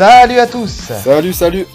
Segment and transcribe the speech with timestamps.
[0.00, 1.66] Salut à tous Salut, salut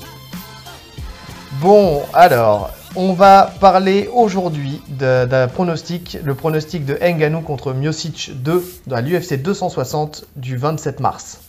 [1.62, 8.66] Bon, alors, on va parler aujourd'hui d'un pronostic, le pronostic de Nganou contre Miocic 2
[8.88, 11.42] dans l'UFC 260 du 27 mars.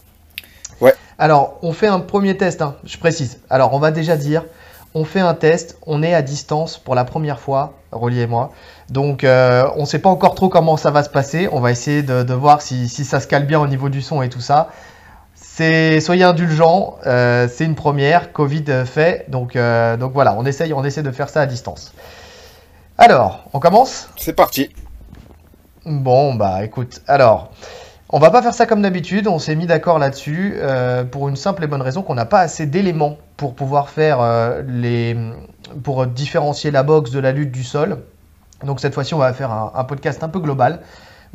[0.82, 0.92] Ouais.
[1.18, 3.38] Alors, on fait un premier test, hein, je précise.
[3.48, 4.45] Alors, on va déjà dire,
[4.93, 8.52] on fait un test, on est à distance pour la première fois, Rolly et moi.
[8.90, 11.48] Donc, euh, on ne sait pas encore trop comment ça va se passer.
[11.52, 14.29] On va essayer de, voir si, ça se cale bien au niveau du son et
[14.29, 14.68] tout ça.
[16.01, 20.84] Soyez indulgents, euh, c'est une première, Covid fait, donc, euh, donc voilà, on essaye, on
[20.84, 21.92] essaie de faire ça à distance.
[22.98, 24.09] Alors, on commence?
[24.19, 24.70] C'est parti.
[25.84, 27.52] Bon, bah écoute, alors,
[28.10, 31.37] on va pas faire ça comme d'habitude, on s'est mis d'accord là-dessus euh, pour une
[31.37, 34.18] simple et bonne raison qu'on n'a pas assez d'éléments pour pouvoir faire
[34.66, 35.16] les
[35.82, 37.99] pour différencier la boxe de la lutte du sol.
[38.65, 40.80] Donc cette fois-ci, on va faire un, podcast un peu global.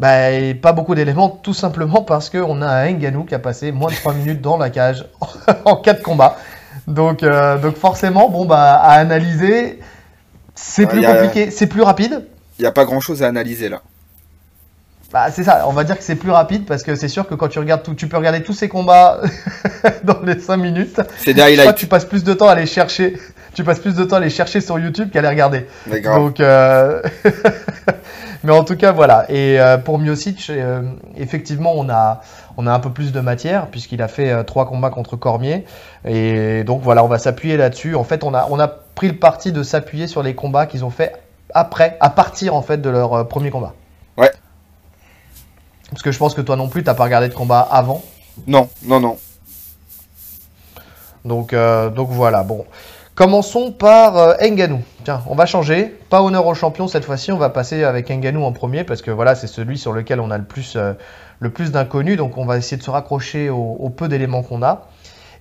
[0.01, 3.91] Bah, pas beaucoup d'éléments, tout simplement parce qu'on a un Nganou qui a passé moins
[3.91, 5.05] de 3 minutes dans la cage
[5.65, 6.37] en 4 combats.
[6.87, 9.77] Donc, euh, donc forcément, bon bah à analyser,
[10.55, 12.25] c'est plus compliqué, c'est plus rapide.
[12.57, 13.83] Il n'y a pas grand-chose à analyser là.
[15.13, 17.35] Bah, c'est ça, on va dire que c'est plus rapide parce que c'est sûr que
[17.35, 19.21] quand tu regardes tout, tu peux regarder tous ces combats
[20.03, 20.99] dans les 5 minutes.
[21.23, 21.75] C'est des highlights.
[21.75, 23.17] tu passes plus de temps à les chercher,
[23.53, 25.67] tu passes plus de temps à les chercher sur YouTube qu'à les regarder.
[26.03, 27.03] Donc, euh...
[28.43, 29.29] mais en tout cas, voilà.
[29.29, 30.81] Et euh, pour Miocic, euh,
[31.15, 32.21] effectivement, on a,
[32.57, 35.65] on a un peu plus de matière puisqu'il a fait euh, trois combats contre Cormier.
[36.05, 37.95] Et donc voilà, on va s'appuyer là-dessus.
[37.95, 40.85] En fait, on a, on a pris le parti de s'appuyer sur les combats qu'ils
[40.85, 41.15] ont fait
[41.53, 43.73] après, à partir en fait de leur premier combat.
[45.91, 48.01] Parce que je pense que toi non plus, t'as pas regardé de combat avant.
[48.47, 49.17] Non, non, non.
[51.25, 52.65] Donc, euh, donc voilà, bon.
[53.13, 54.33] Commençons par euh.
[55.03, 55.93] Tiens, on va changer.
[56.09, 59.11] Pas honneur au champion cette fois-ci, on va passer avec Nganou en premier parce que
[59.11, 60.93] voilà, c'est celui sur lequel on a le plus, euh,
[61.41, 62.15] d'inconnus.
[62.15, 64.87] Donc on va essayer de se raccrocher au, peu d'éléments qu'on a.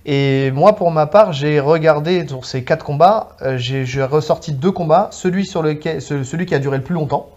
[0.05, 5.07] Et moi, pour ma part, j'ai regardé sur ces quatre combats, j'ai ressorti deux combats.
[5.11, 7.29] Celui qui a duré le plus longtemps,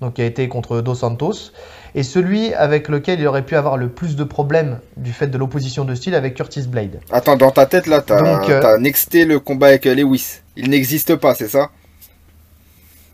[0.00, 1.52] donc qui a été contre Dos Santos,
[1.94, 5.36] et celui avec lequel il aurait pu avoir le plus de problèmes du fait de
[5.36, 7.00] l'opposition de style avec Curtis Blade.
[7.10, 8.78] Attends, dans ta tête là, t'as euh...
[8.78, 10.40] nexté le combat avec Lewis.
[10.56, 11.70] Il n'existe pas, c'est ça?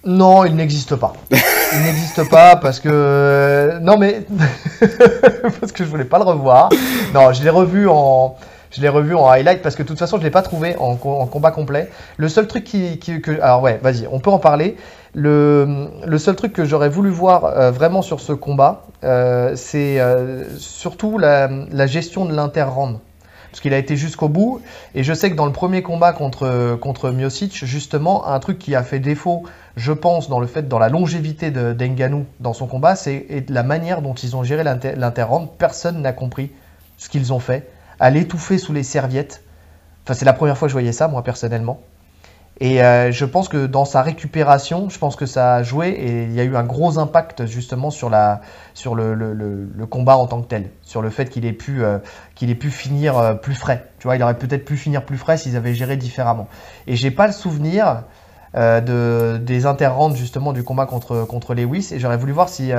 [0.04, 1.14] Non, il n'existe pas.
[1.30, 4.22] il n'existe pas parce que non mais
[5.60, 6.70] parce que je voulais pas le revoir.
[7.12, 8.36] Non, je l'ai revu en
[8.70, 10.94] je l'ai revu en highlight parce que de toute façon je l'ai pas trouvé en,
[10.94, 11.90] combat complet.
[12.18, 14.76] Le seul truc qui, qui que alors ouais, vas-y, on peut en parler.
[15.18, 20.44] Le, seul truc que j'aurais voulu voir euh, vraiment sur ce combat, euh, c'est euh,
[20.58, 22.98] surtout la, gestion de l'inter-round.
[23.50, 24.60] Parce qu'il a été jusqu'au bout.
[24.94, 27.14] Et je sais que dans le premier combat contre, contre
[27.50, 29.44] justement, un truc qui a fait défaut,
[29.76, 34.02] je pense, dans le fait, dans la longévité d'Enganou dans son combat, c'est la manière
[34.02, 35.48] dont ils ont géré l'inter-round.
[35.56, 36.52] Personne n'a compris
[36.98, 37.70] ce qu'ils ont fait.
[37.98, 39.42] À l'étouffer sous les serviettes.
[40.04, 41.80] Enfin, c'est la première fois que je voyais ça, moi, personnellement.
[42.58, 46.22] Et euh, je pense que dans sa récupération, je pense que ça a joué et
[46.24, 48.40] il y a eu un gros impact justement sur, la,
[48.72, 51.98] sur le, combat en tant que tel, sur le fait qu'il ait, pu, euh,
[52.34, 53.90] qu'il ait pu finir euh, plus frais.
[53.98, 56.48] Tu vois, il aurait peut-être pu finir plus frais s'ils avaient géré différemment.
[56.86, 58.04] Et j'ai pas le souvenir
[58.54, 62.70] de, des interrompes justement du combat contre, contre Lewis et j'aurais voulu voir si,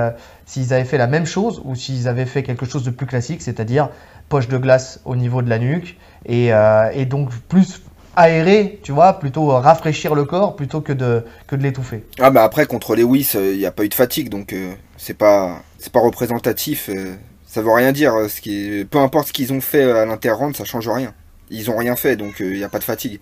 [0.48, 3.44] s'ils avaient fait la même chose ou s'ils avaient fait quelque chose de plus classique,
[3.44, 3.90] c'est-à-dire
[4.28, 7.84] poche de glace au niveau de la nuque et donc plus
[8.18, 12.04] aérer, tu vois, plutôt rafraîchir le corps plutôt que de, que de l'étouffer.
[12.20, 14.74] Ah bah après contre Lewis, il euh, n'y a pas eu de fatigue, donc euh,
[14.98, 16.90] c'est pas c'est pas représentatif.
[16.90, 18.14] Euh, ça veut rien dire.
[18.28, 21.14] Ce qui peu importe ce qu'ils ont fait à l'interround, ça change rien.
[21.50, 23.20] Ils ont rien fait, donc il n'y a pas de fatigue.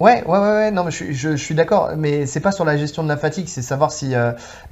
[0.00, 2.76] Ouais, ouais, ouais, ouais, non, mais je, je, suis d'accord, mais c'est pas sur la
[2.76, 4.12] gestion de la fatigue, c'est savoir si,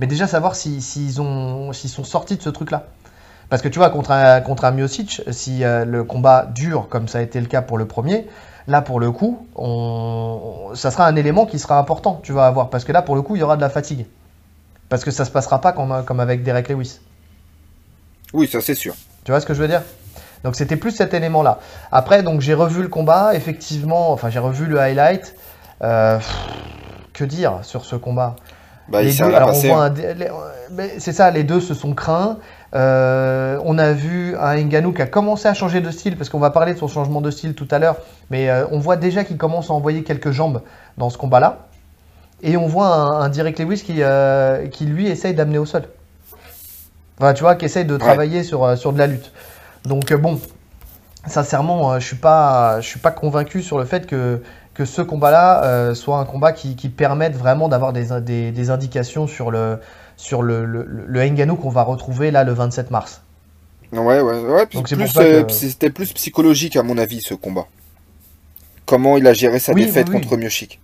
[0.01, 2.89] mais déjà savoir s'ils si, ont, s'ils sont sortis de ce truc-là.
[3.53, 7.07] Parce que tu vois, contre un, contre un Miocic, si euh, le combat dure, comme
[7.07, 8.27] ça a été le cas pour le premier,
[8.67, 10.71] là, pour le coup, on...
[10.73, 12.71] ça sera un élément qui sera important, tu vas avoir.
[12.71, 14.07] Parce que là, pour le coup, il y aura de la fatigue.
[14.89, 17.01] Parce que ça se passera pas comme, comme avec Derek Lewis.
[18.33, 18.95] Oui, ça c'est sûr.
[19.23, 19.83] Tu vois ce que je veux dire?
[20.45, 21.59] Donc c'était plus cet élément-là.
[21.91, 25.35] Après, donc j'ai revu le combat, effectivement, enfin j'ai revu le highlight.
[25.83, 26.19] Euh,
[27.13, 28.35] que dire sur ce combat?
[28.89, 29.95] Bah, les deux, alors on voit hein.
[30.99, 32.39] c'est ça, les deux se sont craints.
[32.75, 36.39] Euh, on a vu un Ngannou qui a commencé à changer de style, parce qu'on
[36.39, 37.97] va parler de son changement de style tout à l'heure,
[38.31, 40.63] mais euh, on voit déjà qu'il commence à envoyer quelques jambes
[40.97, 41.67] dans ce combat-là.
[42.43, 45.83] Et on voit un, Direct Lewis qui, euh, qui lui essaye d'amener au sol.
[47.19, 49.33] Enfin, tu vois, qui essaye de travailler sur, sur de la lutte.
[49.85, 50.41] Donc bon,
[51.27, 54.43] sincèrement, je suis pas, je suis pas convaincu sur le fait que,
[54.75, 59.79] que ce combat-là soit un combat qui, permette vraiment d'avoir des, indications sur le,
[60.23, 63.23] sur le, le, Nganou qu'on va retrouver là le 27 mars.
[63.93, 64.67] Ouais, ouais, ouais.
[64.73, 67.67] Donc c'est plus, que- euh, C'était plus psychologique, à mon avis, ce combat.
[68.87, 70.21] Comment il a géré sa Oui, défaite oui, oui.
[70.23, 70.81] contre Miocic.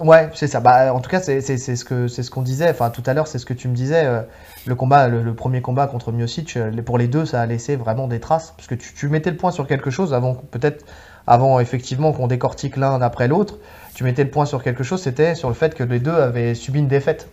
[0.00, 0.58] Ouais, c'est ça.
[0.60, 2.68] Bah, en tout cas, c'est c'est- c'est ce que c'est ce qu'on disait.
[2.70, 4.04] Enfin, tout à l'heure, c'est ce que tu me disais.
[4.04, 4.22] euh,
[4.66, 7.76] le combat, le, le premier combat contre Miocic, euh, pour les deux, ça a laissé
[7.76, 10.84] vraiment des traces, parce que tu, tu mettais le point sur quelque chose avant, peut-être
[11.26, 13.58] avant effectivement qu'on décortique l'un après l'autre.
[13.94, 16.54] Tu mettais le point sur quelque chose, c'était sur le fait que les deux avaient
[16.54, 17.28] subi une défaite.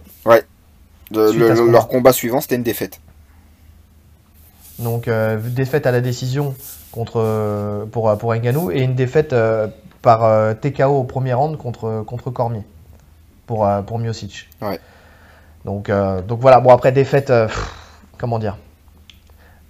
[1.12, 2.14] Le- le- ce leur combat.
[2.14, 3.00] suivant, c'était une défaite.
[4.78, 6.56] Donc euh, défaite à la décision
[6.92, 9.68] contre euh, pour pour Ngannou et une défaite euh,
[10.02, 12.62] par euh, TKO au premier round contre contre Cormier
[13.48, 14.50] pour pour Miocic.
[14.62, 14.80] Ouais.
[15.66, 15.92] Donc
[16.28, 17.74] donc voilà bon après défaite pff,
[18.18, 18.58] comment dire?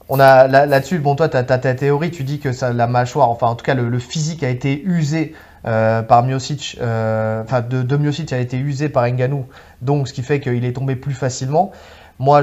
[0.10, 2.86] On a là- là-dessus bon toi tu as, ta théorie tu dis que ça la
[2.88, 5.34] mâchoire enfin en tout cas le, le physique a été usé
[5.66, 9.46] euh, par Miocic euh, enfin de, de a été usé par Ngannou
[9.82, 11.72] donc ce qui fait qu'il est tombé plus facilement.
[12.18, 12.42] Moi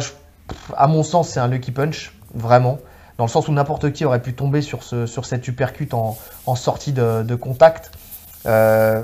[0.76, 2.78] à mon sens c'est un lucky punch vraiment
[3.18, 6.54] dans le sens où n'importe qui aurait pu tomber sur, ce, sur cette uppercut en,
[6.54, 7.90] sortie de, contact.
[8.44, 9.02] Euh,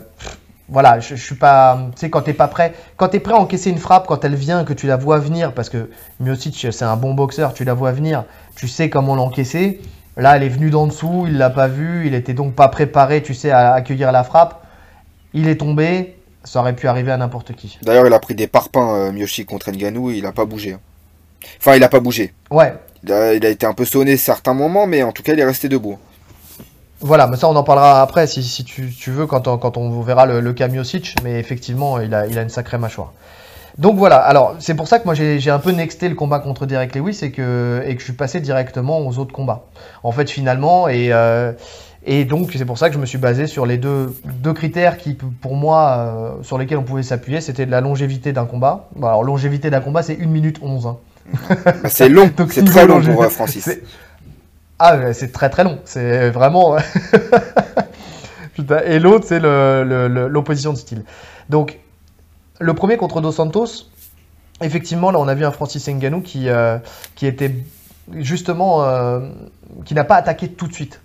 [0.68, 1.78] voilà, je, je suis pas.
[1.94, 4.34] Tu sais, quand t'es pas prêt, quand t'es prêt à encaisser une frappe, quand elle
[4.34, 7.74] vient, que tu la vois venir, parce que Miocic c'est un bon boxeur, tu la
[7.74, 8.24] vois venir,
[8.54, 9.80] tu sais comment l'encaisser.
[10.16, 13.22] Là, elle est venue d'en dessous, il l'a pas vu, il était donc pas préparé,
[13.22, 14.62] tu sais, à accueillir la frappe.
[15.32, 17.78] Il est tombé, ça aurait pu arriver à n'importe qui.
[17.82, 20.72] D'ailleurs, il a pris des parpaings, euh, Miocic contre Ngannou, et il a pas bougé.
[20.72, 20.80] hein.
[21.58, 22.34] Enfin, il a pas bougé.
[22.50, 22.74] Ouais,
[23.04, 25.40] Il a, il a été un peu sonné certains moments, mais en tout cas, il
[25.40, 25.98] est resté debout.
[27.00, 29.76] Voilà, mais ça on en parlera après si, si tu, tu veux quand on, quand
[29.76, 33.12] on verra le, le cas Miocic, mais effectivement il a, il a une sacrée mâchoire.
[33.78, 36.66] Donc voilà, alors c'est pour ça que moi j'ai un peu nexté le combat contre
[36.66, 39.64] Derek Lewis et que, et que je suis passé directement aux autres combats.
[40.02, 41.52] En fait finalement, et, euh,
[42.04, 44.98] et donc c'est pour ça que je me suis basé sur les deux, deux critères
[44.98, 48.88] qui pour moi euh, sur lesquels on pouvait s'appuyer, c'était la longévité d'un combat.
[48.94, 50.86] Bon, alors longévité d'un combat c'est 1 minute 11.
[50.86, 50.96] hein.
[51.64, 53.70] Bah, c'est long, c'est très long pour euh, Francis.
[54.78, 55.78] Ah, c'est très très long.
[55.84, 56.76] C'est vraiment.
[58.54, 61.04] Putain, Et l'autre, c'est le- le- le- l'opposition de style.
[61.48, 61.78] Donc,
[62.62, 63.86] le premier contre Dos Santos,
[64.60, 66.78] effectivement, là, on a vu un Francis Ngannou qui, euh,
[67.14, 67.54] qui était
[68.14, 68.84] justement.
[68.84, 69.20] euh,
[69.84, 71.00] qui n'a pas attaqué tout de suite.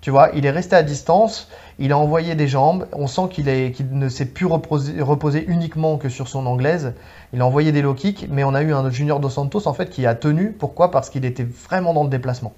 [0.00, 3.46] Tu vois, il est resté à distance, il a envoyé des jambes, on sent qu'il
[3.46, 6.94] ne s'est plus reposé, reposé uniquement que sur son anglaise,
[7.32, 9.74] il a envoyé des low kicks, mais on a eu un Junior Dos Santos en
[9.74, 10.90] fait qui a tenu, pourquoi?
[10.92, 12.54] Parce qu'il était vraiment dans le déplacement.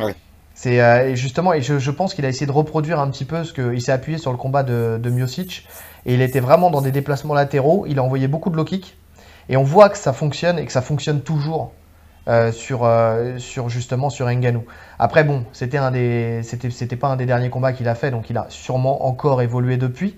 [0.00, 0.14] Ouais.
[0.54, 3.24] C'est euh, et justement, et je, je pense qu'il a essayé de reproduire un petit
[3.24, 5.66] peu ce qu'il s'est appuyé sur le combat de, de Miocic,
[6.06, 8.96] et il était vraiment dans des déplacements latéraux, il a envoyé beaucoup de low kicks,
[9.48, 11.72] et on voit que ça fonctionne, et que ça fonctionne toujours
[12.28, 14.64] euh, sur, euh, sur Ngannou.
[14.98, 18.30] Après bon, c'était un des, c'était, pas un des derniers combats qu'il a fait, donc
[18.30, 20.16] il a sûrement encore évolué depuis.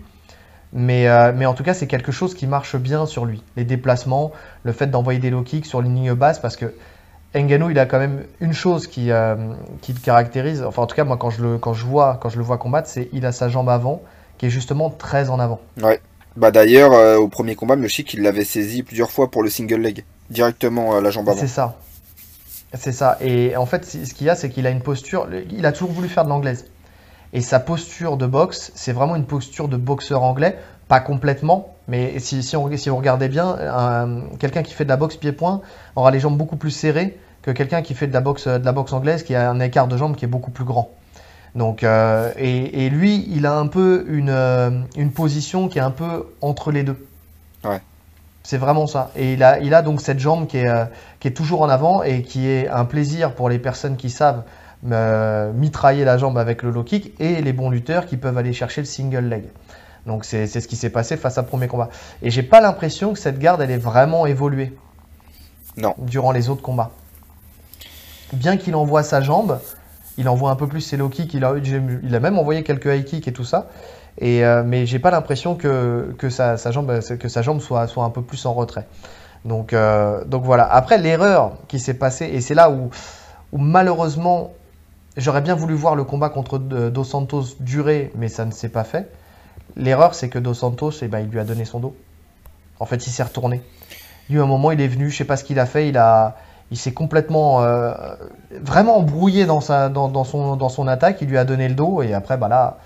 [0.72, 3.42] Mais, euh, mais en tout cas, c'est quelque chose qui marche bien sur lui.
[3.56, 4.32] Les déplacements,
[4.62, 6.74] le fait d'envoyer des low kicks sur ligne basse, parce que
[7.34, 9.36] Ngannou, il a quand même une chose qui, euh,
[9.80, 10.62] qui le caractérise.
[10.62, 12.58] Enfin, en tout cas, moi, quand je le, quand je vois, quand je le vois
[12.58, 14.02] combattre, c'est il a sa jambe avant,
[14.38, 15.60] qui est justement très en avant.
[16.37, 19.80] Bah d'ailleurs, euh, au premier combat, Miocic, il l'avait saisi plusieurs fois pour le single
[19.80, 21.40] leg, directement à la jambe avant.
[21.40, 21.76] C'est ça.
[22.75, 23.16] C'est ça.
[23.22, 25.28] Et en fait, ce qu'il y a, c'est qu'il a une posture.
[25.50, 26.66] Il a toujours voulu faire de l'anglaise.
[27.32, 30.58] Et sa posture de boxe, c'est vraiment une posture de boxeur anglais.
[30.88, 34.88] Pas complètement, mais si, si, on, si vous regardez bien, un- quelqu'un qui fait de
[34.90, 35.62] la boxe pied-point
[35.96, 38.72] aura les jambes beaucoup plus serrées que quelqu'un qui fait de la, boxe, de la
[38.72, 40.90] boxe anglaise qui a un écart de jambes qui est beaucoup plus grand.
[41.56, 45.82] Donc, euh, et, et lui, il a un peu une, euh, une position qui est
[45.82, 47.04] un peu entre les deux.
[47.64, 47.80] Ouais.
[48.42, 49.10] C'est vraiment ça.
[49.16, 50.84] Et il a, il a donc cette jambe qui est, euh,
[51.18, 54.42] qui est toujours en avant et qui est un plaisir pour les personnes qui savent
[54.92, 58.52] euh, mitrailler la jambe avec le low kick et les bons lutteurs qui peuvent aller
[58.52, 59.44] chercher le single leg.
[60.04, 61.88] Donc c'est c'est ce qui s'est passé face à premier combat.
[62.22, 64.76] Et j'ai pas l'impression que cette garde elle ait vraiment évolué.
[65.78, 65.94] Non.
[65.98, 66.90] Durant les autres combats.
[68.32, 69.58] Bien qu'il envoie sa jambe,
[70.18, 72.87] il envoie un peu plus ses low kicks, il a, il a même envoyé quelques
[72.87, 73.68] high kicks et tout ça.
[74.18, 78.23] Et, euh, mais j'ai pas l'impression que, sa, jambe, que sa jambe soit, un peu
[78.23, 78.87] plus en retrait.
[79.44, 80.64] Donc, euh, donc voilà.
[80.64, 82.90] Après, l'erreur qui s'est passée, et c'est là où,
[83.52, 84.52] où malheureusement,
[85.16, 88.70] j'aurais bien voulu voir le combat contre euh, Dos Santos durer, mais ça ne s'est
[88.70, 89.11] pas fait.
[89.76, 91.94] L'erreur, c'est que Dos Santos, eh ben, il lui a donné son dos.
[92.80, 93.62] En fait, il s'est retourné.
[94.30, 95.99] Lui, à un moment, il est venu, je sais pas ce qu'il a fait, il
[95.99, 96.37] a,
[96.70, 97.92] il s'est complètement, euh,
[98.62, 101.18] vraiment embrouillé dans sa, dans, dans son, dans son attaque.
[101.23, 102.78] Il lui a donné le dos, et après, bah là,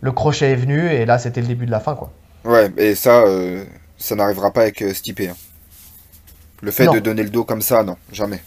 [0.00, 2.10] le crochet est venu, et là, c'était le début de la fin, quoi.
[2.44, 3.64] Ouais, et ça, euh,
[3.96, 5.20] ça n'arrivera pas avec euh, Stipe.
[5.20, 5.34] hein.
[6.62, 6.92] Le fait Non.
[6.94, 8.42] de donner le dos comme ça, non, jamais.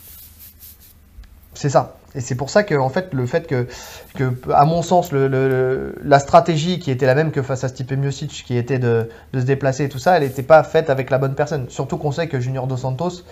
[1.53, 1.95] C'est ça.
[2.15, 3.67] Et c'est pour ça que, en fait, le fait que,
[4.15, 7.67] que à mon sens, le, le- la stratégie qui était la même que face à
[7.67, 10.89] Stipe Miocic, qui était de, de se déplacer et tout ça, elle n'était pas faite
[10.89, 11.65] avec la bonne personne.
[11.69, 13.23] Surtout qu'on sait que Junior Dos Santos,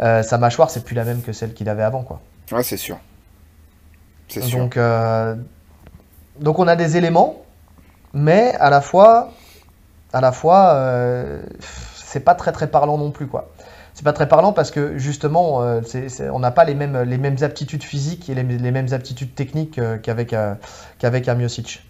[0.00, 2.20] euh, sa mâchoire, c'est plus la même que celle qu'il avait avant, quoi.
[2.52, 2.98] Ouais, c'est sûr.
[4.28, 4.58] C'est sûr.
[4.58, 5.34] Donc, euh,
[6.40, 7.42] donc on a des éléments,
[8.12, 9.32] mais à la fois,
[10.12, 11.42] à la fois, euh,
[11.94, 13.50] c'est pas très très parlant non plus, quoi.
[13.94, 17.16] C'est pas très parlant parce que justement, c'est- c'est- on n'a pas les mêmes, les
[17.18, 20.34] mêmes aptitudes physiques et les, les mêmes aptitudes techniques qu'avec
[20.98, 21.84] qu'avec un Miocic.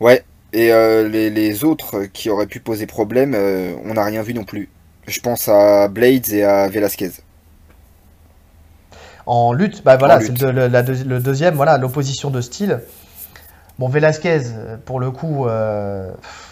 [0.00, 0.24] Ouais.
[0.52, 3.36] Et les, les autres qui auraient pu poser problème,
[3.84, 4.68] on n'a rien vu non plus.
[5.06, 7.10] Je pense à Blades et à Velasquez.
[9.26, 12.80] En lutte, bah voilà, c'est le, deuxième, voilà, l'opposition de style.
[13.78, 14.40] Bon, Velasquez,
[14.84, 16.10] pour le coup, euh,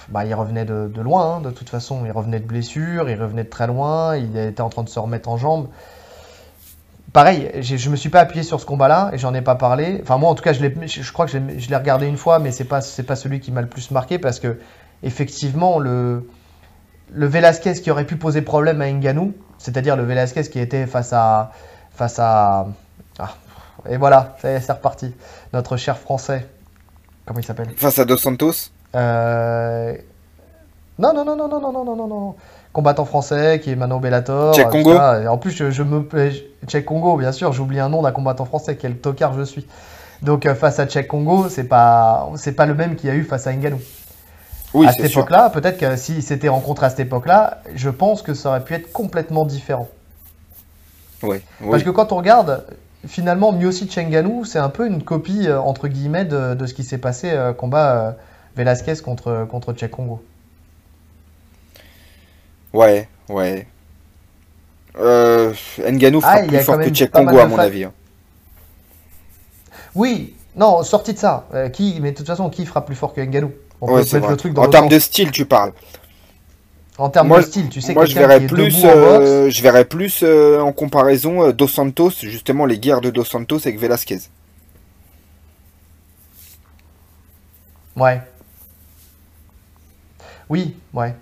[0.09, 2.05] bah, il revenait de, de loin, hein, de toute façon.
[2.07, 4.99] Il revenait de blessure, il revenait de très loin, il était en train de se
[4.99, 5.69] remettre en jambes.
[7.13, 9.99] Pareil, je me suis pas appuyé sur ce combat-là et j'en ai pas parlé.
[10.03, 12.65] Enfin, moi, en tout cas, je, crois que je l'ai regardé une fois, mais c'est
[12.65, 14.59] pas, pas celui qui m'a le plus marqué parce que,
[15.03, 16.29] effectivement, le,
[17.13, 21.13] le Velasquez qui aurait pu poser problème à Ngannou, c'est-à-dire le Velasquez qui était face
[21.13, 21.53] à.
[21.95, 22.69] Face à
[23.19, 23.35] ah,
[23.89, 25.15] et voilà, c'est reparti.
[25.53, 26.47] Notre cher français.
[27.27, 27.71] Comment il s'appelle?
[27.77, 28.71] Face à Dos Santos?
[28.95, 29.95] Euh,
[30.99, 32.35] Non, non, non, non, non, non, non, non, non, non.
[32.73, 34.55] Combattant français qui est au Bellator.
[34.55, 34.93] Tchèque Congo?
[34.93, 36.07] Et En plus, je, je me.
[36.67, 39.67] Tchèque Congo, bien sûr, j'oublie un nom d'un combattant français, quel tocard je suis.
[40.23, 43.25] Donc, euh, face à Tchèque Congo, c'est pas, pas le même qu'il y a eu
[43.25, 43.81] face à Ngannou.
[44.73, 48.35] Oui, à cette époque-là, peut-être que s'ils s'étaient rencontrés à cette époque-là, je pense que
[48.35, 49.89] ça aurait pu être complètement différent.
[51.23, 51.43] Ouais.
[51.59, 51.85] Parce Oui.
[51.85, 52.65] que quand on regarde,
[53.07, 56.85] finalement, Miocic Ngannou, c'est un peu une copie, euh, entre guillemets, de, de ce qui
[56.85, 58.13] s'est passé euh, combat euh,
[58.57, 60.23] Velasquez contre, contre Tchèque Congo.
[62.73, 63.67] Ouais, ouais.
[64.99, 67.85] Euh, Ngannou fera Ah, plus fort que Tchèque Congo, à mon avis.
[67.85, 67.93] hein.
[69.97, 71.47] Oui, non, sorti de ça.
[71.73, 73.51] qui, mais de toute façon, qui fera plus fort que Ngannou?
[73.81, 75.73] On Ouais, peut mettre le truc dans En termes de style, tu parles.
[76.99, 79.51] En termes Moi, de style, tu sais Moi, je quelqu'un verrais plus, en boxe, euh,
[79.51, 83.59] je verrais plus euh, en comparaison euh, Dos Santos, justement les guerres de Dos Santos
[83.67, 84.19] avec Velasquez.
[87.97, 88.23] Ouais.
[90.49, 91.15] Oui, ouais.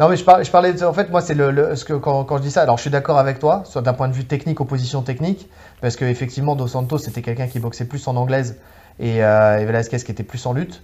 [0.00, 1.94] Non, mais je, par- je parlais de, en fait, moi, c'est le, le- ce que,
[1.94, 4.14] quand, quand je dis ça, alors je suis d'accord avec toi, soit d'un point de
[4.14, 5.48] vue technique, opposition technique,
[5.80, 8.58] parce qu'effectivement, Dos Santos, c'était quelqu'un qui boxait plus en anglaise
[9.00, 10.82] et, euh, et Velasquez qui était plus en lutte.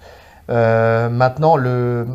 [0.50, 2.06] Euh, maintenant, le,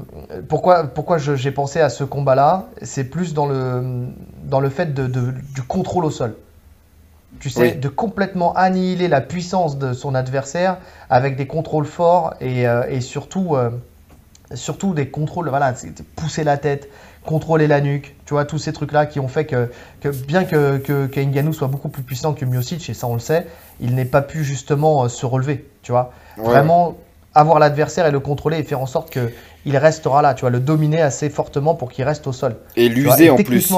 [0.50, 4.08] pourquoi, j'ai pensé à ce combat-là, c'est plus dans le,
[4.44, 6.36] dans le fait de, de- du contrôle au sol.
[7.40, 7.76] Tu sais, Oui.
[7.76, 10.78] de complètement annihiler la puissance de son adversaire
[11.10, 13.70] avec des contrôles forts et, euh, et surtout, euh,
[14.54, 15.74] surtout des contrôles, voilà,
[16.16, 16.90] pousser la tête,
[17.26, 19.70] contrôler la nuque, tu vois, tous ces trucs-là qui ont fait que,
[20.02, 23.14] que bien que, que, que Ngannou soit beaucoup plus puissant que Miocic, et ça on
[23.14, 23.46] le sait,
[23.82, 26.12] il n'ait pas pu justement se relever, tu vois.
[26.38, 26.46] Ouais.
[26.46, 26.96] Vraiment
[27.38, 29.32] avoir l'adversaire et le contrôler et faire en sorte que
[29.66, 32.56] il restera là, tu vois, le dominer assez fortement pour qu'il reste au sol.
[32.76, 33.74] Et l'user en plus.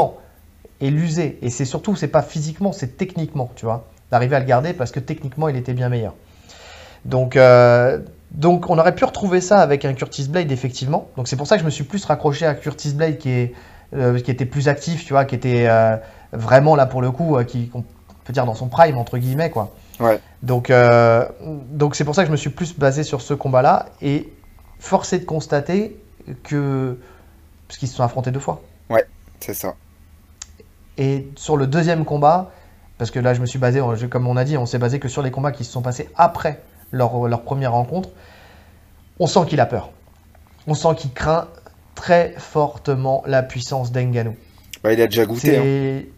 [0.81, 1.39] Et l'user.
[1.41, 3.87] Et c'est surtout, c'est pas physiquement, c'est techniquement, tu vois.
[4.11, 6.13] D'arriver à le garder parce que techniquement, il était bien meilleur.
[7.05, 7.99] Donc, euh,
[8.31, 11.07] donc on aurait pu retrouver ça avec un Curtis Blade, effectivement.
[11.17, 13.53] Donc c'est pour ça que je me suis plus raccroché à Curtis Blade qui, est,
[13.95, 15.97] euh, qui était plus actif, tu vois, qui était euh,
[16.31, 17.83] vraiment là pour le coup, qui, on
[18.25, 19.73] peut dire dans son prime, entre guillemets, quoi.
[19.99, 20.19] Ouais.
[20.43, 23.87] Donc, euh, donc c'est pour ça que je me suis plus basé sur ce combat-là.
[24.01, 24.31] Et
[24.79, 25.97] forcé de constater
[26.43, 26.97] que.
[27.67, 28.61] Parce qu'ils se sont affrontés deux fois.
[29.39, 29.75] C'est ça.
[30.97, 32.51] Et sur le deuxième combat,
[32.97, 35.07] parce que là je me suis basé, comme on a dit, on s'est basé que
[35.07, 38.09] sur les combats qui se sont passés après leur, leur première rencontre,
[39.19, 39.91] on sent qu'il a peur.
[40.67, 41.47] On sent qu'il craint
[41.95, 44.35] très fortement la puissance d'Enganou.
[44.83, 45.57] Bah, il a déjà goûté.
[45.57, 46.09] hein.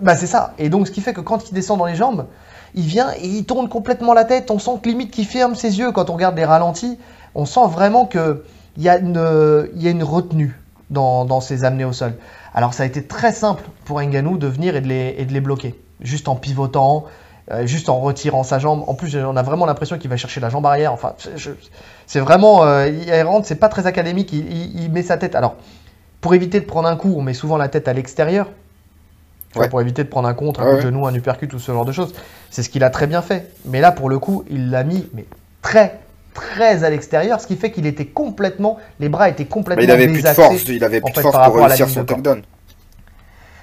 [0.00, 0.54] Bah, c'est ça.
[0.58, 2.26] Et donc ce qui fait que quand il descend dans les jambes,
[2.74, 4.50] il vient et il tourne complètement la tête.
[4.50, 6.98] On sent que limite qu'il ferme ses yeux quand on regarde les ralentis.
[7.34, 8.44] On sent vraiment que
[8.78, 10.58] il y a une, retenue
[10.90, 12.14] dans, ses amenés au sol.
[12.54, 16.28] Alors ça a été très simple pour Ngannou de venir et de les, bloquer, juste
[16.28, 17.04] en pivotant,
[17.50, 18.84] euh, juste en retirant sa jambe.
[18.86, 20.92] En plus, on a vraiment l'impression qu'il va chercher la jambe arrière.
[20.92, 21.14] Enfin,
[22.06, 24.32] c'est vraiment, euh, il rentre, c'est pas très académique.
[24.32, 25.34] Il met sa tête.
[25.34, 25.56] Alors,
[26.22, 28.48] pour éviter de prendre un coup, on met souvent la tête à l'extérieur.
[29.52, 29.68] Tu vois, Ouais.
[29.70, 30.90] Pour éviter de prendre un contre, un Ouais, coup de ouais.
[30.92, 32.14] genou, un uppercut, tout ce genre de choses.
[32.50, 33.50] C'est ce qu'il a très bien fait.
[33.66, 35.26] Mais là, pour le coup, il l'a mis mais
[35.60, 36.00] très,
[36.34, 40.08] très à l'extérieur, ce qui fait qu'il était complètement, les bras étaient complètement il avait
[40.08, 42.42] plus de force, il avait plus de force pour réussir son takedown.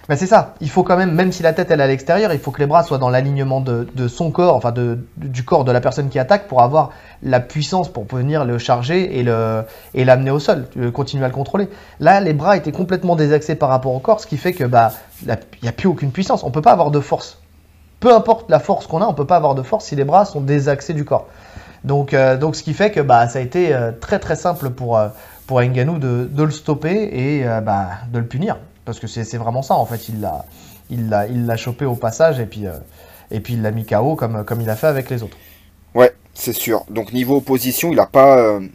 [0.10, 2.34] Ben c'est ça, il faut quand même, même si la tête elle est à l'extérieur,
[2.34, 4.74] il faut que les bras soient dans l'alignement de, son corps, enfin
[5.18, 6.90] du corps de la personne qui attaque pour avoir
[7.22, 9.64] la puissance pour venir le charger et le
[9.94, 11.70] et l'amener au sol, euh, continuer à le contrôler.
[12.00, 14.94] Là, les bras étaient complètement désaxés par rapport au corps, ce qui fait que bah
[15.22, 16.44] il n'y a plus aucune puissance.
[16.44, 17.40] On peut pas avoir de force.
[18.00, 20.26] Peu importe la force qu'on a, on peut pas avoir de force si les bras
[20.26, 21.28] sont désaxés du corps.
[21.84, 24.72] Donc, euh, donc ce qui fait que bah, ça a été euh, très très simple
[24.72, 25.10] pour, euh,
[25.46, 28.58] pour Ngannou de, de le stopper et bah, de le punir.
[28.86, 30.10] Parce que c'est vraiment ça, en fait.
[30.10, 30.46] Il l'a
[30.90, 32.78] il l'a il l'a chopé au passage et puis, euh,
[33.32, 35.38] et puis il l'a mis KO comme, comme il a fait avec les autres.
[35.96, 36.84] Ouais, c'est sûr.
[36.90, 38.68] Donc niveau opposition, il n'a pas, euh,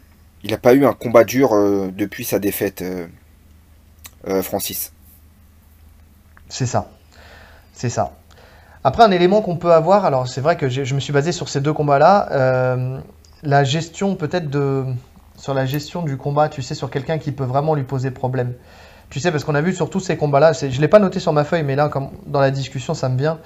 [0.43, 2.83] il a pas eu un combat dur euh, depuis sa défaite,
[4.41, 4.91] Francis.
[6.49, 6.89] C'est ça.
[7.73, 8.13] C'est ça.
[8.83, 11.47] Après, un élément qu'on peut avoir, alors c'est vrai que je me suis basé sur
[11.49, 12.97] ces deux combats-là,
[13.43, 14.85] la gestion peut-être de...
[15.37, 18.53] Sur la gestion du combat, tu sais, sur quelqu'un qui peut vraiment lui poser problème.
[19.09, 21.19] Tu sais, parce qu'on a vu sur tous ces combats-là, je ne l'ai pas noté
[21.19, 23.39] sur ma feuille, mais là, comme dans la discussion, ça me vient,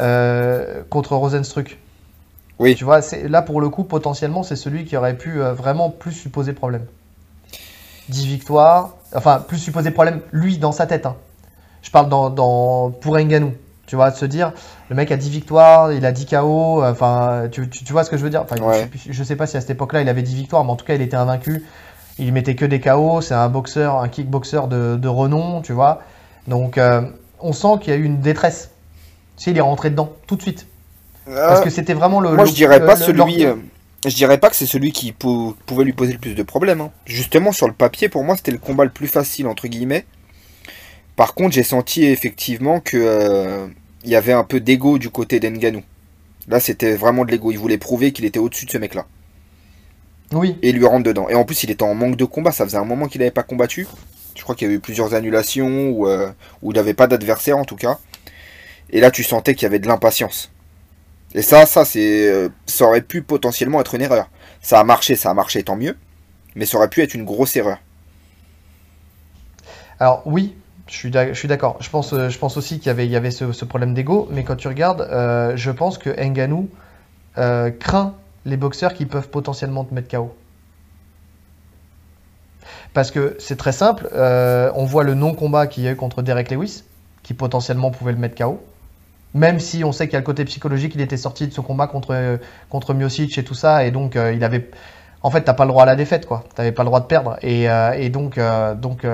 [0.00, 1.78] euh, contre Rosenstruck.
[2.58, 2.74] Oui.
[2.74, 6.12] Tu vois, là, pour le coup, potentiellement, c'est celui qui aurait pu euh, vraiment plus
[6.12, 6.86] supposer problème.
[8.08, 11.06] 10 victoires, enfin, plus supposer problème, lui, dans sa tête.
[11.06, 11.16] Hein.
[11.82, 13.52] Je parle dans, dans, pour Nganou.
[13.86, 14.52] Tu vois, de se dire,
[14.90, 18.16] le mec a 10 victoires, il a 10 KO, enfin, tu, tu, vois ce que
[18.16, 18.42] je veux dire?
[18.42, 20.76] Enfin, je, ne sais pas si à cette époque-là il avait 10 victoires, mais en
[20.76, 21.64] tout cas il était invaincu
[22.18, 26.02] il mettait que des KO, c'est un boxeur, un kickboxer de, de renom, tu vois.
[26.48, 27.02] Donc euh,
[27.40, 28.70] on sent qu'il y a eu une détresse.
[29.36, 30.66] Tu il est rentré dedans tout de suite.
[31.26, 32.32] Parce que c'était vraiment le.
[32.32, 33.44] Moi, je dirais pas celui.
[33.44, 33.54] Euh,
[34.06, 36.80] je dirais pas que c'est celui qui pouvait lui poser le plus de problèmes.
[36.80, 36.90] Hein.
[37.06, 40.06] Justement, sur le papier, pour moi, c'était le combat le plus facile entre guillemets.
[41.16, 43.66] Par contre, j'ai senti effectivement que euh,
[44.04, 45.82] y avait un peu d'ego du côté d'Enganou.
[46.48, 47.50] Là, c'était vraiment de l'ego.
[47.50, 49.06] Il voulait prouver qu'il était au-dessus de ce mec-là.
[50.32, 50.58] Oui.
[50.62, 51.28] Et lui rentre dedans.
[51.28, 52.50] Et en plus, il était en manque de combat.
[52.50, 53.86] Ça faisait un moment qu'il n'avait pas combattu.
[54.36, 56.30] Je crois qu'il y avait eu plusieurs annulations ou, euh,
[56.62, 57.98] il n'avait pas d'adversaire en tout cas.
[58.90, 60.50] Et là, tu sentais qu'il y avait de l'impatience.
[61.34, 64.28] Et ça, ça, c'est, euh, ça aurait pu potentiellement être une erreur.
[64.60, 65.96] Ça a marché, ça a marché, tant mieux.
[66.54, 67.78] Mais ça aurait pu être une grosse erreur.
[69.98, 70.54] Alors oui,
[70.86, 70.96] je
[71.32, 71.78] suis d'accord.
[71.80, 74.28] Je pense, euh, je pense aussi qu'il y avait, il y avait ce, problème d'ego.
[74.30, 75.08] Mais quand tu regardes,
[75.56, 76.68] je pense que Nganou
[77.34, 78.14] craint
[78.46, 80.34] les boxeurs qui peuvent potentiellement te mettre KO.
[82.94, 86.22] Parce que c'est très simple, euh, on voit le non-combat qu'il y a eu contre
[86.22, 86.84] Derek Lewis,
[87.22, 88.62] qui potentiellement pouvait le mettre KO.
[89.34, 91.60] Même si on sait qu'il y a le côté psychologique, il était sorti de ce
[91.60, 92.38] combat contre,
[92.70, 94.70] contre Miocic et tout ça, et donc euh, il avait.
[95.22, 96.44] En fait, t'as pas le droit à la défaite, quoi.
[96.54, 97.36] T'avais pas le droit de perdre.
[97.42, 98.38] Et, euh, donc,
[98.80, 99.04] donc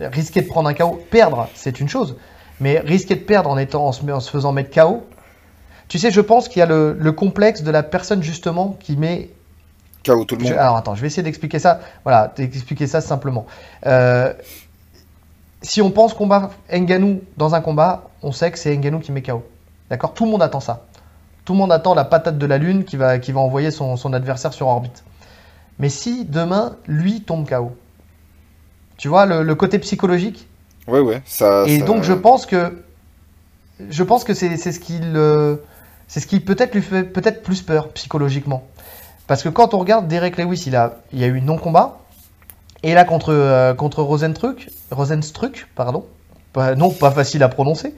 [0.00, 2.16] risquer de prendre un KO, perdre, c'est une chose.
[2.60, 5.04] Mais risquer de perdre en, étant, en se faisant mettre KO,
[5.88, 9.30] tu sais, je pense qu'il y a le, complexe de la personne justement qui met
[10.04, 10.52] KO tout le monde.
[10.52, 11.80] alors attends, je vais essayer d'expliquer ça.
[12.04, 13.46] Voilà, d'expliquer ça simplement.
[13.86, 14.32] Euh,
[15.62, 19.22] si on pense combat Nganou dans un combat, on sait que c'est Nganou qui met
[19.22, 19.42] KO.
[19.90, 20.14] D'accord?
[20.14, 20.84] Tout le monde attend ça.
[21.44, 24.12] Tout le monde attend la patate de la lune qui va, qui va envoyer son,
[24.12, 25.04] adversaire sur orbite.
[25.78, 27.76] Mais si demain, lui tombe KO,
[28.96, 30.48] tu vois le, côté psychologique?
[30.86, 31.22] Ouais, ouais.
[31.24, 32.84] Ça, Et donc je pense que
[33.90, 35.16] je pense que c'est ce qu'il
[36.08, 38.66] c'est ce qui peut-être lui fait peut-être plus peur psychologiquement.
[39.26, 42.00] Parce que quand on regarde Derek Lewis, il a, il y a eu non-combat.
[42.82, 46.04] Et là, contre, euh, contre Rosenstruck, Rosenstruck, pardon,
[46.76, 47.94] non, pas facile à prononcer,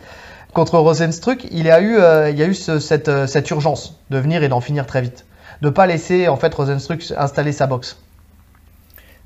[0.53, 4.19] contre Rosenstruck, il a eu, euh, il y a eu cette, euh, cette, urgence de
[4.19, 5.27] venir et d'en finir très vite.
[5.61, 7.99] De pas laisser en fait Rosenstruck installer sa boxe.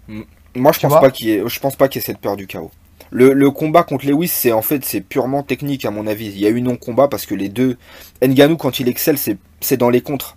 [0.08, 2.70] Moi, je pense, pas qu'il je pense pas qu'il y ait cette peur du chaos.
[3.10, 6.26] Le, combat contre Lewis, c'est en fait c'est purement technique à mon avis.
[6.26, 7.76] Il y a eu non-combat parce que les deux.
[8.22, 10.36] Nganou, quand il excelle, c'est dans les contres.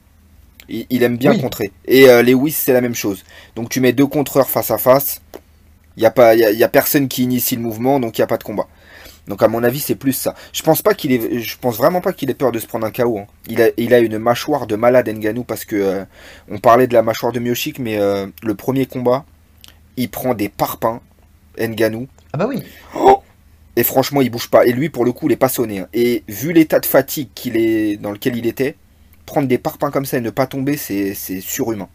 [0.69, 1.71] Il, aime bien contrer.
[1.85, 3.23] Et euh, Lewis, c'est la même chose.
[3.55, 5.21] Donc tu mets deux contreurs face à face.
[5.97, 8.27] Il n'y a, pas, y a, personne qui initie le mouvement, donc il n'y a
[8.27, 8.67] pas de combat.
[9.27, 10.33] Donc à mon avis, c'est plus ça.
[10.51, 12.85] Je pense pas qu'il est, je pense vraiment pas qu'il ait peur de se prendre
[12.85, 13.19] un KO.
[13.19, 13.27] Hein.
[13.47, 16.05] Il, a, il a une mâchoire de malade Nganou parce que euh,
[16.49, 19.23] on parlait de la mâchoire de Miochik, mais euh, le premier combat,
[19.97, 21.01] il prend des parpaings
[21.59, 22.07] Nganou.
[22.33, 22.63] Ah bah oui.
[22.95, 23.21] Oh
[23.75, 24.65] et franchement, il bouge pas.
[24.65, 25.79] Et lui, pour le coup, il est pas sonné.
[25.79, 25.87] Hein.
[25.93, 28.75] Et vu l'état de fatigue qu'il est dans lequel il était,
[29.25, 31.87] prendre des parpaings comme ça et ne pas tomber, c'est surhumain.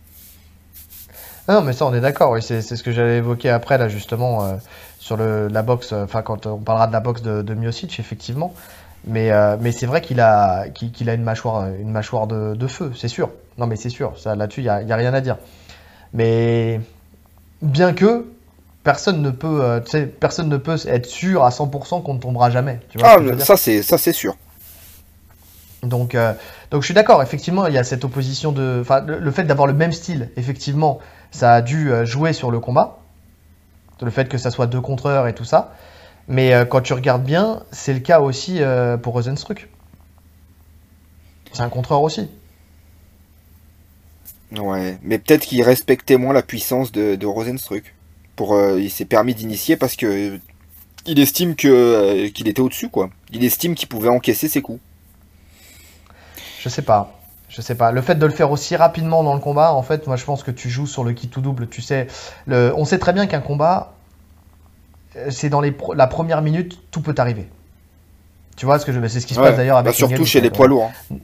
[1.47, 2.33] Ah non, mais ça, on est d'accord.
[2.33, 4.57] Oui, c'est ce que j'allais évoquer après, là, justement, euh,
[4.99, 5.93] sur le, la boxe.
[5.93, 8.53] Enfin, quand on parlera de la boxe de, de Miocic, effectivement.
[9.07, 12.93] Mais, euh, mais c'est vrai qu'il a, qu'il a une mâchoire, une mâchoire de, feu,
[12.97, 13.31] c'est sûr.
[13.57, 14.15] Non, mais c'est sûr.
[14.25, 15.39] Là-dessus, il n'y a, y a rien à dire.
[16.13, 16.81] Mais
[17.63, 18.27] bien que,
[18.89, 22.81] personne ne peut, euh, personne ne peut être sûr à 100% qu'on ne tombera jamais.
[23.03, 24.35] ah, ça c'est ça c'est sûr.
[25.83, 26.33] Donc, euh,
[26.71, 27.23] donc je suis d'accord.
[27.23, 30.31] Effectivement, il y a cette opposition de, enfin, le, fait d'avoir le même style.
[30.39, 31.01] Effectivement,
[31.33, 33.01] ça a dû euh, jouer sur le combat.
[34.01, 35.75] Le fait que ça soit deux contreurs et tout ça.
[36.27, 38.61] Mais quand tu regardes bien, c'est le cas aussi
[39.03, 39.69] pour Rosenstruck.
[41.53, 42.31] C'est un contreur aussi.
[44.57, 47.95] Ouais, mais peut-être qu'il respectait moins la puissance de, de Rosenstruck.
[48.41, 50.39] Euh, il s'est permis d'initier parce que
[51.07, 53.11] il estime que euh, qu'il était au-dessus quoi.
[53.33, 54.81] Il estime qu'il pouvait encaisser ses coups.
[56.61, 57.15] Je sais pas.
[57.49, 57.93] Je sais pas.
[57.93, 60.43] Le fait de le faire aussi rapidement dans le combat, en fait, moi je pense
[60.43, 61.69] que tu joues sur le qui tout double.
[61.69, 62.07] Tu sais,
[62.47, 62.73] le...
[62.77, 63.95] on sait très bien qu'un combat,
[65.31, 67.49] c'est dans les la première minute, tout peut arriver.
[68.57, 69.47] Tu vois ce que je veux C'est ce qui se Ouais.
[69.49, 70.91] passe d'ailleurs avec Bah, surtout Ngannou, chez les poids lourds.
[71.11, 71.17] hein.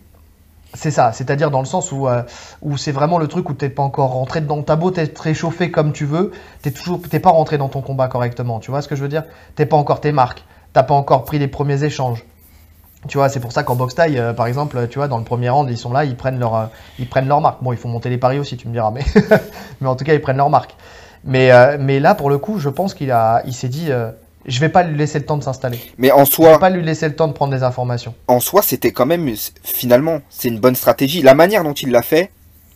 [0.75, 2.23] C'est ça, c'est-à-dire dans le sens où, euh,
[2.61, 5.71] où c'est vraiment le truc où t'es pas encore rentré dans ta beau, t'es réchauffé
[5.71, 6.33] comme tu veux,
[6.63, 8.59] t'es toujours, pas rentré dans ton combat correctement.
[8.59, 9.23] Tu vois ce que je veux dire?
[9.55, 12.25] T'es pas encore tes marques, t'as pas encore pris les premiers échanges.
[13.07, 15.25] Tu vois, c'est pour ça qu'en boxe taille, euh, par exemple, tu vois, dans le
[15.25, 16.67] premier round, ils sont là, ils prennent leur, euh,
[16.99, 17.63] ils prennent leur marque.
[17.63, 19.05] Bon, il faut monter les paris aussi, tu me diras, mais,
[19.81, 20.75] mais en tout cas, ils prennent leur marque.
[21.23, 23.91] Mais, mais là, pour le coup, je pense qu'il a, il s'est dit,
[24.47, 25.79] je vais pas lui laisser le temps de s'installer.
[25.99, 28.15] Mais en Je vais soi, pas lui laisser le temps de prendre des informations.
[28.29, 31.23] en soi, c'était quand même finalement, c'est une bonne stratégie.
[31.23, 32.31] La manière dont il l'a fait,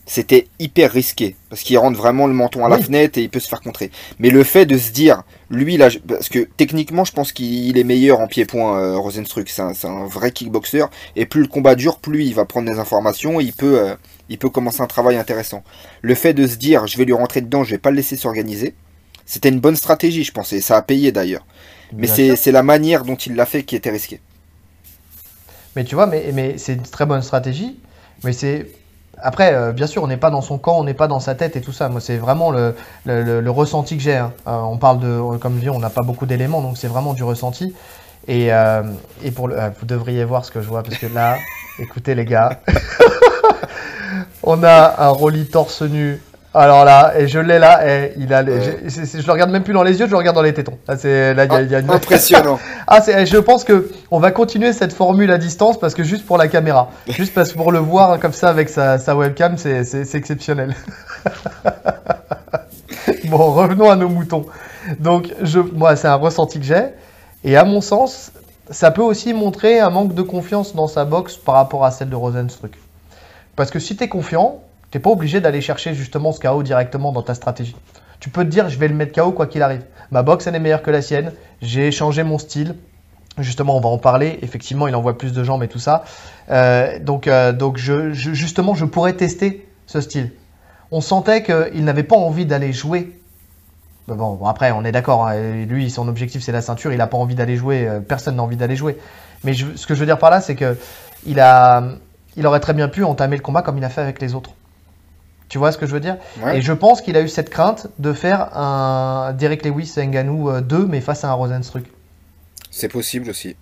[0.09, 3.39] c'était hyper risqué parce qu'il rentre vraiment le menton à la fenêtre et il peut
[3.39, 3.91] se faire contrer.
[4.17, 7.83] Mais le fait de se dire, lui là, parce que techniquement, je pense qu'il est
[7.83, 9.47] meilleur en pied-point, euh, Rosenstruck.
[9.49, 13.39] C'est un, vrai kickboxer et plus le combat dure, plus il va prendre des informations
[13.39, 13.95] et il peut, euh,
[14.29, 15.63] il peut commencer un travail intéressant.
[16.01, 18.15] Le fait de se dire, je vais lui rentrer dedans, je vais pas le laisser
[18.15, 18.73] s'organiser.
[19.27, 21.45] C'était une bonne stratégie, je pense, et ça a payé d'ailleurs.
[21.93, 24.21] Mais c'est la manière dont il l'a fait qui était risquée.
[25.75, 27.79] Mais tu vois, mais, mais c'est une très bonne stratégie.
[28.23, 28.67] Mais c'est.
[29.21, 31.35] Après, euh, bien sûr, on n'est pas dans son camp, on n'est pas dans sa
[31.35, 31.89] tête et tout ça.
[31.89, 32.73] Moi, c'est vraiment le,
[33.05, 34.15] le, ressenti que j'ai.
[34.15, 34.33] hein.
[34.47, 35.37] Euh, on parle de.
[35.37, 37.75] Comme je dis, on n'a pas beaucoup d'éléments, donc c'est vraiment du ressenti.
[38.27, 38.83] Et, euh,
[39.23, 39.55] et pour le.
[39.79, 41.37] vous devriez voir ce que je vois, parce que là,
[41.79, 42.61] écoutez les gars.
[44.43, 46.21] on a un Rolly torse nu.
[46.51, 48.79] Alors là, et je l'ai là, et il a Ouais.
[48.87, 50.79] je le regarde même plus dans les yeux, je le regarde dans les tétons.
[50.87, 52.57] Là, c'est, là, il y a- il y a une- Impressionnant.
[52.87, 56.25] ah, c'est, je pense que on va continuer cette formule à distance parce que juste
[56.25, 59.57] pour la caméra, juste parce que pour le voir comme ça avec sa, sa webcam,
[59.59, 60.75] c'est, c'est- c'est exceptionnel.
[63.25, 64.45] bon, revenons à nos moutons.
[64.99, 66.85] Donc, je, moi, c'est un ressenti que j'ai,
[67.43, 68.31] et à mon sens,
[68.71, 72.09] ça peut aussi montrer un manque de confiance dans sa boxe par rapport à celle
[72.09, 72.71] de Rosenstruck.
[73.55, 77.11] Parce que si tu es confiant, t'es pas obligé d'aller chercher justement ce KO directement
[77.11, 77.75] dans ta stratégie.
[78.19, 79.83] Tu peux te dire, je vais le mettre KO quoi qu'il arrive.
[80.11, 81.31] Ma boxe, elle est meilleure que la sienne.
[81.61, 82.75] J'ai changé mon style.
[83.37, 84.39] Justement, on va en parler.
[84.41, 86.03] Effectivement, il envoie plus de jambes et tout ça.
[86.51, 90.31] Euh, donc, euh, donc justement, je pourrais tester ce style.
[90.91, 93.15] On sentait qu'il n'avait pas envie d'aller jouer.
[94.07, 95.27] Bon, après, on est d'accord.
[95.27, 96.91] hein, lui, son objectif, c'est la ceinture.
[96.91, 97.87] Il n'a pas envie d'aller jouer.
[97.87, 98.97] euh, Personne n'a envie d'aller jouer.
[99.45, 100.75] Mais ce que je veux dire par là, c'est que
[101.25, 101.83] il a,
[102.35, 104.51] il aurait très bien pu entamer le combat comme il a fait avec les autres.
[105.49, 106.59] Tu vois ce que je veux dire Ouais.
[106.59, 110.49] Et je pense qu'il a eu cette crainte de faire un Derek Lewis et Ngannou
[110.49, 111.83] euh, 2, mais face à un Rosenstruck.
[112.69, 113.55] C'est possible aussi.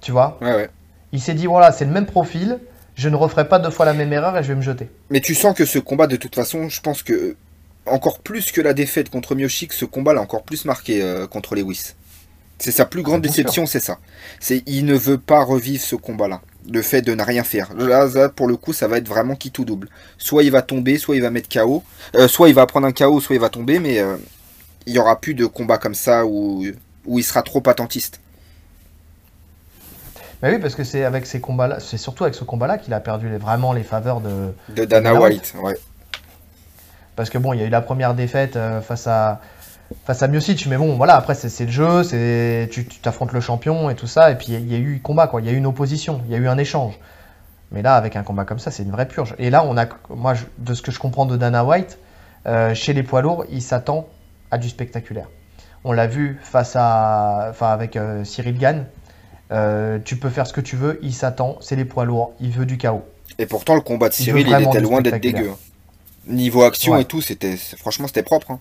[0.00, 0.70] Tu vois Ouais, ouais.
[1.12, 2.60] Il s'est dit, voilà, c'est le même profil,
[2.94, 4.88] je ne referai pas deux fois la même erreur et je vais me jeter.
[5.10, 7.36] Mais tu sens que ce combat, de toute façon, je pense que
[7.86, 11.56] encore plus que la défaite contre Miyoshik, ce combat l'a encore plus marqué euh, contre
[11.56, 11.94] Lewis.
[12.58, 13.98] C'est sa plus grande déception, c'est ça.
[14.40, 16.42] C'est il ne veut pas revivre ce combat-là.
[16.70, 17.72] Le fait de ne rien faire.
[17.74, 19.88] Là, pour le coup, ça va être vraiment qui tout double.
[20.18, 21.82] Soit il va tomber, soit il va mettre KO.
[22.14, 24.16] Euh, soit il va prendre un KO, soit il va tomber, mais euh,
[24.86, 26.64] il y aura plus de combat comme ça où,
[27.06, 28.20] où il sera trop attentiste.
[30.42, 33.00] Mais oui, parce que c'est avec ces combats-là, c'est surtout avec ce combat-là qu'il a
[33.00, 34.52] perdu les- vraiment les faveurs de.
[34.68, 35.74] De Dana Dana White, ouais.
[37.16, 39.40] Parce que bon, il y a eu la première défaite euh, face à
[40.04, 43.88] face à Miocic, mais bon, voilà, après c'est le jeu, c'est tu t'affrontes le champion
[43.90, 45.56] et tout ça, et puis il y, a eu combat quoi, il y a eu
[45.56, 46.98] une opposition, il y a eu un échange.
[47.70, 49.34] Mais là, avec un combat comme ça, c'est une vraie purge.
[49.38, 51.98] Et là, on a, moi, je- de ce que je comprends de Dana White,
[52.46, 54.06] euh, chez les poids lourds, il s'attend
[54.50, 55.28] à du spectaculaire.
[55.84, 58.86] On l'a vu face à, enfin, avec euh, Cyril Gann.
[59.52, 62.50] Euh, tu peux faire ce que tu veux, il s'attend, c'est les poids lourds, il
[62.50, 63.04] veut du chaos.
[63.38, 65.50] Et pourtant, le combat de Cyril, il était loin d'être dégueu.
[65.50, 65.56] hein.
[66.26, 67.02] Niveau action Ouais.
[67.02, 68.50] et tout, c'était franchement, c'était propre.
[68.50, 68.60] hein.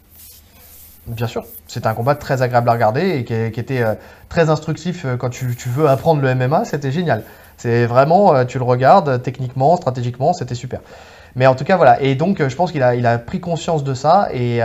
[1.08, 3.96] Bien sûr, c'était un combat très agréable à regarder et qui, était euh,
[4.28, 7.24] très instructif euh, quand tu, veux apprendre le MMA, c'était génial.
[7.56, 10.82] C'est vraiment, euh, tu le regardes techniquement, stratégiquement, c'était super.
[11.38, 12.02] Mais en tout cas, voilà.
[12.02, 14.60] Et donc, je pense qu'il a, pris conscience de ça et,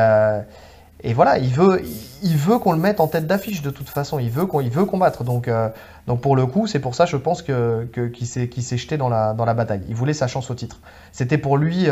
[1.15, 4.19] voilà, il veut, qu'on le mette en tête d'affiche de toute façon.
[4.19, 5.23] Il veut veut combattre.
[5.23, 5.49] Donc,
[6.23, 9.83] pour le coup, c'est pour ça, je pense qu'il s'est, jeté dans la, bataille.
[9.89, 10.81] Il voulait sa chance au titre.
[11.13, 11.89] C'était pour lui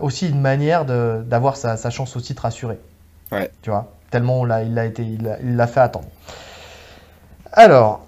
[0.00, 2.78] aussi une manière d'avoir sa, sa chance au titre assurée.
[3.32, 3.50] Ouais.
[3.62, 6.06] Tu vois, tellement on il l'a été, il l'a- fait attendre.
[7.52, 8.02] Alors,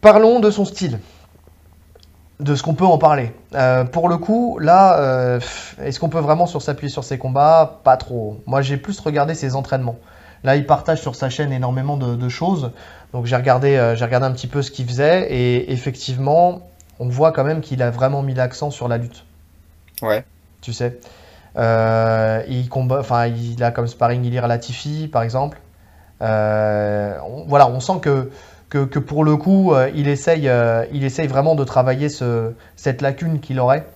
[0.00, 0.98] parlons de son style,
[2.40, 3.32] de ce qu'on peut en parler.
[3.54, 5.40] Euh, pour le coup, là, euh,
[5.82, 7.80] est-ce qu'on peut vraiment sur s'appuyer sur ses combats?
[7.84, 8.40] Pas trop.
[8.46, 9.96] Moi, j'ai plus regardé ses entraînements.
[10.42, 12.72] Là, il partage sur sa chaîne énormément de, de choses.
[13.12, 16.62] Donc, j'ai regardé, euh, j'ai regardé un petit peu ce qu'il faisait et effectivement,
[16.98, 19.24] on voit quand même qu'il a vraiment mis l'accent sur la lutte
[20.02, 20.24] Ouais.
[20.60, 20.98] tu sais.
[21.56, 25.60] Euh, il combat, enfin, il a comme sparring Ilir Latifi, par exemple.
[26.22, 28.30] Euh, voilà, on sent que,
[28.68, 30.50] que, pour le coup, euh, il, essaye,
[30.92, 33.86] il essaye vraiment de travailler ce, cette lacune qu'il aurait.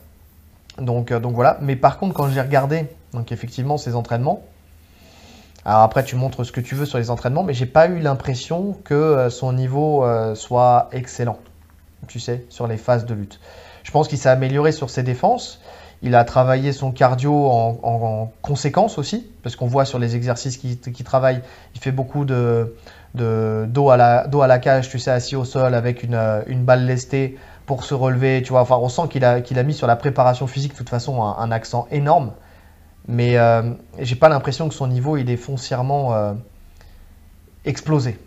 [0.78, 1.58] Donc, donc voilà.
[1.60, 4.42] Mais par contre, quand j'ai regardé, donc effectivement, ses entraînements,
[5.64, 7.98] Alors après, tu montres ce que tu veux sur les entraînements, mais j'ai pas eu
[7.98, 11.38] l'impression que son niveau soit excellent,
[12.06, 13.40] tu sais, sur les phases de lutte.
[13.82, 15.60] Je pense qu'il s'est amélioré sur ses défenses.
[16.02, 17.88] Il a travaillé son cardio en, en-
[18.22, 21.40] en conséquence aussi, parce qu'on voit sur les exercices qu'il travaille,
[21.74, 22.76] il fait beaucoup de,
[23.14, 27.36] dos, à la, cage, tu sais, assis au sol avec une, euh, une balle lestée
[27.66, 28.60] pour se relever, tu vois.
[28.60, 31.36] Enfin, on sent qu'il a, a mis sur la préparation physique, de toute façon, un,
[31.38, 32.32] un accent énorme.
[33.08, 33.62] Mais euh,
[33.98, 36.32] j'ai pas l'impression que son niveau, il est foncièrement euh,
[37.64, 38.18] explosé.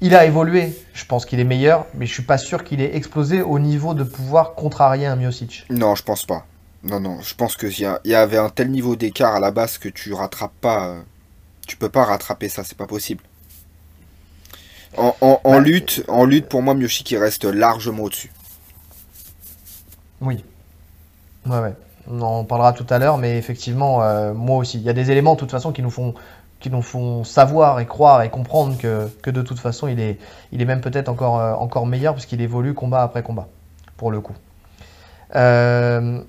[0.00, 2.96] Il a évolué, je pense qu'il est meilleur, mais je suis pas sûr qu'il ait
[2.96, 5.64] explosé au niveau de pouvoir contrarier un Miocic.
[5.70, 6.44] Non, je pense pas.
[6.84, 9.50] Non, non, je pense qu'il y, a- y avait un tel niveau d'écart à la
[9.50, 10.86] base que tu rattrapes pas.
[10.88, 11.02] euh,
[11.66, 13.24] Tu peux pas rattraper ça, c'est pas possible.
[14.96, 18.32] En, en- en Bah, lutte, en lutte, pour moi, Miyoshi qui reste largement au-dessus.
[20.20, 20.44] Oui.
[21.46, 21.74] Ouais, ouais.
[22.08, 24.78] On en parlera tout à l'heure, mais effectivement, euh, moi aussi.
[24.78, 26.14] Il y a des éléments, de toute façon, qui nous font,
[26.60, 30.18] qui nous font savoir et croire et comprendre que, que de toute façon, il est,
[30.52, 33.48] il est même peut-être encore, euh, encore meilleur, puisqu'il évolue combat après combat,
[33.96, 34.34] pour le coup.
[35.34, 36.20] Euh,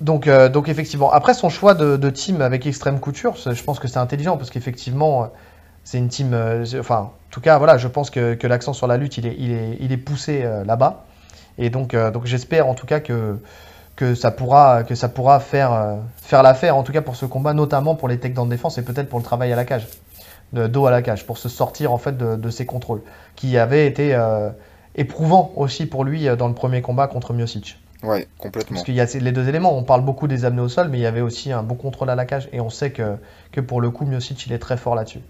[0.00, 3.88] donc, euh, donc, effectivement, après son choix de, team avec Extrême Couture, je pense que
[3.88, 5.26] c'est intelligent, parce qu'effectivement, euh,
[5.84, 6.34] c'est une team.
[6.34, 9.36] euh, enfin, en tout cas, voilà, je pense que, l'accent sur la lutte, il est,
[9.38, 11.04] il est, il est poussé là-bas.
[11.58, 13.38] Et donc, donc j'espère en tout cas que,
[13.94, 17.54] que ça pourra, que ça pourra faire, faire l'affaire, en tout cas pour ce combat,
[17.54, 19.86] notamment pour les takedowns défense et peut-être pour le travail à la cage,
[20.52, 23.02] dos à la cage, pour se sortir en fait de, de ces contrôles,
[23.36, 24.18] qui avaient été
[24.94, 27.78] éprouvants aussi pour lui dans le premier combat contre Miocic.
[28.02, 28.74] Ouais, complètement.
[28.76, 30.98] Parce qu'il y a les deux éléments, on parle beaucoup des amenés au sol, mais
[30.98, 33.16] il y avait aussi un bon contrôle à la cage, et on sait que,
[33.52, 35.20] que pour le coup, Miocic, il est très fort là-dessus.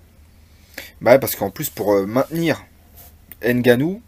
[1.01, 2.65] Bah ouais, parce qu'en plus, pour euh, maintenir
[3.45, 4.03] Nganou,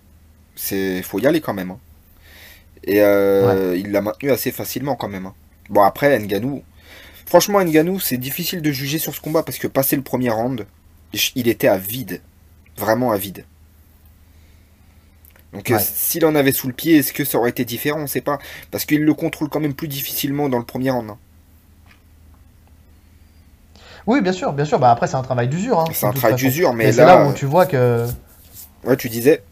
[0.57, 1.71] c'est faut y aller quand même.
[1.71, 1.79] hein.
[2.85, 5.27] Et euh, il l'a maintenu assez facilement quand même.
[5.27, 5.35] hein.
[5.71, 6.63] Bon, après, Nganou.
[7.27, 10.67] Franchement, Nganou, c'est difficile de juger sur ce combat parce que passé le premier round,
[11.35, 12.23] il était à vide.
[12.77, 13.45] Vraiment à vide.
[15.53, 15.81] Donc, euh, Ouais.
[15.83, 18.01] s'il en avait sous le pied, est-ce que ça aurait été différent?
[18.01, 18.39] On sait pas.
[18.71, 21.11] Parce qu'il le contrôle quand même plus difficilement dans le premier round.
[21.11, 21.17] hein.
[24.07, 24.79] Oui, bien sûr, bien sûr.
[24.79, 25.81] Bah, après, c'est un travail d'usure.
[25.81, 27.19] hein, C'est un travail d'usure, mais Mais c'est là.
[27.19, 28.07] là où tu vois que.
[28.85, 29.43] Ouais, tu disais.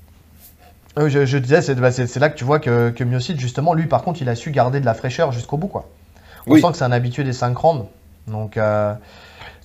[0.98, 3.04] Euh, Je, je disais, c'est bah, c'est- là que tu vois que, que
[3.38, 5.88] justement, lui, par contre, il a su garder de la fraîcheur jusqu'au bout, quoi.
[6.46, 6.60] On Oui.
[6.62, 7.86] sent que c'est un habitué des 5 rounds.
[8.28, 8.94] Donc, euh,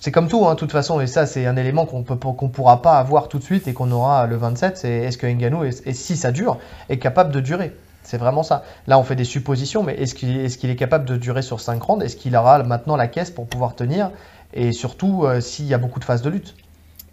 [0.02, 2.48] c'est comme tout, hein, de toute façon, et ça, c'est un élément qu'on peut qu'on
[2.48, 5.62] pourra pas avoir tout de suite et qu'on aura le 27, c'est est-ce que Ngannou,
[5.62, 7.72] est, et si ça dure, est capable de durer?
[8.02, 8.64] C'est vraiment ça.
[8.88, 12.04] Là, on fait des suppositions, mais est-ce qu'il est, capable de durer sur 5 rounds?
[12.04, 14.10] Est-ce qu'il aura maintenant la caisse pour pouvoir tenir?
[14.54, 16.56] Et surtout, euh, s'il y a beaucoup de phases de lutte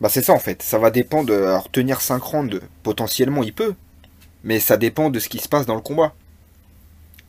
[0.02, 3.76] Bah c'est ça en fait, ça va dépendre, alors tenir 5 rounds, potentiellement il peut,
[4.44, 6.14] mais ça dépend de ce qui se passe dans le combat.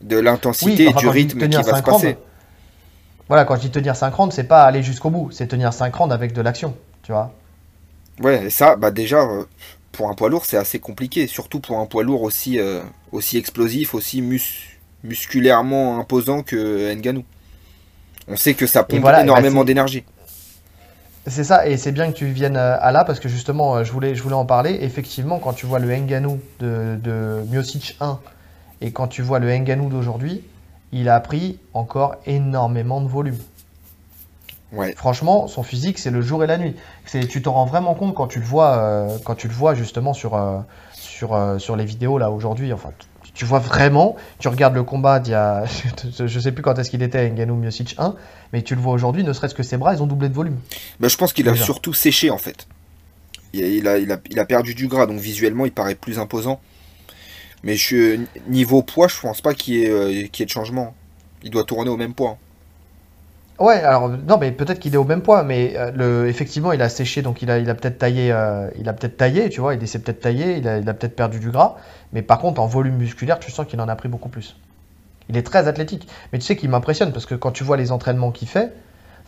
[0.01, 2.17] De l'intensité et du rythme qui va se rounds, passer.
[3.31, 5.95] Voilà, quand je dis tenir 5 rounds, c'est pas aller jusqu'au bout, c'est tenir 5
[5.95, 7.33] rounds avec de l'action, tu vois.
[8.19, 9.45] Ouais, et ça, bah déjà, euh,
[9.91, 13.37] pour un poids lourd, c'est assez compliqué, surtout pour un poids lourd aussi, euh, aussi
[13.37, 17.25] explosif, aussi mus- musculairement imposant que Nganou.
[18.27, 20.05] On sait que ça pompe voilà, bah, énormément d'énergie.
[21.27, 23.91] C'est ça, et c'est bien que tu viennes euh, à là, parce que justement, je
[23.91, 24.79] voulais, je voulais en parler.
[24.81, 28.19] Effectivement, quand tu vois le Ngannou de, de Miocic 1
[28.81, 30.43] et quand tu vois le Ngannou d'aujourd'hui,
[30.91, 33.37] il a pris encore énormément de volume.
[34.71, 36.75] Ouais, Franchement, son physique, c'est le jour et la nuit.
[37.05, 39.75] C'est, tu t'en rends vraiment compte quand tu le vois, euh, quand tu le vois
[39.75, 40.59] justement sur, euh,
[40.93, 42.71] sur, euh, sur les vidéos là aujourd'hui.
[42.71, 42.91] Enfin,
[43.23, 45.65] tu, tu vois vraiment, tu regardes le combat d'il y a,
[46.25, 48.15] je sais plus quand est-ce qu'il était Ngannou Miocic 1,
[48.53, 50.57] mais tu le vois aujourd'hui, ne serait-ce que ses bras, ils ont doublé de volume.
[51.01, 51.65] bah, je pense qu'il a Déjà.
[51.65, 52.65] surtout séché en fait.
[53.51, 55.95] Il a, il, a, il, a, il a perdu du gras, donc visuellement il paraît
[55.95, 56.61] plus imposant.
[57.63, 60.93] Mais je, niveau poids, je pense pas qu'il y, ait, euh, y ait de changement.
[61.43, 62.37] Il doit tourner au même poids.
[63.59, 66.89] Ouais, alors non, mais peut-être qu'il est au même poids, mais euh, effectivement, il a
[66.89, 69.75] séché, donc il a, il a peut-être taillé, euh, il a peut-être taillé, tu vois,
[69.75, 71.75] il s'est peut-être taillé, il il a peut-être perdu du gras,
[72.11, 74.57] mais par contre, en volume musculaire, tu sens qu'il en a pris beaucoup plus.
[75.29, 77.91] Il est très athlétique, mais tu sais qu'il m'impressionne parce que quand tu vois les
[77.91, 78.73] entraînements qu'il fait,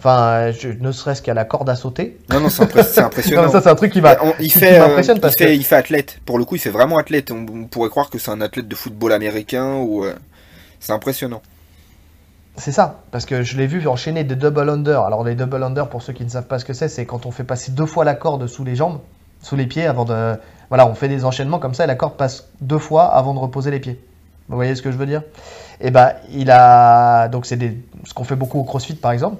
[0.03, 2.61] enfin, je- ne serait-ce qu'à la corde à sauter, Non, non, c'est
[2.97, 3.43] non, impressionnant.
[3.45, 4.01] mais ça c'est un truc qui
[4.39, 6.19] il, fait, euh, m'impressionne il, parce fait, que il fait athlète.
[6.25, 7.31] Pour le coup, il fait vraiment athlète.
[7.31, 10.03] On, on pourrait croire que c'est un athlète de football américain ou.
[10.05, 10.13] euh,
[10.79, 11.41] c'est impressionnant.
[12.57, 15.01] C'est ça, parce que je l'ai vu enchaîner des double under.
[15.01, 17.25] Alors les double under, pour ceux qui ne savent pas ce que c'est, c'est quand
[17.25, 18.99] on fait passer deux fois la corde sous les jambes,
[19.41, 20.35] sous les pieds, avant de...
[20.69, 23.39] Voilà, on fait des enchaînements comme ça et la corde passe deux fois avant de
[23.39, 23.99] reposer les pieds.
[24.49, 25.23] Vous voyez ce que je veux dire?
[25.81, 27.27] Et ben, il a...
[27.29, 27.75] Donc c'est des...
[28.05, 29.37] ce qu'on fait beaucoup au crossfit par exemple.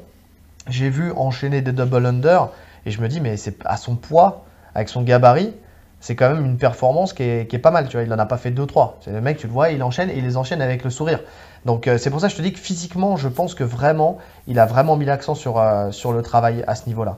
[0.67, 2.49] J'ai vu enchaîner des double under
[2.85, 4.45] et je me dis, mais c'est à son poids,
[4.75, 5.53] avec son gabarit,
[5.99, 8.05] c'est quand même une performance qui est, qui est pas mal, tu vois.
[8.05, 8.97] Il en a pas fait deux, trois.
[9.01, 11.21] C'est le mec, tu le vois, il enchaîne et il les enchaîne avec le sourire.
[11.65, 14.17] Donc euh, c'est pour ça que je te dis que physiquement, je pense que vraiment,
[14.47, 17.17] il a vraiment mis l'accent sur, euh, sur le travail à ce niveau-là.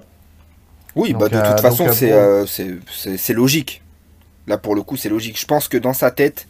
[0.95, 3.81] Oui, Donc, bah de euh, toute donc, façon, euh, c'est euh, logique.
[4.47, 5.39] Là, pour le coup, c'est logique.
[5.39, 6.47] Je pense que dans sa tête,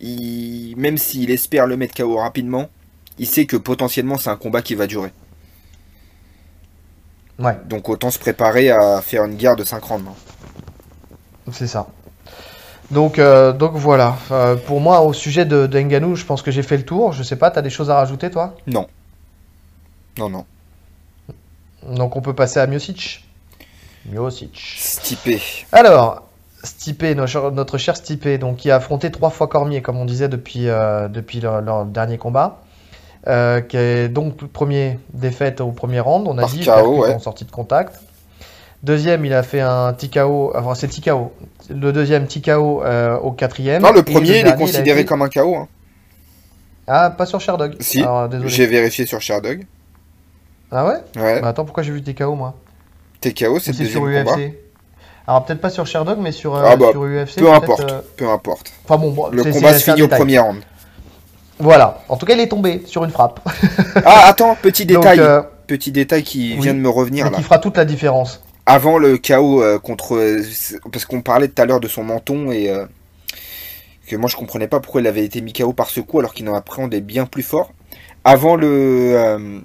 [0.00, 0.74] il...
[0.76, 2.68] même s'il espère le mettre KO rapidement,
[3.18, 5.12] il sait que potentiellement c'est un combat qui va durer.
[7.38, 10.04] Ouais, Donc autant se préparer à faire une guerre de 5 rounds.
[10.08, 11.50] hein.
[11.52, 11.88] c'est ça.
[12.90, 14.16] Donc, euh, donc voilà.
[14.30, 17.12] Euh, pour moi, au sujet de, de Ngannou, je pense que j'ai fait le tour.
[17.12, 18.54] Je sais pas, t'as des choses à rajouter, toi?
[18.66, 18.86] Non.
[20.18, 20.44] Non, non.
[21.88, 23.24] Donc on peut passer à Miocic.
[24.06, 24.76] Miocic.
[24.78, 25.40] Stipé.
[25.72, 26.28] Alors,
[26.62, 30.28] Stipe, notre, notre cher Stipe, donc qui a affronté trois fois Cormier, comme on disait
[30.28, 32.61] depuis, euh, depuis leur, leur dernier combat.
[33.28, 37.14] Euh, qui est donc premier défaite au premier round, on a Par dit, KO, ouais.
[37.14, 38.00] en sortie de contact.
[38.82, 41.32] Deuxième, il a fait un TKO, enfin c'est TKO.
[41.70, 43.80] Le deuxième TKO euh, au quatrième.
[43.82, 45.54] Non, le premier, il est dernier, considéré été- comme un KO.
[45.54, 45.68] hein.
[46.88, 47.76] Ah, pas sur Sherdog.
[47.78, 48.04] Si.
[48.46, 49.64] J'ai vérifié sur Sherdog.
[50.72, 50.94] Ah ouais?
[51.22, 51.40] Ouais.
[51.40, 52.54] Bah attends, pourquoi j'ai vu TKO moi?
[53.20, 54.24] TKO, c'est sur UFC.
[54.24, 54.36] combat.
[55.28, 57.36] Alors peut-être pas sur Sherdog, mais sur, euh, Ah bah, sur UFC.
[57.38, 57.82] Peu importe.
[57.88, 58.72] euh, Peu importe.
[58.84, 60.60] Enfin bon, bon, Le combat se finit au premier round.
[61.58, 62.02] Voilà.
[62.08, 63.40] En tout cas, il est tombé sur une frappe.
[64.04, 65.20] Ah, attends, petit Donc, détail.
[65.20, 66.60] euh, Petit détail qui oui.
[66.62, 67.36] vient de me revenir mais là.
[67.36, 68.42] qui fera toute la différence.
[68.66, 70.16] Avant le KO euh, contre.
[70.16, 70.42] euh,
[70.92, 72.72] parce qu'on parlait tout à l'heure de son menton et.
[74.08, 76.34] que moi je comprenais pas pourquoi il avait été mis KO par ce coup alors
[76.34, 77.72] qu'il en appréhendait bien plus fort.
[78.24, 79.60] Avant le.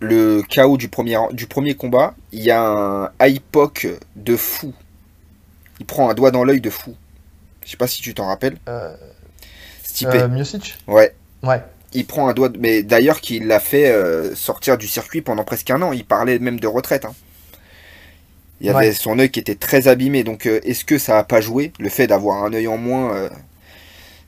[0.00, 4.72] le KO du premier, du premier combat, il y a un IPOC de fou.
[5.80, 6.94] Il prend un doigt dans l'œil de fou.
[7.64, 8.56] Je sais pas si tu t'en rappelles.
[8.68, 8.94] Euh,
[10.04, 11.14] Euh, Miocic Ouais.
[11.42, 11.62] Ouais.
[11.94, 15.44] Il prend un doigt, de- mais d'ailleurs qu'il l'a fait euh, sortir du circuit pendant
[15.44, 15.92] presque un an.
[15.92, 17.04] Il parlait même de retraite.
[17.04, 17.14] hein.
[18.60, 18.92] Il y avait Ouais.
[18.92, 20.22] son œil qui était très abîmé.
[20.24, 23.12] Donc euh, est-ce que ça a pas joué le fait d'avoir un œil en moins
[23.14, 23.28] euh,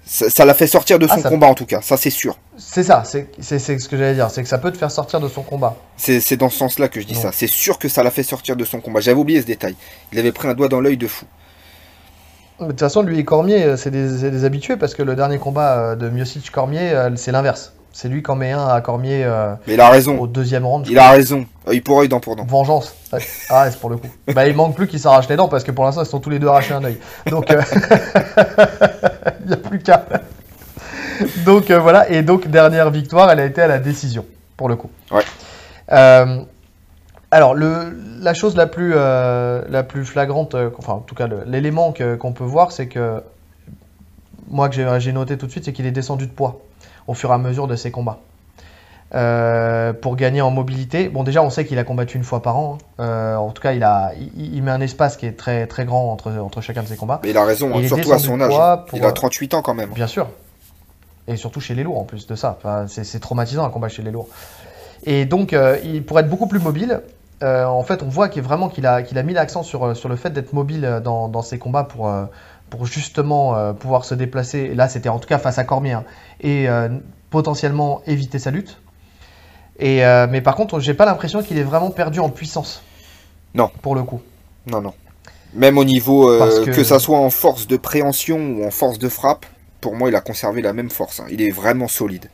[0.07, 1.81] Ça l'a fait sortir de Ah, son ça- combat en tout cas.
[1.81, 2.37] Ça c'est sûr.
[2.59, 4.31] C'est ça, c'est ce que j'allais dire.
[4.31, 5.77] C'est que ça peut te faire sortir de son combat.
[5.96, 7.22] C'est c'est dans ce sens-là que je dis Non.
[7.22, 7.31] ça.
[7.33, 9.00] C'est sûr que ça l'a fait sortir de son combat.
[9.00, 9.74] J'avais oublié ce détail.
[10.12, 11.24] Il avait pris un doigt dans l'œil de fou.
[12.60, 15.78] De toute façon, lui et Cormier, euh, c'est des, habitués parce que le dernier combat
[15.78, 17.72] euh, de Miocic-Cormier, euh, c'est l'inverse.
[17.94, 20.18] C'est lui qui en met un à Cormier euh, Mais il a raison.
[20.18, 20.84] au deuxième round.
[20.90, 21.46] Il a raison.
[21.68, 22.44] Œil pour œil, dent pour dent.
[22.44, 22.92] Vengeance.
[23.12, 23.20] Ouais.
[23.48, 24.08] Ah, c'est pour le coup.
[24.34, 26.28] Bah, il manque plus qu'ils s'arrachent les dents parce que pour l'instant, ils sont tous
[26.28, 26.98] les deux arrachés un œil.
[27.30, 27.62] Donc, euh,
[29.42, 30.04] il n'y a plus qu'à.
[31.46, 32.10] Donc, euh, voilà.
[32.10, 34.90] Et donc, dernière victoire, elle a été à la décision, pour le coup.
[35.12, 35.22] Ouais.
[37.30, 41.28] Alors, le, la chose la plus, euh, la plus flagrante, euh, enfin, en tout cas,
[41.46, 43.22] l'élément qu'on peut voir, c'est que
[44.48, 46.60] moi, que j'ai- noté tout de suite, c'est qu'il est descendu de poids
[47.06, 48.18] au fur et à mesure de ses combats.
[49.14, 51.08] Euh, pour gagner en mobilité.
[51.08, 52.78] Bon, déjà, on sait qu'il a combattu une fois par an.
[52.98, 53.02] hein.
[53.04, 55.84] Euh, en tout cas, il, a, il, il met un espace qui est très, très
[55.84, 57.20] grand entre, entre chacun de ses combats.
[57.22, 58.50] Mais il a raison, hein, il surtout à son âge.
[58.88, 59.90] pour, Il a euh, 38 ans quand même.
[59.90, 60.28] Bien sûr.
[61.28, 62.56] Et surtout chez les lourds, en plus de ça.
[62.58, 64.28] Enfin, c'est c'est traumatisant un combat chez les lourds.
[65.04, 67.00] Et donc, euh, il, pour être beaucoup plus mobile,
[67.42, 69.94] euh, en fait, on voit qu'il vraiment qu'il a, qu'il a mis l'accent sur, euh,
[69.94, 72.10] sur le fait d'être mobile euh, dans, dans ses combats pour,
[72.70, 74.58] pour justement pouvoir se déplacer.
[74.60, 75.92] Et là, c'était en tout cas face à Cormier.
[75.92, 76.04] hein,
[76.40, 76.66] et
[77.30, 78.80] potentiellement éviter sa lutte.
[79.78, 82.82] Et, mais par contre, j'ai pas l'impression qu'il est vraiment perdu en puissance.
[83.54, 83.70] Non.
[83.82, 84.20] Pour le coup.
[84.66, 84.94] Non, non.
[85.52, 86.70] Même au niveau, euh, Parce que...
[86.70, 89.46] que- ça soit en force de préhension ou en force de frappe,
[89.80, 91.20] pour moi, il a conservé la même force.
[91.20, 91.26] hein.
[91.30, 92.28] Il est vraiment solide.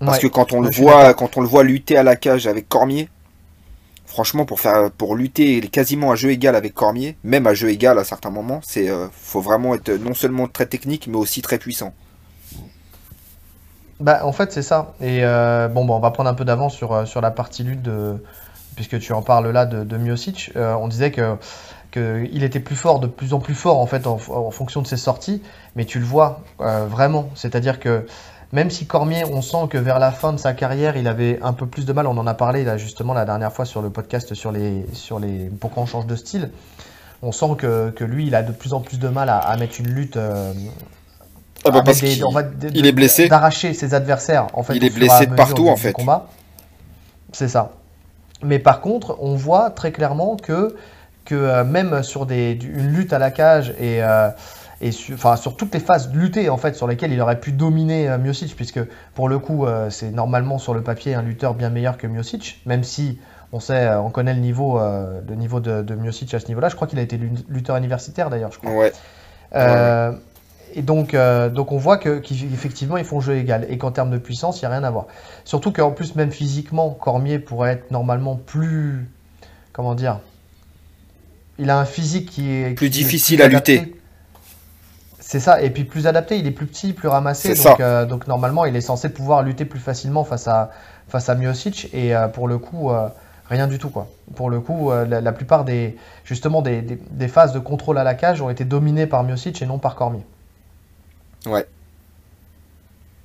[0.00, 0.22] Parce Ouais.
[0.22, 3.08] que quand on le voit, quand on le voit lutter à la cage avec Cormier,
[4.12, 7.98] franchement, pour faire, pour lutter quasiment à jeu égal avec Cormier, même à jeu égal
[7.98, 11.58] à certains moments, c'est, euh, faut vraiment être non seulement très technique, mais aussi très
[11.58, 11.94] puissant.
[14.00, 14.92] Bah, en fait, c'est ça.
[15.00, 17.88] Et euh, bon, bon, on va prendre un peu d'avance sur, euh, la partie lutte.
[18.76, 19.98] Puisque tu en parles là de, de
[20.56, 21.36] on disait que,
[21.90, 24.16] que il était plus fort, de plus en plus fort en fait, en,
[24.50, 25.42] fonction de ses sorties.
[25.76, 27.28] Mais tu le vois vraiment.
[27.34, 28.06] C'est-à-dire que
[28.52, 31.52] même si Cormier, on sent que vers la fin de sa carrière, il avait un
[31.52, 32.06] peu plus de mal.
[32.06, 34.86] On en a parlé là justement la dernière fois sur le podcast sur les.
[34.92, 36.50] Sur les pourquoi on change de style.
[37.22, 39.56] On sent que, que lui, il a de plus en plus de mal à, à
[39.56, 40.16] mettre une lutte.
[40.16, 40.52] euh,
[41.64, 43.28] Ah bah, parce des- va- de- il est blessé.
[43.28, 44.48] D'arracher ses adversaires.
[44.54, 45.92] En fait, Il est blessé de partout, en fait.
[45.92, 46.26] combat.
[47.32, 47.70] C'est ça.
[48.42, 50.74] Mais par contre, on voit très clairement que,
[51.24, 54.28] que euh, même sur des, une lutte à la cage et, euh,
[54.82, 57.52] et enfin, sur toutes les phases de lutter en fait, sur lesquelles il aurait pu
[57.52, 58.80] dominer euh, Miocic, puisque
[59.14, 62.60] pour le coup, euh, c'est normalement sur le papier un lutteur bien meilleur que Miocic,
[62.66, 63.18] même si
[63.52, 66.48] on sait, euh, on connaît le niveau, euh, le niveau de, de Miocic à ce
[66.48, 66.68] niveau-là.
[66.68, 68.72] Je crois qu'il a été lu- lutteur universitaire d'ailleurs, je crois.
[68.76, 68.92] Ouais.
[70.74, 74.16] Et donc, donc on voit que qu'effectivement ils font jeu égal et qu'en termes de
[74.16, 75.06] puissance, il n'y a rien à voir.
[75.44, 79.06] Surtout qu'en plus, même physiquement, Cormier pourrait être normalement plus.
[79.74, 80.20] Comment dire
[81.58, 82.74] Il a un physique qui est.
[82.74, 83.94] Plus qui est difficile à lutter.
[85.32, 88.26] C'est ça, et puis plus adapté, il est plus petit, plus ramassé, donc, euh, donc
[88.26, 90.72] normalement il est censé pouvoir lutter plus facilement face à,
[91.08, 93.08] face à Miocic, et euh, pour le coup, euh,
[93.48, 94.08] Rien du tout, quoi.
[94.34, 98.04] Pour le coup, la, la plupart des, justement, des, des- des phases de contrôle à
[98.04, 100.24] la cage ont été dominées par Miocic et non par Cormier.
[101.46, 101.66] Ouais.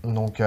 [0.03, 0.41] Donc,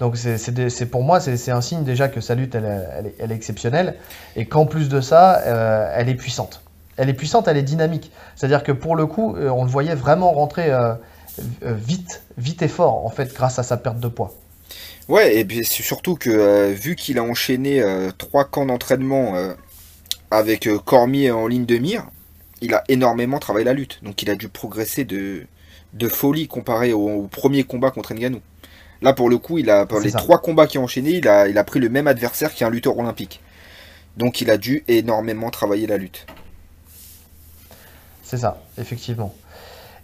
[0.00, 3.14] donc c'est, pour moi, c'est, un signe déjà que sa lutte, elle, est- elle est,
[3.18, 3.94] elle est exceptionnelle
[4.36, 5.40] et qu'en plus de ça,
[5.94, 6.60] elle est puissante.
[6.96, 8.10] Elle est puissante, elle est dynamique.
[8.36, 10.94] C'est-à-dire que pour le coup, euh, on le voyait vraiment rentrer euh,
[11.62, 14.34] euh, vite, vite et fort, en fait, grâce à sa perte de poids.
[15.08, 19.34] Ouais, et puis c'est surtout que euh, vu qu'il a enchaîné euh, trois camps d'entraînement
[20.30, 22.06] avec Cormier en ligne de mire,
[22.60, 23.98] il a énormément travaillé la lutte.
[24.02, 25.46] Donc il a dû progresser de,
[25.94, 28.40] de folie comparé au, au premier combat contre Ngannou.
[29.02, 30.18] Là, pour le coup, il a, pour les ça.
[30.18, 32.96] trois combats qu'il a enchaînés, il a, il a pris le même adversaire qu'un lutteur
[32.96, 33.40] olympique.
[34.16, 36.26] Donc il a dû énormément travailler la lutte.
[38.32, 39.34] C'est ça, effectivement.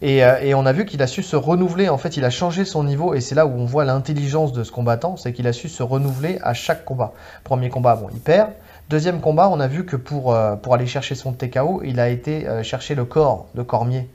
[0.03, 1.89] Et, euh, et on a vu qu'il a su se renouveler.
[1.89, 3.15] En fait, il a changé son niveau.
[3.15, 5.17] Et c'est là où on voit l'intelligence de ce combattant.
[5.17, 7.15] C'est qu'il a su se renouveler à chaque combat.
[7.43, 8.51] Premier combat, bon, il perd.
[8.91, 12.11] Deuxième combat, on a vu que pour, euh, pour aller chercher son TKO, il a
[12.11, 14.11] été euh, chercher le corps de Cormier.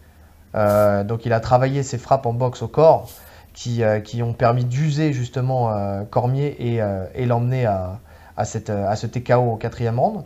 [0.53, 3.09] Donc il a travaillé ses frappes en boxe au corps
[3.55, 5.73] qui, qui ont permis d'user justement
[6.11, 6.79] Cormier et,
[7.15, 7.99] et l'emmener à,
[8.37, 10.23] à, à ce TKO au quatrième round.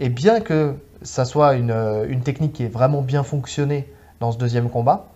[0.00, 0.74] Et bien que
[1.04, 3.88] ça soit une, euh, une technique qui ait vraiment bien fonctionné
[4.20, 5.06] dans ce deuxième combat,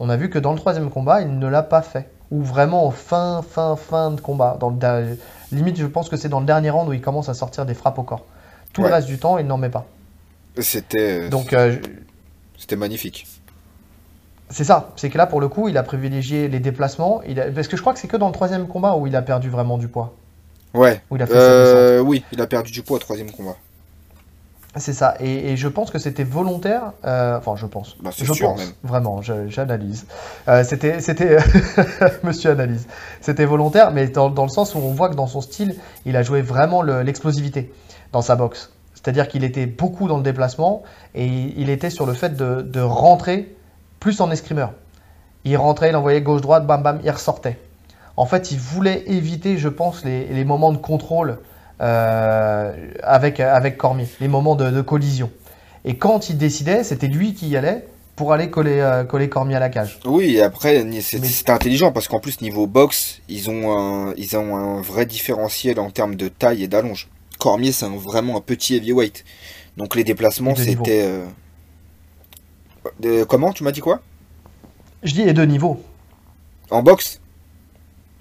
[0.00, 2.08] on a vu que dans le troisième combat, il ne l'a pas fait.
[2.30, 4.56] Ou vraiment en fin, fin, fin de combat.
[4.58, 5.18] Dans le
[5.52, 7.74] limite, je pense que c'est dans le dernier round où il commence à sortir des
[7.74, 8.24] frappes au corps.
[8.72, 8.88] Tout Ouais.
[8.88, 9.86] le reste du temps, il n'en met pas.
[10.58, 11.76] C'était, Donc, euh,
[12.58, 13.26] c'était magnifique.
[14.50, 14.90] c'est ça.
[14.96, 17.20] C'est que là, pour le coup, il a privilégié les déplacements.
[17.28, 19.14] Il a- Parce que je crois que c'est que dans le troisième combat où il
[19.16, 20.14] a perdu vraiment du poids.
[20.72, 21.02] Ouais.
[21.10, 21.32] Où il a fait.
[21.36, 23.56] Euh, oui, il a perdu du poids au troisième combat.
[24.76, 26.92] C'est ça, et, et je pense que c'était volontaire.
[27.04, 27.96] euh, enfin, je pense.
[28.02, 28.72] Bah, je sûr, pense, même.
[28.82, 30.06] vraiment, j'analyse.
[30.48, 31.36] Euh, c'était, c'était,
[32.24, 32.88] Monsieur analyse.
[33.20, 36.16] C'était volontaire, mais dans, dans le sens où on voit que dans son style, il
[36.16, 37.72] a joué vraiment le- l'explosivité
[38.10, 38.72] dans sa boxe.
[38.94, 40.82] C'est-à-dire qu'il était beaucoup dans le déplacement
[41.14, 43.54] et il était sur le fait de, de rentrer
[44.00, 44.72] plus en escrimeur.
[45.44, 47.58] Il rentrait, il envoyait gauche-droite, bam bam, il ressortait.
[48.16, 51.38] En fait, il voulait éviter, je pense, les, les moments de contrôle
[51.80, 55.30] avec, avec Cormier, les moments de, de collision.
[55.84, 59.56] Et quand il décidait, c'était lui qui y allait pour aller coller, euh, coller Cormier
[59.56, 59.98] à la cage.
[60.04, 64.36] Oui, et après, c'est- Mais- intelligent parce qu'en plus, niveau boxe, ils ont un, ils
[64.36, 67.08] ont un vrai différentiel en termes de taille et d'allonge.
[67.40, 69.24] Cormier, c'est vraiment un petit heavyweight.
[69.76, 71.02] Donc les déplacements, c'était.
[73.04, 74.00] euh, comment Tu m'as dit quoi?
[75.02, 75.82] Je dis, et deux niveaux.
[76.70, 77.20] En boxe?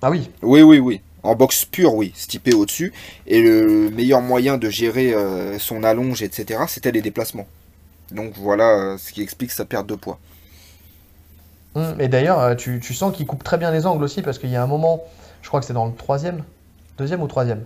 [0.01, 1.01] Ah oui, Oui, oui, oui.
[1.23, 2.11] En boxe pure, oui.
[2.15, 2.93] Stipe au-dessus.
[3.27, 7.47] Et le meilleur moyen de gérer euh, son allonge, etc., c'était les déplacements.
[8.11, 10.19] Donc voilà euh, ce qui explique sa perte de poids.
[11.75, 14.49] Hum, Et d'ailleurs, euh, tu, sens qu'il coupe très bien les angles aussi, parce qu'il
[14.49, 15.01] y a un moment,
[15.41, 16.43] je crois que c'est dans le troisième,
[16.97, 17.63] deuxième ou troisième,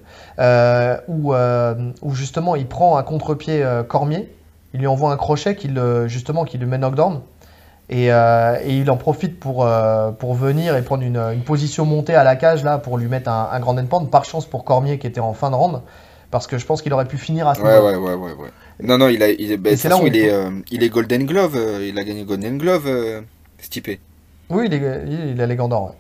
[1.08, 1.34] où,
[2.14, 4.30] justement il prend un contre-pied Cormier,
[4.74, 5.70] il lui envoie un crochet qui
[6.06, 7.22] justement qui lui met knockdown,
[7.90, 11.86] et, euh, et il en profite pour, euh, pour venir et prendre une, une position
[11.86, 14.66] montée à la cage là pour lui mettre un, un grand endpoint, par chance pour
[14.66, 15.82] Cormier qui était en fin de round,
[16.30, 18.50] parce que je pense qu'il aurait pu finir à ce Ouais, ouais, ouais, ouais, ouais.
[18.84, 21.26] Non, non, il a, il est, bah, de façon, il est, euh, il est Golden
[21.26, 21.58] Glove.
[21.82, 23.24] il a gagné Golden Glove,
[23.60, 24.00] Stipe.
[24.50, 25.86] Oui, il, est, il a les gants d'or.
[25.86, 25.96] ouais.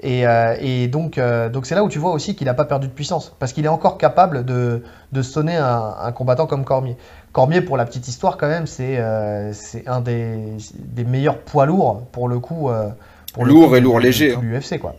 [0.00, 0.22] Et,
[0.60, 1.18] et donc,
[1.52, 3.64] donc c'est là où tu vois aussi qu'il n'a pas perdu de puissance, parce qu'il
[3.64, 6.96] est encore capable de, de sonner un, un combattant comme Cormier.
[7.38, 11.66] Cormier, pour la petite histoire quand même, c'est euh, c'est un des, des meilleurs poids
[11.66, 12.68] lourds pour le coup.
[12.68, 12.88] euh,
[13.32, 14.40] pour le Lourd coup, et lourd léger, hein.
[14.42, 14.96] l'UFC quoi.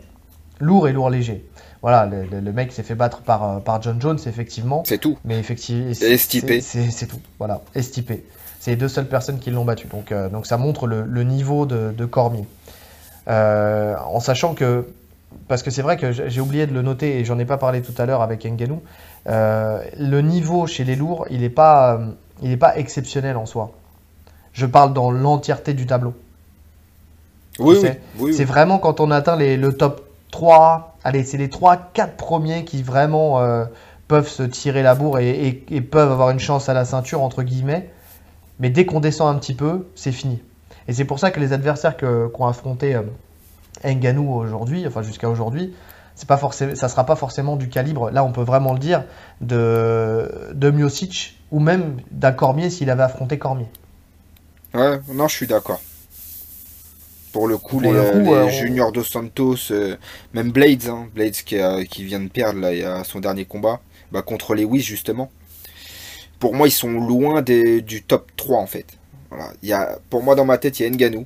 [0.61, 1.45] Lourd et lourd léger.
[1.81, 4.99] Voilà, le, le- le mec s'est fait battre par, euh, par John Jones effectivement, C'est
[4.99, 5.17] tout.
[5.25, 6.51] mais effectivement, Et Stipe.
[6.61, 7.19] c'est tout.
[7.39, 8.13] Voilà, et Stipe.
[8.61, 9.87] C'est les deux seules personnes qui l'ont battu.
[9.87, 12.45] Donc, euh, donc ça montre le, le niveau de, de Cormier.
[13.27, 14.87] En sachant que,
[15.47, 17.81] parce que c'est vrai que j'ai oublié de le noter et j'en ai pas parlé
[17.81, 18.81] tout à l'heure avec Ngannou,
[19.27, 21.99] euh, le niveau chez les lourds, il n'est pas,
[22.41, 23.71] il est pas exceptionnel en soi.
[24.53, 26.13] Je parle dans l'entièreté du tableau.
[27.59, 27.75] Oui,
[28.19, 28.45] oui, C'est oui.
[28.45, 33.39] vraiment quand on atteint les, le top 3, allez, c'est les 3-4 premiers qui vraiment
[33.41, 33.65] euh,
[34.07, 37.21] peuvent se tirer la bourre et, et- et peuvent avoir une chance à la ceinture,
[37.21, 37.89] entre guillemets.
[38.59, 40.41] Mais dès qu'on descend un petit peu, c'est fini.
[40.87, 43.03] Et c'est pour ça que les adversaires qu'ont affronté euh,
[43.85, 45.73] Ngannou aujourd'hui, enfin jusqu'à aujourd'hui,
[46.19, 49.05] c'est pas forcément, ça sera pas forcément du calibre, là on peut vraiment le dire,
[49.41, 53.67] de, de Miocic ou même d'un Cormier s'il avait affronté Cormier.
[54.73, 55.81] Ouais, non, je suis d'accord.
[57.31, 59.97] Pour le coup, Pour les, le euh, coup, les euh, on- Junior Dos Santos, euh,
[60.33, 63.19] même Blades, hein, Blades qui, a- qui vient de perdre là, il y a son
[63.19, 65.31] dernier combat bah, contre Lewis justement.
[66.39, 68.85] Pour moi, ils sont loin des- du top 3 en fait.
[69.29, 69.51] Voilà.
[69.61, 71.25] Il y a, pour moi, dans ma tête, il y a Ngannou,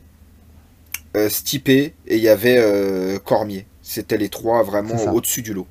[1.15, 3.65] euh, Stipe et il y avait euh, Cormier.
[3.83, 5.67] C'était les trois vraiment au-dessus du lot.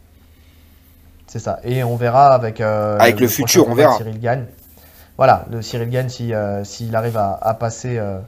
[1.26, 1.60] C'est ça.
[1.64, 2.60] Et on verra avec.
[2.60, 3.96] euh, Avec le futur, on verra.
[3.96, 4.44] Cyril gagne.
[5.16, 7.98] Voilà, le Cyril gagne si, euh, s'il arrive à, à passer.
[7.98, 8.18] euh,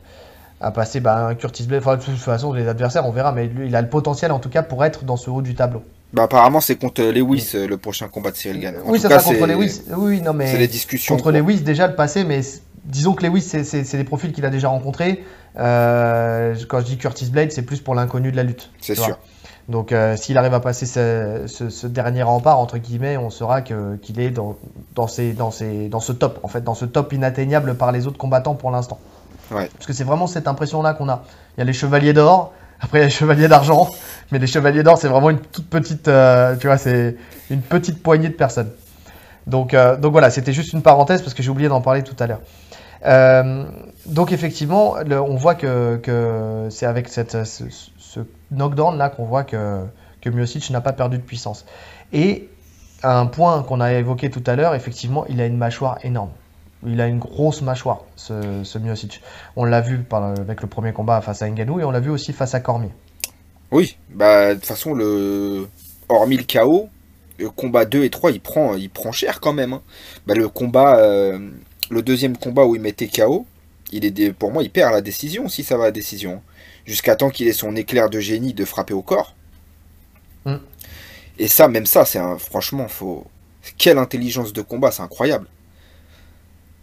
[0.61, 1.81] à passer bah, un Curtis Blade.
[1.83, 4.39] Enfin, de toute façon, les adversaires, on verra, mais lui, il a le potentiel en
[4.39, 5.83] tout cas pour être dans ce haut du tableau.
[6.15, 8.77] Bah, apparemment, c'est contre Lewis euh, le prochain combat de Cyril Gann.
[8.77, 9.83] En oui, tout ça cas, sera contre Lewis.
[9.95, 10.47] Oui, non, mais.
[10.47, 11.15] C'est les discussions.
[11.17, 11.33] Contre quoi.
[11.33, 12.41] Lewis, déjà le passé, mais
[12.85, 15.23] disons que Lewis, c'est- des profils qu'il a déjà rencontrés.
[15.59, 18.71] Euh, quand je dis Curtis Blade, c'est plus pour l'inconnu de la lutte.
[18.81, 19.19] C'est vois.
[19.69, 23.63] Donc, euh, s'il arrive à passer ce, ce- ce dernier rempart, entre guillemets, on saura
[23.63, 24.57] qu'il est dans,
[24.95, 28.07] dans, ces- dans, ces- dans ce top, en fait, dans ce top inatteignable par les
[28.07, 28.99] autres combattants pour l'instant.
[29.51, 29.71] Ouais.
[29.73, 31.23] Parce que c'est vraiment cette impression-là qu'on a.
[31.57, 33.89] Il y a les chevaliers d'or, après il y a les chevaliers d'argent,
[34.33, 37.17] mais les chevaliers d'or, c'est vraiment une toute petite, euh, tu vois, c'est
[37.51, 38.71] une petite poignée de personnes.
[39.47, 42.17] Donc, euh, donc voilà, c'était juste une parenthèse parce que j'ai oublié d'en parler tout
[42.19, 42.41] à l'heure.
[43.07, 43.65] Euh,
[44.07, 47.65] donc effectivement, le- on voit que, que c'est avec cette, ce,
[47.99, 48.21] ce
[48.55, 49.85] knockdown là qu'on voit que,
[50.21, 51.65] que Miocic n'a pas perdu de puissance.
[52.13, 52.49] Et
[53.03, 56.31] un point qu'on a évoqué tout à l'heure, effectivement, il a une mâchoire énorme.
[56.87, 59.21] Il a une grosse mâchoire, ce, ce Miocic.
[59.57, 62.11] On l'a vu par- avec le premier combat face à Ngannou et on l'a vu
[62.11, 62.91] aussi face à Cormier.
[63.71, 65.67] Oui, bah, de toute façon, le...
[66.09, 66.89] hormis le KO,
[67.39, 69.73] le combat 2 et 3, il prend, il prend cher quand même.
[69.73, 69.83] hein.
[70.27, 71.39] Bah, le combat, euh,
[71.91, 73.47] le deuxième combat où il mettait KO,
[73.95, 76.43] il est pour moi, il perd la décision si ça va à la décision.
[76.85, 79.35] Jusqu'à temps qu'il ait son éclair de génie de frapper au corps.
[80.45, 80.57] Mm.
[81.39, 83.25] Et ça, même ça, c'est un, franchement, faut.
[83.79, 85.47] Quelle intelligence de combat, c'est incroyable.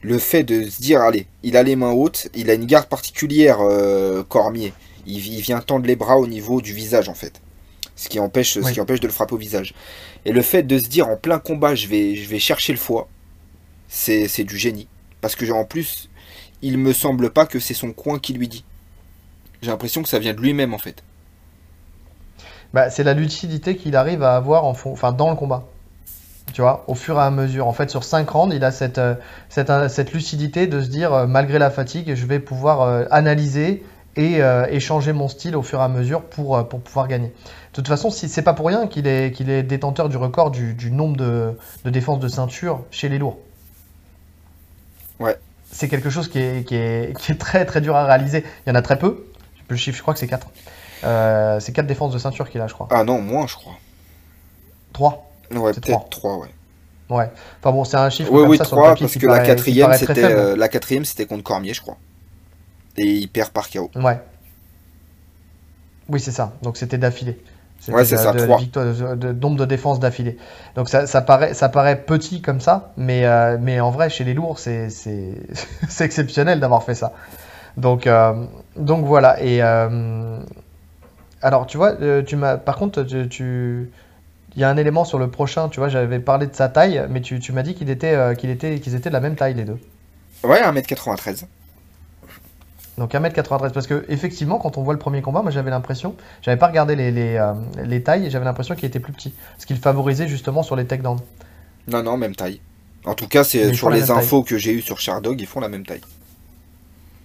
[0.02, 2.88] Le fait de se dire, allez, il a les mains hautes, il a une garde
[2.88, 4.74] particulière, euh, Cormier.
[5.06, 7.40] Il, il vient tendre les bras au niveau du visage, en fait.
[7.96, 9.76] Ce qui empêche, ce qui empêche de le frapper au visage.
[10.26, 12.80] Et le fait de se dire, en plein combat, je vais, je vais chercher le
[12.80, 13.08] foie,
[13.88, 14.88] c'est c'est du génie.
[15.22, 16.10] Parce que, en plus,
[16.62, 18.64] il me semble pas que c'est son coin qui lui dit.
[19.62, 21.04] J'ai l'impression que ça vient de lui-même, en fait.
[22.74, 25.66] Bah, c'est la lucidité qu'il arrive à avoir en fond, enfin, dans le combat.
[26.54, 27.68] Tu vois, au fur et à mesure.
[27.68, 29.16] En fait, sur 5 rounds, il a cette, euh,
[29.50, 33.84] cette, euh, cette lucidité de se dire, euh, malgré la fatigue, je vais pouvoir analyser
[34.18, 37.28] et euh, échanger mon style au fur et à mesure pour, pour pouvoir gagner.
[37.30, 40.52] De toute façon, si, c'est pas pour rien qu'il est, qu'il est détenteur du record
[40.52, 43.38] du, du nombre de, de défenses de ceinture chez les lourds.
[45.20, 45.38] Ouais.
[45.72, 48.44] C'est quelque chose qui est, qui, est, qui est très très dur à réaliser.
[48.66, 49.26] Il y en a très peu.
[49.70, 50.48] Le chiffre, je crois que c'est 4.
[51.62, 52.88] c'est 4 défenses de ceinture qu'il a, je crois.
[52.92, 53.74] Ah non, moins, je crois.
[54.94, 55.32] 3.
[55.52, 56.48] Ouais, peut-être 3, ouais.
[57.10, 57.30] Ouais.
[57.60, 59.26] Enfin bon, c'est un chiffre Oui, comme oui, ça sur le 3, papier parce que
[59.28, 61.98] la paraît- quatrième, c'était euh, la quatrième, c'était contre Cormier, je crois.
[62.98, 63.90] Et il perd par KO.
[63.96, 64.20] Ouais.
[66.10, 66.54] Oui, c'est ça.
[66.62, 67.42] Donc c'était d'affilée.
[67.90, 68.58] Ouais, c'est ça, de, trois.
[68.60, 70.38] victoire- de- de- nombre de défenses d'affilée.
[70.76, 74.24] Donc ça, ça paraît, ça paraît petit comme ça, mais, euh, mais en vrai, chez
[74.24, 74.88] les lourds, c'est
[76.00, 77.14] exceptionnel d'avoir fait ça.
[77.78, 78.34] Donc, euh,
[78.76, 79.42] donc voilà.
[79.42, 80.38] Et euh,
[81.42, 81.94] alors, tu vois,
[82.26, 83.90] tu m'as, par contre, tu, tu-
[84.56, 85.70] il y a un élément sur le prochain.
[85.70, 88.36] Tu vois, j'avais parlé de sa taille, mais tu, tu m'as dit qu'il était, euh,
[88.36, 89.80] qu'il était, qu'ils étaient de la même taille les deux.
[90.44, 91.46] Ouais, 1m93.
[93.02, 96.58] Donc 1m93 parce que effectivement quand on voit le premier combat, moi j'avais l'impression, j'avais
[96.58, 99.66] pas regardé les, les, euh, les tailles, et j'avais l'impression qu'il était plus petit, ce
[99.66, 101.18] qu'il favorisait justement sur les takedowns.
[101.88, 102.62] Non, non, même taille.
[103.06, 104.20] En tout cas, c'est sur les taille.
[104.20, 106.02] infos que j'ai eues sur Shardog, ils font la même taille.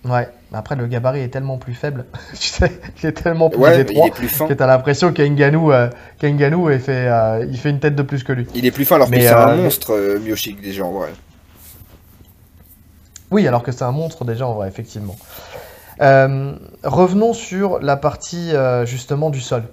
[0.06, 2.72] Ouais, mais après le gabarit est tellement plus faible, tu sais,
[3.02, 4.46] il est tellement plus Ouais, il étroit est plus fin.
[4.46, 8.24] que t'as l'impression qu'Enganou euh, qu'Ngannou, il fait, euh, il fait une tête de plus
[8.24, 8.46] que lui.
[8.54, 11.10] Il est plus fin alors que c'est un euh, monstre, euh, Miyoshik, déjà, en vrai.
[13.30, 15.16] Oui, alors que c'est un monstre déjà en vrai, effectivement.
[16.00, 19.64] Euh, revenons sur la partie euh, justement du sol.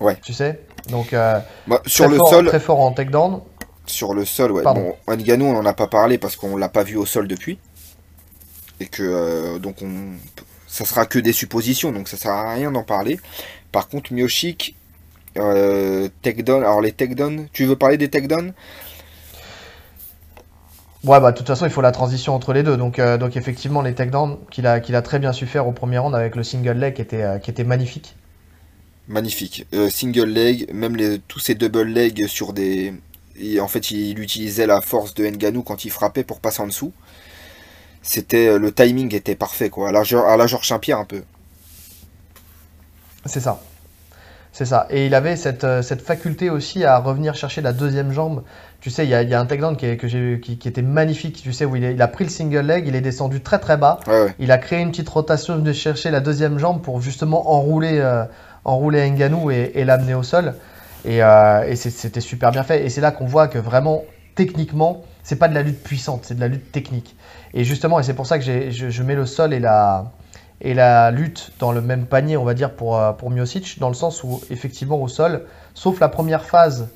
[0.00, 0.16] Ouais.
[0.22, 3.40] Tu sais, donc euh, Bah, sur très le fort, sol, très fort en takedown.
[3.86, 4.62] sur le sol, ouais.
[4.62, 4.94] Pardon.
[5.06, 7.58] Bon, Ngannou, on en a pas parlé parce qu'on l'a pas vu au sol depuis.
[8.80, 10.14] Et que, donc, on...
[10.66, 13.20] ça sera que des suppositions, donc ça sert à rien d'en parler.
[13.72, 14.74] Par contre, Miyoshik,
[15.36, 18.52] euh, takedown, alors les takedowns, tu veux parler des takedowns
[21.04, 22.76] Ouais, bah de toute façon, il faut la transition entre les deux.
[22.76, 25.72] Donc, euh, donc effectivement, les takedowns qu'il a, qu'il a très bien su faire au
[25.72, 28.16] premier round avec le single leg qui était, euh, qui était magnifique.
[29.08, 29.66] Magnifique.
[29.72, 32.92] Euh, single leg, même les, tous ces double legs sur des.
[33.36, 36.66] et en fait, il utilisait la force de Ngannou quand il frappait pour passer en
[36.66, 36.92] dessous.
[38.02, 41.22] C'était le timing était parfait quoi, à la, à la Georges Saint-Pierre un peu.
[43.26, 43.60] C'est ça.
[44.52, 44.86] C'est ça.
[44.90, 48.42] Et il avait cette, cette faculté aussi à revenir chercher la deuxième jambe.
[48.80, 50.82] Tu sais, il y a, il y a un takedown qui, que qui, qui était
[50.82, 51.40] magnifique.
[51.42, 53.58] Tu sais, où il, est- il a prit le single leg, il est descendu très
[53.58, 54.00] très bas.
[54.06, 54.34] Ouais ouais.
[54.38, 58.24] Il a créé une petite rotation de chercher la deuxième jambe pour justement enrouler, euh,
[58.64, 60.54] enrouler Ngannou et, et l'amener au sol.
[61.04, 62.84] Et, euh, et c'était super bien fait.
[62.84, 64.02] Et c'est là qu'on voit que vraiment,
[64.34, 67.16] techniquement, c'est pas de la lutte puissante, c'est de la lutte technique.
[67.52, 70.12] Et justement, et c'est pour ça que je, je mets le sol et la,
[70.62, 73.88] et la lutte dans le même panier, on va dire, pour, euh, pour Miocic, dans
[73.88, 75.42] le sens où, effectivement, au sol,
[75.74, 76.88] sauf la première phase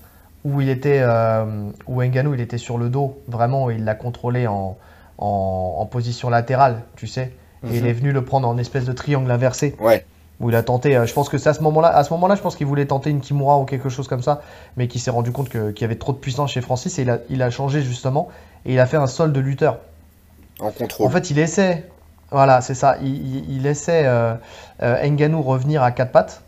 [0.45, 4.47] où il était, euh, où Ngannou il était sur le dos, vraiment, il l'a contrôlé
[4.47, 4.77] en,
[5.19, 7.33] en, en position latérale, tu sais.
[7.71, 7.89] Et il Mhm.
[7.89, 10.05] est venu le prendre en espèce de triangle inversé Ouais.
[10.41, 10.97] où il a tenté.
[10.97, 12.85] euh, je pense que c'est à ce moment-là, à ce moment-là, je pense qu'il voulait
[12.85, 14.43] tenter une Kimura ou quelque chose comme ça,
[14.77, 17.11] mais qu'il s'est rendu compte qu'il y avait trop de puissance chez Francis et il
[17.11, 18.29] a, il a changé justement
[18.67, 19.79] et il a fait un sol de lutteur.
[20.61, 21.07] En contrôle.
[21.07, 21.89] En fait, il essaie,
[22.31, 23.09] voilà, c'est ça, il,
[23.49, 24.35] il, il essaie euh,
[24.83, 26.43] euh, Ngannou revenir à quatre pattes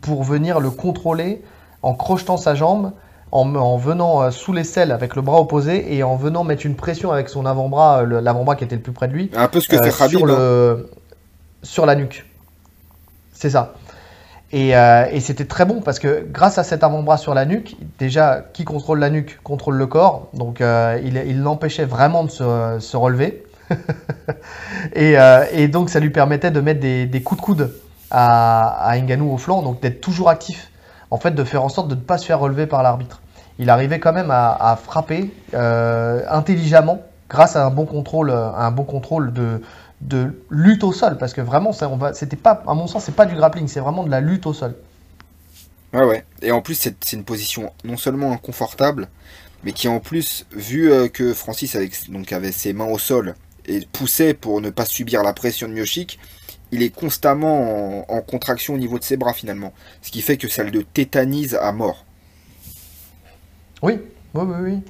[0.00, 1.42] pour venir le contrôler
[1.82, 2.92] en crochetant sa jambe,
[3.30, 6.76] en, en venant euh, sous l'aisselle avec le bras opposé et en venant mettre une
[6.76, 9.60] pression avec son avant-bras, euh, l'avant-bras qui était le plus près de lui, un peu
[9.60, 10.18] ce que euh, fait Khabib.
[10.18, 10.36] sur, hein.
[10.36, 10.90] le...
[11.62, 12.26] sur la nuque.
[13.32, 13.74] C'est ça.
[14.52, 17.74] Et, euh, et c'était très bon parce que grâce à cet avant-bras sur la nuque,
[17.98, 20.28] déjà, qui contrôle la nuque contrôle le corps.
[20.34, 23.44] Donc euh, il il l'empêchait vraiment de se, se relever.
[24.94, 27.74] et, euh, et donc ça lui permettait de mettre des, des coups de coude
[28.10, 30.70] à, à Ngannou au flanc, donc d'être toujours actif.
[31.12, 33.20] En fait, de faire en sorte de ne pas se faire relever par l'arbitre.
[33.58, 38.64] Il arrivait quand même à, frapper euh, intelligemment grâce à un bon contrôle, euh, à
[38.64, 41.72] un bon contrôle de, lutte au sol, parce que vraiment,
[42.14, 44.54] c'était pas, à mon sens, c'est pas du grappling, c'est vraiment de la lutte au
[44.54, 44.74] sol.
[45.92, 46.24] Ouais, ouais.
[46.40, 49.08] Et en plus, c'est une position non seulement inconfortable,
[49.64, 53.34] mais qui en plus, vu euh, que Francis avait ses mains au sol
[53.66, 56.18] et poussait pour ne pas subir la pression de Miocic,
[56.72, 59.72] il est constamment en, en contraction au niveau de ses bras finalement.
[60.02, 62.04] Ce qui fait que ça le tétanise à mort.
[63.82, 64.00] Oui,
[64.34, 64.82] oui, oui, oui.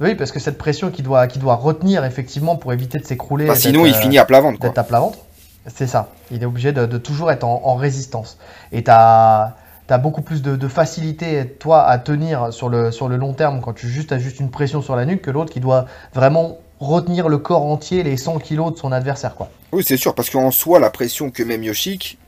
[0.00, 1.26] Oui, parce que cette pression qui doit,
[1.56, 3.46] retenir effectivement pour éviter de s'écrouler.
[3.46, 4.58] Bah, sinon, il euh, finit à plat ventre.
[4.58, 5.18] d'être à plat ventre.
[5.66, 6.12] C'est ça.
[6.30, 8.38] Il est obligé de, de toujours être en, en résistance.
[8.72, 9.56] Et tu as,
[10.02, 13.74] beaucoup plus de, de facilité, toi, à tenir sur le, sur le long terme quand
[13.74, 15.84] tu juste, as juste une pression sur la nuque que l'autre qui doit
[16.14, 19.34] vraiment retenir le corps entier, les 100 kilos de son adversaire.
[19.36, 19.50] Quoi.
[19.72, 22.18] Oui, c'est sûr, parce qu'en soi, la pression que met Miocic,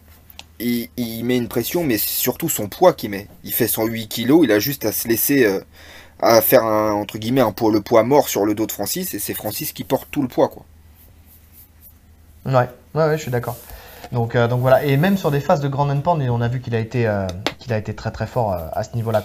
[0.61, 3.27] il, il met une pression, mais c'est surtout son poids qu'il met.
[3.45, 5.61] Il fait 108 kilos, il a juste à se laisser, euh,
[6.21, 9.15] à faire un, entre guillemets, un poids, le poids mort sur le dos de Francis,
[9.15, 10.65] et c'est Francis qui porte tout le poids, quoi.
[12.45, 13.57] Ouais, ouais, ouais, je suis d'accord.
[14.13, 16.49] Donc, euh, donc voilà, et même sur des phases de grand and pound, on a
[16.49, 17.27] vu qu'il a été, euh,
[17.71, 19.23] a été très très fort euh, à ce niveau-là,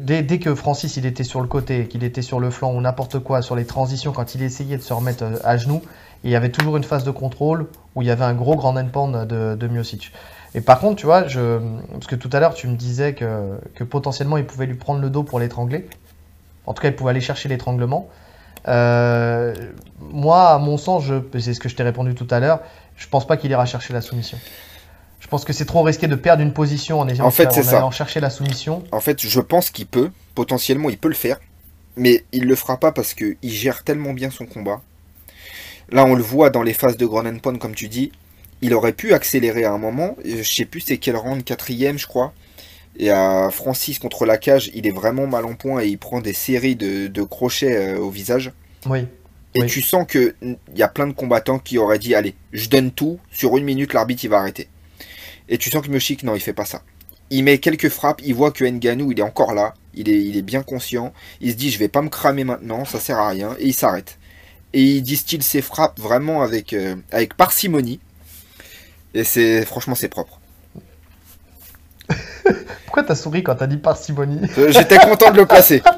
[0.00, 2.80] dès, dès que Francis il était sur le côté, qu'il était sur le flanc ou
[2.80, 5.80] n'importe quoi, sur les transitions, quand il essayait de se remettre à genoux,
[6.24, 8.76] il y avait toujours une phase de contrôle où il y avait un gros grand
[8.76, 10.12] and pound de, de Miocic.
[10.54, 11.58] Et par contre, tu vois, je,
[11.92, 15.00] parce que tout à l'heure tu me disais que, que potentiellement il pouvait lui prendre
[15.00, 15.88] le dos pour l'étrangler.
[16.66, 18.08] En tout cas, il pouvait aller chercher l'étranglement.
[18.66, 19.54] Euh,
[20.00, 21.04] moi, à mon sens,
[21.38, 22.60] c'est ce que je t'ai répondu tout à l'heure,
[22.98, 24.38] je pense pas qu'il ira chercher la soumission.
[25.20, 27.50] Je pense que c'est trop risqué de perdre une position en, ayant, En fait, en
[27.50, 27.78] c'est ça.
[27.78, 28.84] allant chercher la soumission.
[28.92, 31.38] En fait, je pense qu'il peut, potentiellement, il peut le faire,
[31.96, 34.80] mais il le fera pas parce qu'il gère tellement bien son combat.
[35.90, 38.12] Là, on le voit dans les phases de Grand and Pound, comme tu dis,
[38.60, 41.98] il aurait pu accélérer à un moment, et je sais plus c'est quel round, quatrième,
[41.98, 42.32] je crois.
[42.96, 46.20] Et à Francis contre la cage, il est vraiment mal en point et il prend
[46.20, 48.52] des séries de, de crochets euh, au visage.
[48.86, 49.06] Oui.
[49.54, 49.66] Et Oui.
[49.66, 52.90] tu sens que il y a plein de combattants qui auraient dit allez, je donne
[52.92, 54.68] tout, sur une minute l'arbitre il va arrêter.
[55.48, 56.82] Et tu sens que Miocic non, il fait pas ça.
[57.30, 60.36] Il met quelques frappes, il voit que Ngannou il est encore là, il est, il
[60.36, 63.28] est bien conscient, il se dit je vais pas me cramer maintenant, ça sert à
[63.28, 64.18] rien, et il s'arrête.
[64.74, 68.00] Et il distille ses frappes vraiment avec, euh, avec parcimonie.
[69.14, 70.40] Et c'est franchement c'est propre.
[72.84, 74.40] Pourquoi t'as souri quand t'as dit parcimonie?
[74.58, 75.82] Euh, J'étais content de le placer.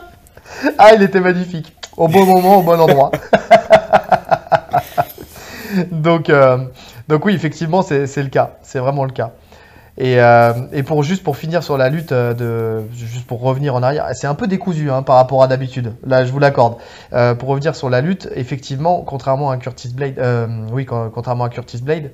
[0.78, 1.74] Ah, il était magnifique.
[1.96, 3.10] Au bon moment, au bon endroit.
[5.90, 6.58] donc, euh,
[7.08, 8.52] donc oui, effectivement, c'est le cas.
[8.62, 9.32] C'est vraiment le cas.
[9.98, 13.74] Et, euh, et pour juste pour finir sur la lutte, euh, de, juste pour revenir
[13.74, 15.92] en arrière, c'est un peu décousu hein, par rapport à d'habitude.
[16.06, 16.76] Là, je vous l'accorde.
[17.38, 20.18] Pour revenir sur la lutte, effectivement, contrairement à Curtis Blade,
[20.72, 22.12] oui, con- contrairement à Curtis Blade,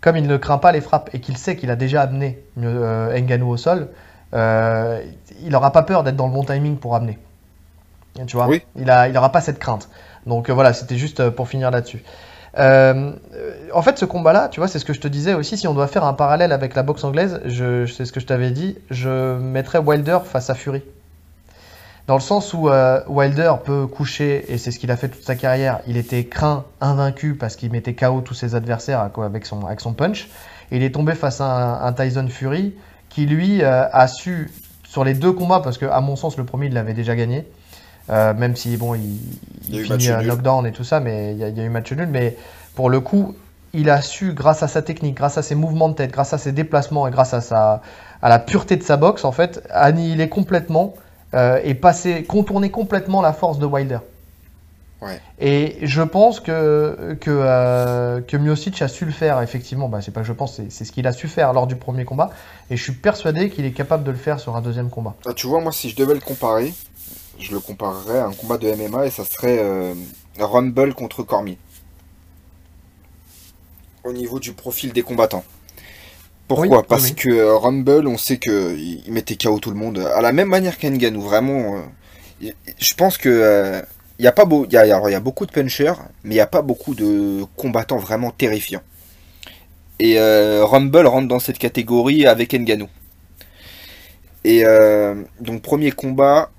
[0.00, 3.48] comme il ne craint pas les frappes et qu'il sait qu'il a déjà amené Ngannou
[3.48, 3.88] au sol,
[4.32, 7.18] il n'aura pas peur d'être dans le bon timing pour amener.
[8.26, 8.62] Tu vois, Oui.
[8.76, 9.88] il a, il aura pas cette crainte.
[10.26, 12.02] Donc euh, voilà, c'était juste euh, pour finir là-dessus.
[12.58, 13.12] Euh,
[13.72, 15.56] en fait, ce combat-là, tu vois, c'est ce que je te disais aussi.
[15.56, 18.26] Si on doit faire un parallèle avec la boxe anglaise, je, c'est ce que je
[18.26, 20.82] t'avais dit, je mettrais Wilder face à Fury.
[22.08, 25.22] Dans le sens où euh, Wilder peut coucher, et c'est ce qu'il a fait toute
[25.22, 29.44] sa carrière, il était craint, invaincu, parce qu'il mettait KO tous ses adversaires quoi, avec,
[29.44, 30.28] son, avec son punch.
[30.72, 32.74] Et il est tombé face à un, un Tyson Fury
[33.10, 34.50] qui, lui, euh, a su,
[34.84, 37.46] sur les deux combats, parce que à mon sens, le premier, il l'avait déjà gagné,
[38.10, 39.18] euh, même si, bon, il,
[39.68, 40.26] Il eu finit nul.
[40.26, 42.06] knockdown et tout ça, mais il y, a- il y a eu match nul.
[42.08, 42.36] Mais
[42.74, 43.34] pour le coup,
[43.74, 46.38] il a su, grâce à sa technique, grâce à ses mouvements de tête, grâce à
[46.38, 47.82] ses déplacements et grâce à, sa,
[48.22, 50.94] à la pureté de sa boxe, en fait, annihiler complètement
[51.34, 53.98] euh, et passer, contourner complètement la force de Wilder.
[55.00, 55.20] Ouais.
[55.38, 59.88] Et je pense que, que, euh, que Miocic a su le faire, effectivement.
[59.88, 62.04] Bah, c'est pas que je pense, c'est ce qu'il a su faire lors du premier
[62.04, 62.30] combat.
[62.70, 65.14] Et je suis persuadé qu'il est capable de le faire sur un deuxième combat.
[65.24, 66.74] Ah, tu vois, moi, si je devais le comparer,
[67.38, 69.94] je le comparerais à un combat de MMA et ça serait euh,
[70.38, 71.58] Rumble contre Cormier.
[74.02, 75.44] Au niveau du profil des combattants.
[76.48, 76.82] Pourquoi?
[76.82, 79.76] Oui, Parce oui, que euh, Rumble, on sait que il il mettait KO tout le
[79.76, 79.98] monde.
[79.98, 81.76] À la même manière qu'Enganou, vraiment.
[81.76, 81.82] euh,
[82.78, 83.82] je pense que euh,
[84.18, 85.94] il y a pas beau, il y a, alors, il y a beaucoup de punchers,
[86.24, 88.82] mais il n'y a pas beaucoup de combattants vraiment terrifiants.
[90.00, 92.88] Et euh, Rumble rentre dans cette catégorie avec Ngannou.
[94.44, 96.50] Et euh, donc premier combat,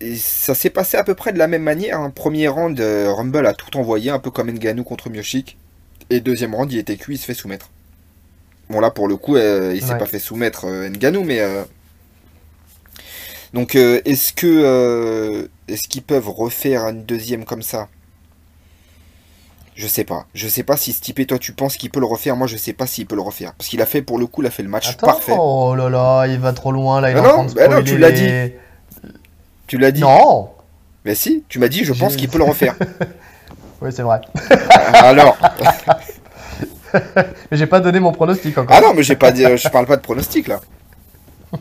[0.00, 1.98] et ça s'est passé à peu près de la même manière.
[2.00, 2.10] hein.
[2.10, 5.56] Premier round, euh, Rumble a tout envoyé, un peu comme Ngannou contre Miocic.
[6.10, 7.70] Et deuxième round, il était cuit, il se fait soumettre.
[8.70, 9.98] Bon là, pour le coup, euh, il s'est Ouais.
[9.98, 11.40] pas fait soumettre euh, Ngannou, mais...
[11.40, 11.64] euh,
[13.54, 15.48] Donc euh, est-ce que...
[15.68, 17.88] Est-ce qu'ils peuvent refaire une deuxième comme ça?
[19.74, 20.26] Je sais pas.
[20.34, 22.36] Je sais pas si Stipe, toi tu penses qu'il peut le refaire.
[22.36, 23.52] Moi je sais pas s'il peut le refaire.
[23.54, 25.34] Parce qu'il a fait pour le coup, il a fait le match Attends, parfait.
[25.38, 27.10] oh là là, il va trop loin là.
[27.10, 28.58] Il Bah est non, bah non, tu l'as les-
[29.68, 30.00] Tu l'as dit.
[30.00, 30.50] Non
[31.04, 32.74] Mais si, tu m'as dit, je pense qu'il peut le refaire.
[33.80, 34.20] Oui, c'est vrai.
[34.92, 35.38] Alors,
[36.92, 38.74] Mais j'ai pas donné mon pronostic encore.
[38.76, 40.58] ah non, mais j'ai pas dit, je parle pas de pronostic là.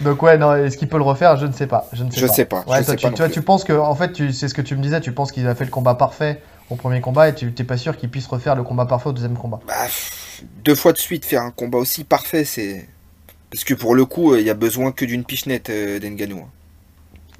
[0.00, 1.36] Donc ouais, non, est-ce qu'il peut le refaire?
[1.36, 1.86] Je ne sais pas.
[1.92, 2.32] Je ne sais Je pas.
[2.32, 3.34] sais pas, Ouais, je toi, sais tu, pas toi, plus.
[3.34, 5.46] tu penses que, en fait, tu, c'est ce que tu me disais, tu penses qu'il
[5.46, 8.26] a fait le combat parfait au premier combat et tu t'es pas sûr qu'il puisse
[8.26, 9.60] refaire le combat parfait au deuxième combat.
[9.68, 9.74] Bah,
[10.64, 12.88] deux fois de suite faire un combat aussi parfait, c'est
[13.54, 16.40] parce que pour le coup, euh, il y a besoin que d'une pichenette euh, d'Ngannou.
[16.40, 16.50] hein.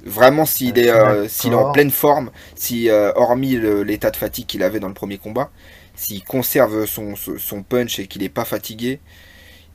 [0.05, 4.63] Vraiment, s'il est, euh, s'il est en pleine forme, si hormis l'état de fatigue qu'il
[4.63, 5.51] avait dans le premier combat,
[5.95, 7.15] s'il conserve son,
[7.63, 9.01] punch et qu'il est pas fatigué,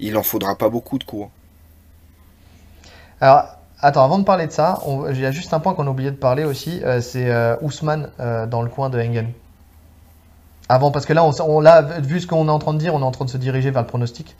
[0.00, 1.26] il en faudra pas beaucoup de coups.
[1.26, 1.30] hein.
[3.20, 3.44] Alors,
[3.80, 5.90] attends, avant de parler de ça, on- il y a juste un point qu'on a
[5.90, 9.32] oublié de parler aussi, euh, c'est euh, Ousmane euh, dans le coin de Ngannou.
[10.68, 12.94] Avant, parce que là, on, on, là, vu ce qu'on est en train de dire,
[12.94, 14.36] on est en train de se diriger vers le pronostic.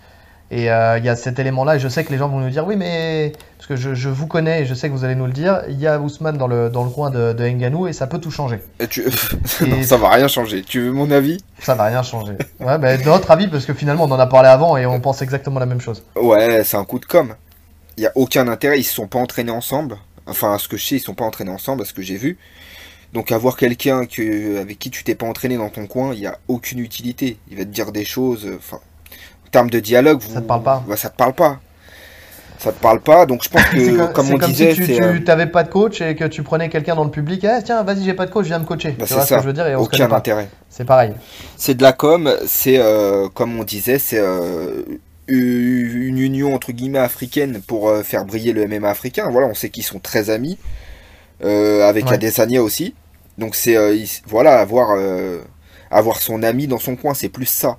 [0.52, 2.50] Et euh, il y a cet élément-là, et je sais que les gens vont nous
[2.50, 5.14] dire, oui, mais parce que je, je vous connais et je sais que vous allez
[5.14, 7.86] nous le dire, il y a Ousmane dans le, dans le coin de, de Ngannou
[7.86, 8.58] et ça peut tout changer.
[8.80, 9.02] Et tu...
[9.60, 10.62] Et- non, ça va rien changer.
[10.62, 11.38] Tu veux mon avis?
[11.60, 12.32] Ça va rien changer.
[12.58, 15.22] Ouais, bah, notre avis, parce que finalement, on en a parlé avant et on pense
[15.22, 16.02] exactement la même chose.
[16.16, 17.34] Ouais, c'est un coup de com.
[17.96, 18.80] Il y a aucun intérêt.
[18.80, 19.98] Ils se sont pas entraînés ensemble.
[20.26, 22.16] Enfin, à ce que je sais, ils sont pas entraînés ensemble, à ce que j'ai
[22.16, 22.38] vu.
[23.12, 26.26] Donc avoir quelqu'un que avec qui tu t'es pas entraîné dans ton coin, il y
[26.26, 27.38] a aucune utilité.
[27.50, 28.46] Il va te dire des choses.
[28.46, 28.89] euh, Enfin, en
[29.50, 30.32] termes de dialogue, vous...
[30.34, 30.84] Ça te parle pas.
[30.88, 31.60] Ouais, ça te parle pas.
[32.58, 33.24] Ça te parle pas.
[33.24, 35.70] Donc je pense que, comme, comme on comme disait, si tu, tu euh, pas de
[35.70, 38.30] coach et que tu prenais quelqu'un dans le public, eh, tiens, vas-y, j'ai pas de
[38.30, 38.90] coach, viens me coacher.
[38.98, 39.36] bah, c'est ce ça.
[39.36, 40.48] que je veux dire et on aucun intérêt.
[40.68, 41.14] C'est pareil.
[41.56, 44.82] C'est de la com, c'est euh, comme on disait, c'est euh,
[45.26, 49.30] une union entre guillemets africaine pour euh, faire briller le MMA africain.
[49.30, 50.58] Voilà, on sait qu'ils sont très amis,
[51.42, 52.14] avec Ouais.
[52.14, 52.94] Adesanya aussi.
[53.38, 54.90] Donc c'est il- voilà avoir
[55.90, 57.78] avoir son ami dans son coin, c'est plus ça.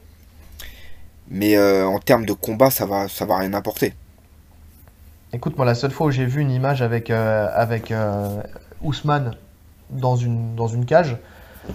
[1.31, 3.95] Mais euh, en termes de combat, ça va ça va rien apporter.
[5.33, 8.41] Écoute, moi, la seule fois où j'ai vu une image avec, euh, avec euh,
[8.81, 9.35] Ousmane
[9.89, 11.17] dans une, dans une cage,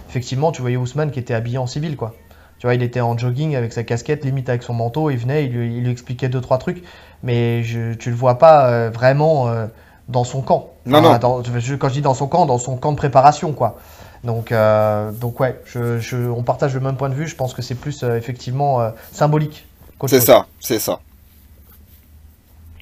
[0.09, 2.15] effectivement, tu voyais Ousmane qui était habillé en civil, quoi.
[2.59, 5.45] Tu vois, il était en jogging avec sa casquette, limite avec son manteau, il venait,
[5.45, 6.83] il lui, il lui expliquait deux, trois trucs,
[7.23, 9.47] mais je, tu le vois pas euh, vraiment
[10.09, 10.71] dans son camp.
[10.85, 11.17] Non, non.
[11.17, 13.77] dans- je- quand je dis dans son camp, dans son camp de préparation, quoi.
[14.23, 17.53] Donc, euh, donc ouais, je, je- on partage le même point de vue, je pense
[17.53, 19.67] que c'est plus euh, effectivement euh, symbolique.
[20.05, 21.01] C'est ça, c'est ça.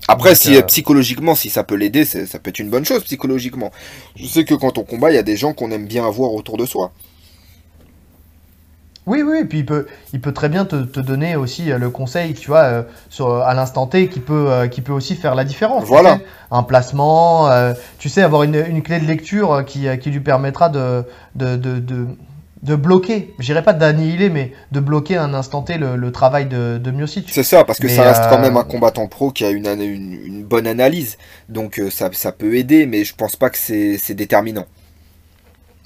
[0.08, 3.72] Après, Donc, si psychologiquement, si ça peut l'aider, ça peut être une bonne chose psychologiquement.
[4.16, 6.32] Je sais que quand on combat, il y a des gens qu'on aime bien avoir
[6.34, 6.92] autour de soi.
[9.08, 11.78] Oui, oui, et puis il peut, il peut très bien te, te donner aussi euh,
[11.78, 15.16] le conseil, tu vois, euh, sur, à l'instant T, qui peut, euh, qui peut aussi
[15.16, 15.84] faire la différence.
[15.84, 16.18] tu Voilà.
[16.18, 16.26] sais.
[16.50, 20.70] un placement, euh, tu sais, avoir une, une clé de lecture qui, qui lui permettra
[20.70, 21.04] de,
[21.36, 22.08] de, de, de,
[22.64, 26.12] de bloquer, je dirais pas d'annihiler, mais de bloquer à un instant T le, le
[26.12, 27.30] travail de, de Miocic.
[27.32, 29.68] C'est ça, parce que Mais, ça reste quand même un combattant pro qui a une,
[29.68, 31.18] une, une bonne analyse.
[31.48, 34.66] Donc ça, ça peut aider, mais je pense pas que c'est c'est déterminant.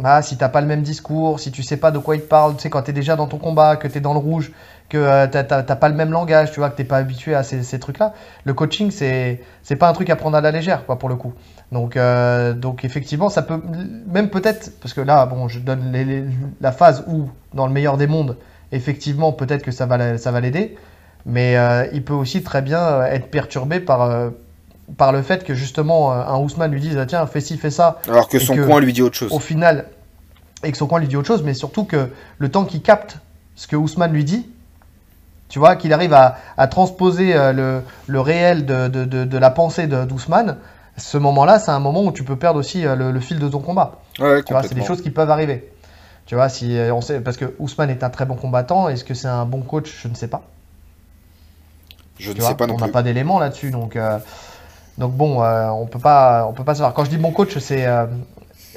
[0.03, 2.27] Ah, si t'as pas le même discours, si tu sais pas de quoi il te
[2.27, 4.51] parle, tu sais, quand t'es déjà dans ton combat, que t'es dans le rouge,
[4.87, 7.63] que euh, t'as pas le même langage, tu vois, que t'es pas habitué à ces,
[7.63, 8.13] ces trucs-là,
[8.45, 9.39] le coaching, c'est
[9.77, 11.33] pas un truc à prendre à la légère, quoi, pour le coup.
[11.71, 13.61] Donc, euh, effectivement, ça peut,
[14.07, 15.93] même peut-être, parce que là, bon, je donne
[16.61, 18.37] la phase où, dans le meilleur des mondes,
[18.71, 20.77] effectivement, peut-être que ça va ça va l'aider,
[21.25, 24.31] mais euh, il peut aussi très bien être perturbé par,
[24.97, 27.71] par le fait que justement, euh, un Ousmane lui dise, ah, tiens, fais ci, fais
[27.71, 29.31] ça, Alors que son que- coin lui dit autre chose.
[29.31, 29.85] au final,
[30.63, 33.17] et que son coin lui dit autre chose, mais surtout que le temps qu'il capte
[33.55, 34.47] ce que Ousmane lui dit,
[35.49, 39.37] tu vois, qu'il arrive à, à transposer euh, le, le réel de, de, de, de
[39.37, 40.57] la pensée de- d'Ousmane,
[40.97, 43.47] ce moment-là, c'est un moment où tu peux perdre aussi euh, le, le fil de
[43.47, 43.99] ton combat.
[44.19, 45.71] Ouais, Tu vois, c'est des choses qui peuvent arriver.
[46.25, 49.15] Tu vois, si on sait, parce que Ousmane est un très bon combattant, est-ce que
[49.15, 49.91] c'est un bon coach?
[50.03, 50.43] Je ne sais pas.
[52.19, 52.91] Je ne sais pas non on n'a plus.
[52.91, 54.19] pas d'éléments là-dessus, donc euh,
[54.99, 56.93] donc bon, euh, on peut pas, on peut pas savoir.
[56.93, 58.05] Quand je dis bon coach, c'est euh,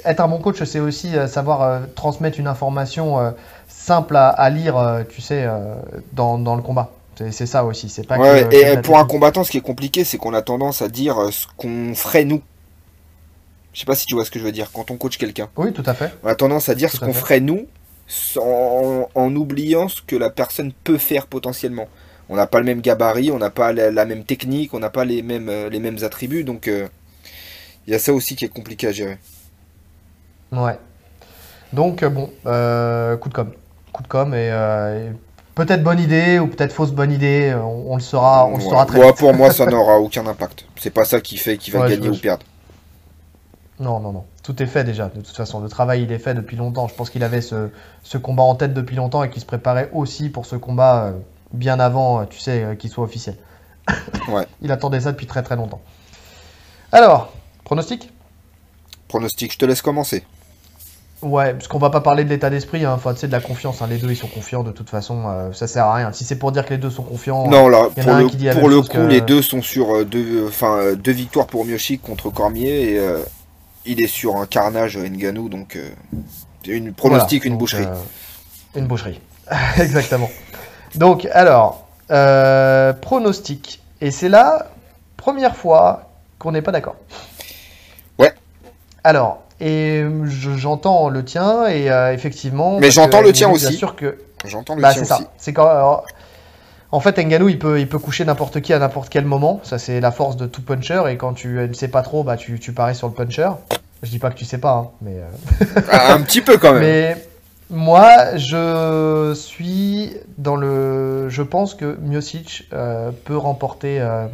[0.05, 3.33] être un bon coach, c'est aussi euh, savoir transmettre une information
[3.67, 5.47] simple à, à lire, tu sais,
[6.13, 6.91] dans, dans le combat.
[7.31, 7.89] C'est ça aussi.
[7.89, 10.41] C'est pas Ouais, que, et pour un combattant, ce qui est compliqué, c'est qu'on a
[10.41, 12.41] tendance à dire ce qu'on ferait nous.
[13.73, 14.71] Je sais pas si tu vois ce que je veux dire.
[14.71, 16.13] Quand on coach quelqu'un, Oui, tout à fait.
[16.23, 17.65] on a tendance à dire Tout ce qu'on ferait nous,
[18.07, 21.87] sans- en oubliant ce que la personne peut faire potentiellement.
[22.29, 24.89] On n'a pas le même gabarit, on n'a pas la, la même technique, on n'a
[24.89, 26.87] pas les mêmes, euh, les mêmes attributs, donc euh,
[27.87, 29.17] il y a ça aussi qui est compliqué à gérer.
[30.51, 30.77] Ouais.
[31.73, 33.51] Donc euh, bon, euh, coup de com,
[33.91, 35.13] coup de com et, euh, et
[35.55, 37.53] peut-être bonne idée ou peut-être fausse bonne idée.
[37.55, 39.17] On, on le saura, on le saura très Ouais, vite.
[39.17, 40.65] pour moi, ça n'aura aucun impact.
[40.75, 42.45] C'est pas ça qui fait qui va Ouais, gagner ou perdre.
[43.79, 44.25] Non, non, non.
[44.43, 45.09] Tout est fait déjà.
[45.09, 46.87] De toute façon, le travail il est fait depuis longtemps.
[46.87, 47.69] Je pense qu'il avait ce,
[48.03, 51.13] ce combat en tête depuis longtemps et qu'il se préparait aussi pour ce combat
[51.53, 53.37] bien avant, euh, tu sais, euh, qu'il soit officiel.
[54.27, 54.47] Ouais.
[54.61, 55.81] Il attendait ça depuis très très longtemps.
[56.91, 57.33] Alors,
[57.65, 58.09] pronostic?
[59.07, 60.23] Pronostic, je te laisse commencer.
[61.21, 62.93] Ouais, parce qu'on va pas parler de l'état d'esprit, hein.
[62.93, 63.81] Enfin, tu sais, de la confiance.
[63.81, 63.87] hein.
[63.89, 65.23] Les deux ils sont confiants de toute façon.
[65.27, 66.11] euh, ça sert à rien.
[66.11, 67.47] Si c'est pour dire que les deux sont confiants.
[67.47, 69.21] Non, là, y en a pour un le, qui dit pour le coup, que- les
[69.21, 73.09] deux sont sur euh, deux, enfin, euh, deux victoires pour Miyoshi contre Cormier et
[73.85, 75.77] il est sur un carnage Ngannou, donc
[76.67, 77.85] une pronostic, Voilà, une donc, boucherie.
[77.85, 79.21] euh, une boucherie.
[79.77, 80.29] Exactement.
[80.95, 83.81] Donc, alors, euh, pronostic.
[84.01, 84.67] Et c'est la
[85.17, 86.95] première fois qu'on n'est pas d'accord.
[88.19, 88.33] Ouais.
[89.03, 92.79] Alors, et je- j'entends le tien, et euh, effectivement.
[92.79, 93.77] Mais j'entends le tien Ngannou, Bien aussi.
[93.77, 94.17] sûr que.
[94.45, 95.23] J'entends le Bah, tien c'est aussi.
[95.37, 95.67] C'est quand.
[95.67, 96.05] alors,
[96.91, 99.61] en fait, Ngannou, il peut, il peut coucher n'importe qui à n'importe quel moment.
[99.63, 101.01] Ça, c'est la force de tout puncher.
[101.09, 103.49] Et quand tu ne sais pas trop, bah, tu, tu paries sur le puncher.
[104.03, 105.15] Je dis pas que tu sais pas, hein, mais.
[105.15, 106.81] euh, Ah, un petit peu quand même.
[106.81, 107.25] mais
[107.69, 111.29] moi, je suis dans le.
[111.29, 114.27] Je pense que Miocic euh, peut remporter euh,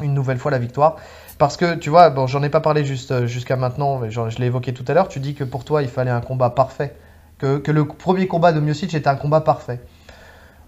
[0.00, 0.96] une nouvelle fois la victoire.
[1.40, 4.46] Parce que tu vois, bon, j'en ai pas parlé juste euh, jusqu'à maintenant, je l'ai
[4.46, 5.08] évoqué tout à l'heure.
[5.08, 6.94] Tu dis que pour toi, il fallait un combat parfait.
[7.38, 9.80] Que, le premier combat de Miocic était un combat parfait.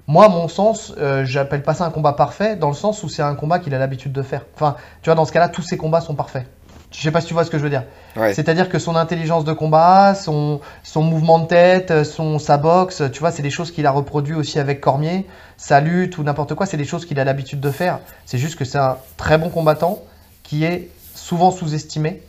[0.06, 3.20] Moi, mon sens, euh, j'appelle pas ça un combat parfait, dans le sens où c'est
[3.20, 4.46] un combat qu'il a l'habitude de faire.
[4.54, 6.46] Enfin, tu vois, dans ce cas-là, tous ses combats sont parfaits.
[6.92, 7.84] Je sais pas si tu vois ce que je veux dire.
[8.16, 8.34] Ouais.
[8.34, 13.20] C'est-à-dire que son intelligence de combat, son, son mouvement de tête, son, sa boxe, tu
[13.20, 15.26] vois, c'est des choses qu'il a reproduit aussi avec Cormier,
[15.56, 17.98] sa lutte ou n'importe quoi, c'est des choses qu'il a l'habitude de faire.
[18.26, 20.02] C'est juste que c'est un très bon combattant
[20.42, 22.20] qui est souvent sous-estimé,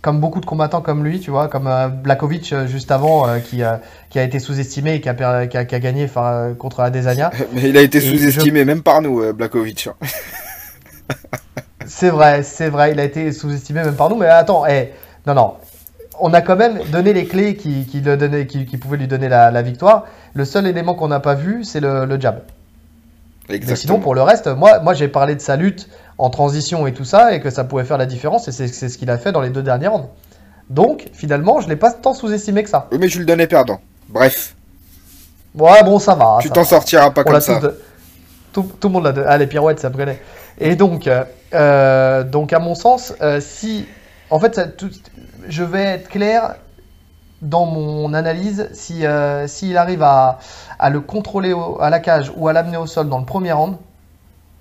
[0.00, 3.38] comme beaucoup de combattants comme lui, tu vois, comme euh, Blakovic euh, juste avant, euh,
[3.40, 6.08] qui, a- qui a été sous-estimé et qui a, per- qui a- qui a gagné
[6.16, 7.30] euh, contre Adesanya.
[7.52, 9.88] Mais il a été sous-estimé même par nous, euh, Blakovic.
[11.86, 14.92] C'est vrai, c'est vrai, il a été sous-estimé même par nous, mais attends, eh,
[15.26, 15.54] non, non,
[16.18, 19.06] on a quand même donné les clés qui, qui, le donnaient- qui, qui pouvaient lui
[19.08, 20.06] donner la, la victoire.
[20.34, 22.40] Le seul élément qu'on n'a pas vu, c'est le, le jab.
[23.48, 23.98] Mais sinon, Exactement.
[24.00, 27.32] pour le reste, moi, moi j'ai parlé de sa lutte en transition et tout ça,
[27.34, 29.50] et que ça pouvait faire la différence, et c'est ce qu'il a fait dans les
[29.50, 30.08] deux dernières rounds.
[30.70, 32.88] Donc, finalement, je l'ai pas tant sous-estimé que ça.
[32.90, 33.80] Oui, mais je le donnais perdant.
[34.08, 34.54] Bref,
[35.54, 36.38] Ouais, bon, ça va.
[36.40, 37.60] tu t'en sortiras pas On comme ça.
[37.60, 37.78] de-
[38.52, 39.24] Tout, tout le monde l'a de...
[39.26, 40.20] Ah, les pirouettes, ça me connaît.
[40.58, 43.86] Et donc, euh, euh, donc à mon sens, euh, si.
[44.28, 44.60] En fait,
[45.48, 46.56] je vais être clair
[47.42, 48.68] dans mon analyse.
[48.72, 49.04] Si,
[49.46, 50.40] s'il arrive à,
[50.90, 53.76] le contrôler à la cage ou à l'amener au sol dans le premier round,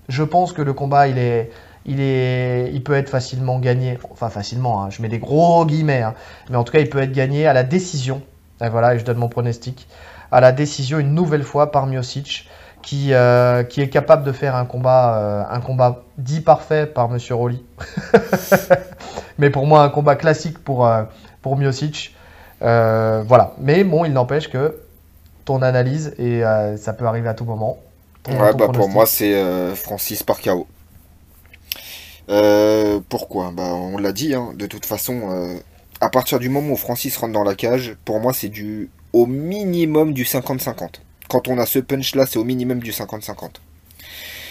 [0.07, 1.51] je pense que le combat, il est.
[1.87, 6.01] Il, est, il peut être facilement gagné, enfin facilement, hein, je mets des gros guillemets,
[6.01, 6.15] hein,
[6.49, 8.23] mais en tout cas il peut être gagné à la décision,
[8.59, 9.87] et voilà, et je donne mon pronostic,
[10.31, 12.49] à la décision une nouvelle fois par Miocic,
[12.85, 17.09] qui, euh, qui est capable de faire un combat, euh, un combat dit parfait par
[17.09, 17.65] Monsieur Rolly.
[19.39, 21.03] Mais pour moi, un combat classique pour, euh,
[21.41, 22.15] pour Miocic.
[22.61, 23.53] Euh, voilà.
[23.57, 24.79] Mais bon, il n'empêche que
[25.45, 26.41] ton analyse, et
[26.77, 27.77] ça peut arriver à tout moment.
[28.27, 29.35] Ouais, bah pour moi, c'est
[29.75, 30.65] Francis par KO.
[33.09, 33.51] Pourquoi?
[33.51, 35.59] Bah, on l'a dit, hein, de toute façon,
[36.01, 39.27] à partir du moment où Francis rentre dans la cage, pour moi, c'est du au
[39.27, 41.01] minimum du 50-50.
[41.29, 43.55] Quand on a ce punch-là, c'est au minimum du 50-50.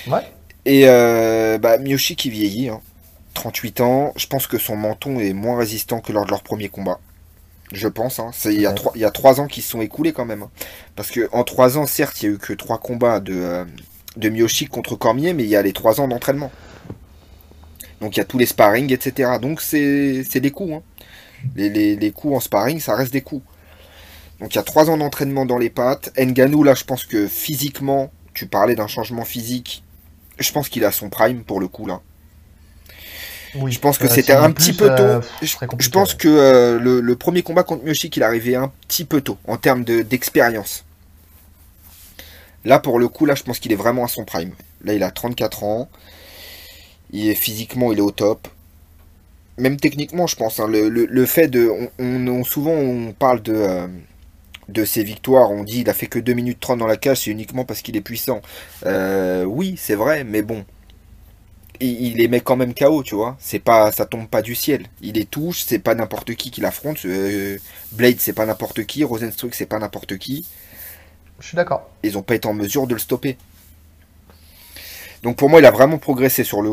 [0.09, 0.21] Ouais.
[0.67, 2.81] Et euh, bah, Miyoshi qui vieillit, hein,
[3.35, 6.69] 38 ans, je pense que son menton est moins résistant que lors de leur premier
[6.69, 6.99] combat.
[7.73, 8.31] Je pense, hein.
[8.45, 8.75] Il y, a Ouais.
[8.75, 10.43] trois- il y a trois ans qui se sont écoulés quand même.
[10.43, 10.51] hein.
[10.97, 13.65] Parce que en trois ans, certes, il y a eu que trois combats de, euh,
[14.17, 16.51] de Miyoshi contre Cormier, mais il y a les trois ans d'entraînement.
[18.01, 19.39] Donc il y a tous les sparring, etc.
[19.41, 20.73] Donc c'est des coups.
[20.75, 20.83] hein.
[21.57, 23.45] Les, les- les coups en sparring, ça reste des coups.
[24.41, 26.13] Donc il y a trois ans d'entraînement dans les pattes.
[26.19, 29.83] Nganou, là, je pense que physiquement, tu parlais d'un changement physique.
[30.39, 32.01] Je pense qu'il a son prime pour le coup là.
[33.57, 35.21] Oui, je pense que c'était un petit peu tôt.
[35.43, 39.39] je, pense que le, premier combat contre Miyoshik, il est arrivé un petit peu tôt
[39.47, 40.85] en termes d'expérience.
[42.65, 44.53] là, pour le coup, là, je pense qu'il est vraiment à son prime.
[44.83, 45.89] Là, il a 34 ans.
[47.13, 48.49] Il est physiquement, il est au top.
[49.57, 50.59] Même techniquement, je pense.
[50.59, 51.71] Hein, le, fait de,
[52.01, 53.89] on, souvent, on parle de
[54.69, 57.23] de ses victoires, on dit il a fait que 2 minutes 30 dans la cage,
[57.25, 58.41] c'est uniquement parce qu'il est puissant.
[58.87, 60.65] Euh, oui, c'est vrai, mais bon.
[61.81, 63.37] Il, les met quand même KO, tu vois.
[63.41, 64.87] C'est pas, ça tombe pas du ciel.
[65.03, 67.05] Il les touche, c'est pas n'importe qui qui l'affronte.
[67.05, 67.59] Euh,
[67.93, 69.03] Blade, c'est pas n'importe qui.
[69.05, 70.47] Rosenstruck, c'est pas n'importe qui.
[71.41, 71.91] Je suis d'accord.
[72.05, 73.37] Ils ont pas été en mesure de le stopper.
[75.25, 76.71] Donc pour moi, il a vraiment progressé sur le.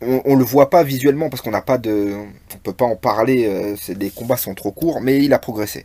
[0.00, 2.14] On, le voit pas visuellement parce qu'on n'a pas de.
[2.54, 3.46] On peut pas en parler.
[3.46, 5.84] Euh, les combats sont trop courts, mais il a progressé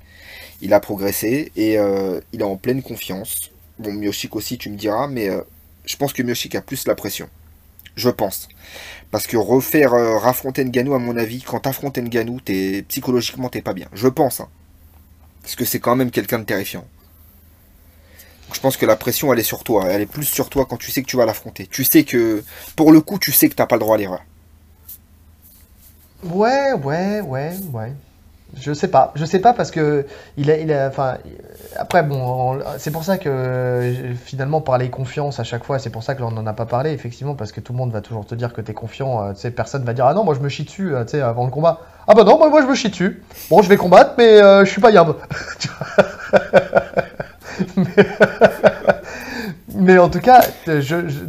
[0.61, 3.51] il a progressé et euh, il est en pleine confiance.
[3.79, 5.41] Bon, Mioshik aussi, tu me diras, mais euh,
[5.85, 7.29] je pense que Mioshik a plus la pression.
[7.95, 8.47] Je pense.
[9.11, 13.61] Parce que refaire euh, raffronter Nganou, à mon avis, quand t'affrontes Nganou, es, psychologiquement, t'es
[13.61, 13.87] pas bien.
[13.93, 14.39] Je pense.
[14.39, 14.49] Hein.
[15.41, 16.85] Parce que c'est quand même quelqu'un de terrifiant.
[18.53, 19.85] Je pense que la pression, elle est sur toi.
[19.89, 21.67] Elle est plus sur toi quand tu sais que tu vas l'affronter.
[21.67, 22.43] Tu sais que,
[22.75, 24.23] pour le coup, tu sais que t'as pas le droit à l'erreur.
[26.23, 27.93] Ouais, ouais, ouais, ouais.
[28.57, 30.51] Je sais pas, je sais pas parce que il
[30.87, 31.17] enfin,
[31.77, 33.93] après bon, c'est pour ça que
[34.25, 36.91] finalement parler confiance à chaque fois, c'est pour ça que l'on n'en a pas parlé
[36.91, 39.33] effectivement parce que tout le monde va toujours te dire que tu es confiant, euh,
[39.33, 41.21] tu sais, personne va dire ah non moi je me chie dessus, euh, tu sais,
[41.21, 43.21] avant le combat, ah bah non moi, je me chie dessus,
[43.51, 45.13] bon je vais combattre mais euh, je suis pas yab.
[49.75, 49.99] mais...
[49.99, 50.41] en tout cas,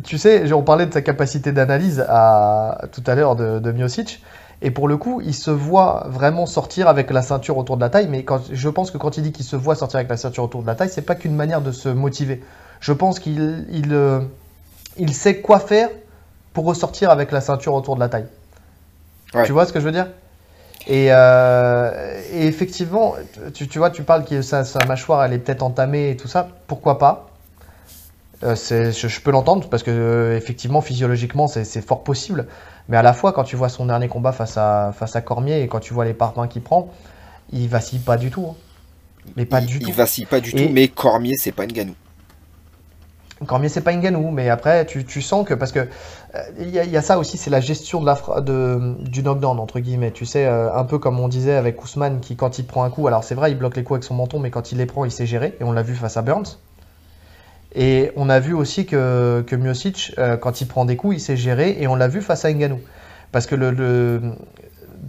[0.04, 3.72] tu sais, on parlait de sa capacité d'analyse à, tout à l'heure de, de.
[4.62, 7.88] Et pour le coup, il se voit vraiment sortir avec la ceinture autour de la
[7.88, 8.08] taille.
[8.08, 10.44] Mais quand, je pense que quand il dit qu'il se voit sortir avec la ceinture
[10.44, 12.42] autour de la taille, c'est pas qu'une manière de se motiver.
[12.80, 14.20] Je pense qu'il il, euh,
[14.98, 15.88] il sait quoi faire
[16.52, 18.26] pour ressortir avec la ceinture autour de la taille.
[19.44, 20.08] Tu vois ce que je veux dire?
[20.86, 23.14] Et, euh, et, effectivement,
[23.54, 26.26] tu, tu, vois, tu parles que sa, sa mâchoire, elle est peut-être entamée et tout
[26.26, 26.48] ça.
[26.66, 27.28] Pourquoi pas?
[28.42, 32.46] Euh, je, je, peux l'entendre parce que effectivement, physiologiquement, c'est fort possible.
[32.88, 35.62] Mais à la fois, quand tu vois son dernier combat face à, face à Cormier
[35.62, 36.92] et quand tu vois les parpaings qu'il prend,
[37.52, 38.46] il vacille pas du tout.
[38.50, 38.54] Hein.
[39.36, 39.86] Mais pas du tout.
[39.88, 41.94] Il vacille pas du tout, mais Cormier, c'est pas une ganou.
[43.46, 45.54] Cormier, c'est pas une ganou, mais après, tu, tu, sens que.
[45.54, 45.80] Parce que
[46.34, 49.58] euh, il y, y, a ça aussi, c'est la gestion de la, de, du knockdown,
[49.58, 50.10] entre guillemets.
[50.10, 52.90] Tu sais, euh, un peu comme on disait avec Ousmane, qui, quand il prend un
[52.90, 54.86] coup, alors c'est vrai, il bloque les coups avec son menton, mais quand il les
[54.86, 55.56] prend, il sait gérer.
[55.58, 56.58] Et on l'a vu face à Burns.
[57.74, 61.20] Et on a vu aussi que, que Miocic, euh, quand il prend des coups, il
[61.20, 61.76] sait gérer.
[61.80, 62.80] Et on l'a vu face à Ngannou.
[63.32, 64.20] Parce que le,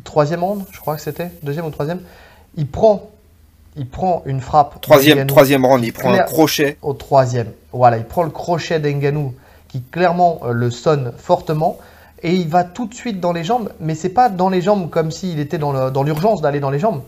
[0.03, 2.01] troisième round, je crois que c'était, deuxième ou troisième,
[2.55, 3.09] il prend,
[3.76, 4.80] il prend une frappe.
[4.82, 6.78] Troisième, troisième round, il prend un crochet.
[6.84, 7.51] Au troisième.
[7.72, 9.34] Voilà, il prend le crochet d'Ngannou
[9.68, 11.80] qui clairement euh, le sonne fortement.
[12.24, 14.91] Et il va tout de suite dans les jambes, mais c'est pas dans les jambes
[14.91, 17.01] comme s'il était dans l'urgence d'aller dans les jambes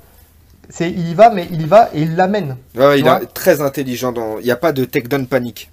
[0.69, 2.57] c'est il y va, mais il y va et il l'amène.
[2.75, 4.11] Ouais, il est très intelligent.
[4.11, 4.39] Dans...
[4.39, 5.69] Il n'y a pas de takedown panique.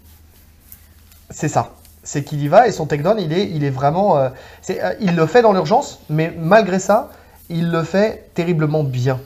[1.31, 1.75] C'est ça.
[2.03, 4.19] C'est qu'il y va et son takedown, il est, il est vraiment.
[4.19, 4.31] Euh,
[4.71, 7.11] euh, il le fait dans l'urgence, mais malgré ça,
[7.49, 9.21] il le fait terriblement bien.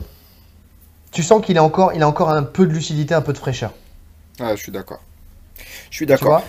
[1.11, 3.37] Tu sens qu'il a encore, il a encore un peu de lucidité, un peu de
[3.37, 3.73] fraîcheur.
[4.39, 4.99] Ah, je suis d'accord.
[5.89, 6.43] Je suis d'accord.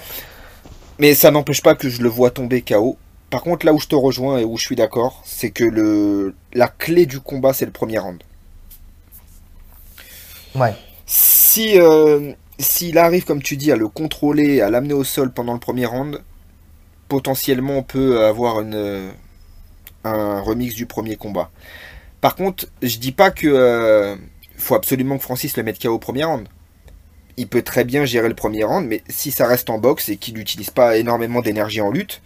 [0.98, 2.96] Mais ça n'empêche pas que je le vois tomber KO.
[3.30, 6.34] Par contre, là où je te rejoins et où je suis d'accord, c'est que le,
[6.52, 8.22] la clé du combat, c'est le premier round.
[11.06, 15.52] Si euh, s'il arrive, comme tu dis, à le contrôler, à l'amener au sol pendant
[15.52, 16.20] le premier round,
[17.08, 19.10] potentiellement on peut avoir euh,
[20.04, 21.50] un remix du premier combat.
[22.20, 24.16] Par contre, je dis pas que euh,
[24.56, 26.48] faut absolument que Francis le mette KO au premier round.
[27.36, 30.16] Il peut très bien gérer le premier round, mais si ça reste en boxe et
[30.16, 32.22] qu'il n'utilise pas énormément d'énergie en lutte,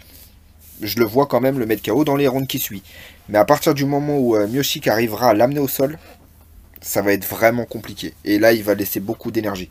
[0.80, 2.82] je le vois quand même le mettre KO dans les rounds qui suivent.
[3.28, 4.48] Mais à partir du moment où euh,
[4.86, 5.98] arrivera à l'amener au sol,
[6.80, 8.14] ça va être vraiment compliqué.
[8.24, 9.70] Et là, il va laisser beaucoup d'énergie.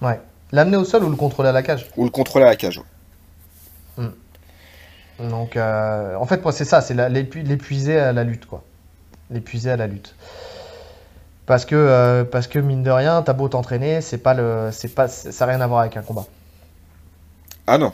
[0.00, 0.20] Ouais.
[0.52, 1.88] L'amener au sol ou le contrôler à la cage?
[1.96, 2.80] Ou le contrôler à la cage,
[3.96, 4.08] hmm.
[5.18, 8.62] Donc, euh, en fait, moi, c'est ça, c'est l'épuiser à la lutte, quoi.
[9.30, 10.14] L'épuiser à la lutte.
[11.46, 14.94] Parce que, euh, parce que mine de rien, t'as beau t'entraîner, c'est pas le, c'est
[14.94, 16.26] pas, ça n'a rien à voir avec un combat.
[17.66, 17.92] Ah non,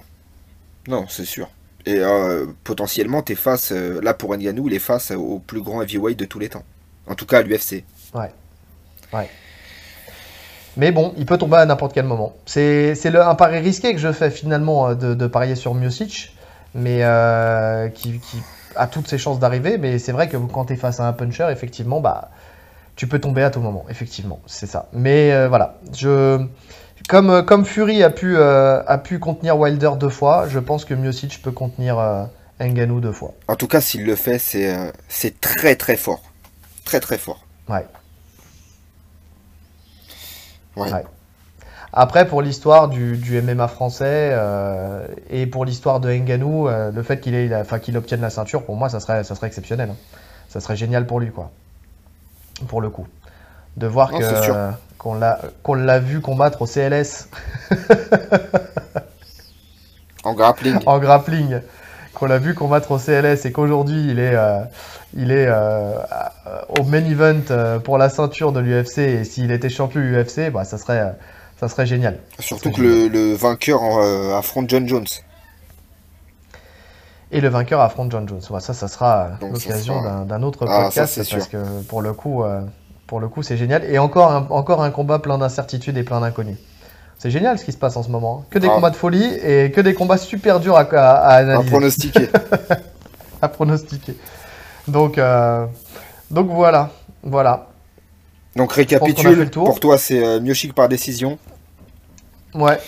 [0.89, 1.49] non, c'est sûr.
[1.87, 6.19] Et euh, potentiellement, t'es face, là pour Nganou, il est face au plus grand heavyweight
[6.19, 6.65] de tous les temps.
[7.13, 7.85] En tout cas à l'UFC.
[8.15, 8.33] Ouais.
[9.13, 9.29] Ouais.
[10.79, 12.33] Mais bon, il peut tomber à n'importe quel moment.
[12.47, 16.35] C'est un pari risqué que je fais finalement euh, de, parier sur Miocic,
[16.75, 18.19] mais euh, qui,
[18.77, 19.77] a toutes ses chances d'arriver.
[19.77, 22.31] Mais c'est vrai que quand tu es face à un puncher, effectivement, bah,
[22.97, 23.85] tu peux tomber à tout moment.
[23.91, 24.89] Effectivement, c'est ça.
[24.95, 26.43] Mais euh, voilà, je,
[27.11, 31.53] comme, Fury a pu, a pu contenir Wilder deux fois, je pense que Miocic peut
[31.53, 31.99] contenir
[32.59, 33.35] Nganou deux fois.
[33.49, 34.75] En tout cas, s'il le fait, c'est
[35.09, 36.32] c'est très très fort.
[36.85, 37.45] Très très fort.
[37.69, 37.87] Ouais.
[40.77, 40.93] Ouais.
[40.93, 41.05] Ouais.
[41.93, 47.03] Après, pour l'histoire du, du MMA français euh, et pour l'histoire de Nganou, euh, le
[47.03, 49.49] fait qu'il ait, la- enfin, qu'il obtienne la ceinture, pour moi, ça serait, ça serait
[49.49, 49.91] exceptionnel.
[49.91, 49.97] hein.
[50.49, 51.51] Ça serait génial pour lui, quoi.
[52.69, 53.07] Pour le coup.
[53.77, 54.71] De voir euh,
[55.15, 57.29] l'a, qu'on l'a vu combattre au CLS
[60.25, 60.79] En grappling.
[60.87, 61.61] en grappling,
[62.23, 64.61] qu'on l'a vu combattre au CLS et qu'aujourd'hui il est, euh,
[65.17, 65.95] il est euh,
[66.79, 70.63] au main event euh, pour la ceinture de l'UFC et s'il était champion UFC, bah,
[70.65, 71.17] ça, serait,
[71.59, 72.19] ça serait génial.
[72.39, 73.83] Surtout que le, le vainqueur
[74.39, 75.07] affronte John Jones.
[77.33, 78.41] Et le vainqueur affronte John Jones.
[78.51, 81.59] Ouais, ça, ça sera ça l'occasion sera- d'un, autre Ah, ça, podcast c'est parce sûr.
[81.61, 82.45] que pour le coup,
[83.09, 83.83] pour le coup, c'est génial.
[83.91, 86.59] Et encore un, encore un combat plein d'incertitudes et plein d'inconnus.
[87.23, 88.45] C'est génial ce qui se passe en ce moment.
[88.51, 88.75] Que des Ah.
[88.75, 91.71] combats de folie et que des combats super durs à, à, à À analyser.
[91.71, 92.29] pronostiquer.
[93.43, 94.17] à pronostiquer.
[94.89, 95.65] Donc, euh,
[96.33, 96.91] donc voilà,
[97.23, 97.69] voilà.
[98.57, 99.49] Donc récapitule.
[99.51, 101.39] Pour toi, c'est euh, Miyoshik par décision.
[102.55, 102.81] Ouais,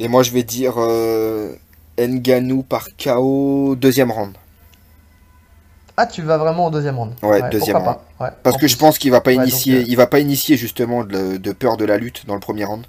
[0.00, 1.52] Et moi, je vais dire euh,
[1.98, 4.32] Nganou par KO deuxième round.
[5.98, 7.12] Ah, tu vas vraiment au deuxième round.
[7.22, 8.02] Ouais, deuxième pas.
[8.18, 8.68] Ouais, Parce que plus.
[8.68, 11.36] je pense qu'il va pas Ouais, initier, donc, euh, il va pas initier justement de,
[11.36, 12.86] de peur de la lutte dans le premier round.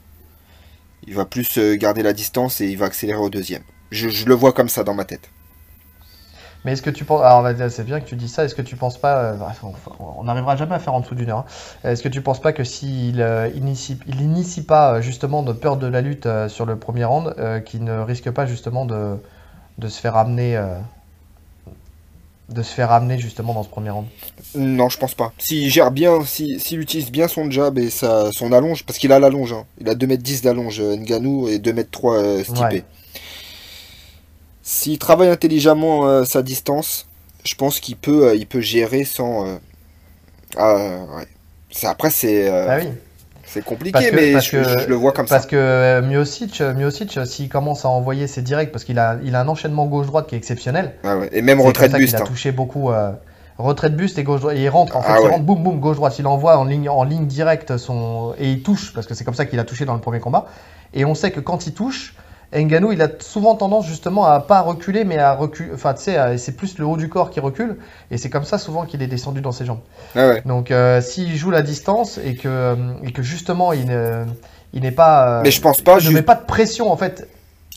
[1.08, 3.64] Il va plus euh, garder la distance et il va accélérer au deuxième.
[3.91, 5.30] Je, le vois comme ça dans ma tête.
[6.66, 7.24] Mais est-ce que tu penses.
[7.24, 8.43] Alors, c'est bien que tu dis ça.
[8.43, 9.18] Est-ce que tu penses pas.
[9.18, 9.64] euh, bref,
[10.00, 11.45] on- n'arrivera jamais à faire en dessous d'une heure.
[11.84, 11.89] hein.
[11.89, 16.02] Est-ce que tu penses pas que s'il euh, initie, pas justement de peur de la
[16.02, 19.20] lutte sur le premier round, qu'il ne risque pas justement de
[19.88, 20.62] se faire amener.
[22.50, 24.08] De se faire amener justement dans ce premier round
[24.56, 25.32] Non, je pense pas.
[25.38, 29.12] S'il gère bien, si- s'il utilise bien son jab et sa, son allonge, parce qu'il
[29.12, 29.66] a l'allonge, hein.
[29.80, 32.58] il a 2m10 d'allonge euh, Ngannou et 2m3 euh, Stipe.
[32.60, 32.84] Ouais.
[34.64, 37.08] S'il travaille intelligemment euh, sa distance,
[37.43, 39.58] je pense qu'il peut, euh, il peut gérer sans.
[40.58, 40.76] Ah,
[41.18, 41.28] ouais.
[41.84, 42.89] Après, c'est euh, Ah oui.
[43.50, 45.50] C'est compliqué, Parce que- mais parce je, que- je le vois comme Parce ça.
[45.50, 49.18] que euh, Miocic, euh, Miocic, euh, s'il commence à envoyer ses directs, parce qu'il a,
[49.24, 50.93] il a un enchaînement gauche-droite qui est exceptionnel.
[51.04, 51.30] Ah ouais.
[51.32, 52.14] Et même C'est retrait comme de ça buste.
[52.16, 52.30] qu'il a hein.
[52.30, 52.91] touché beaucoup.
[52.91, 53.12] euh,
[53.58, 54.56] retrait de buste et gauche droite.
[54.56, 55.30] Et il rentre, en fait, Ah il ouais.
[55.32, 56.18] rentre, boum, boum, gauche-droite.
[56.18, 58.34] Il envoie en ligne, en ligne directe son.
[58.39, 60.45] Et il touche, parce que c'est comme ça qu'il a touché dans le premier combat.
[60.93, 62.14] Et on sait que quand il touche,
[62.54, 65.70] Ngannou, il a souvent tendance justement à pas reculer, mais à reculer.
[65.74, 67.78] Enfin, tu sais, c'est plus le haut du corps qui recule.
[68.10, 69.82] Et c'est comme ça souvent qu'il est descendu dans ses jambes.
[70.16, 70.41] Ah ouais.
[70.45, 74.26] Donc, euh, s'il joue la distance et que, euh, et que justement, il ne-
[74.74, 75.39] il n'est pas.
[75.39, 76.00] euh, Mais je pense pas.
[76.00, 77.28] il ne met pas de pression, en fait.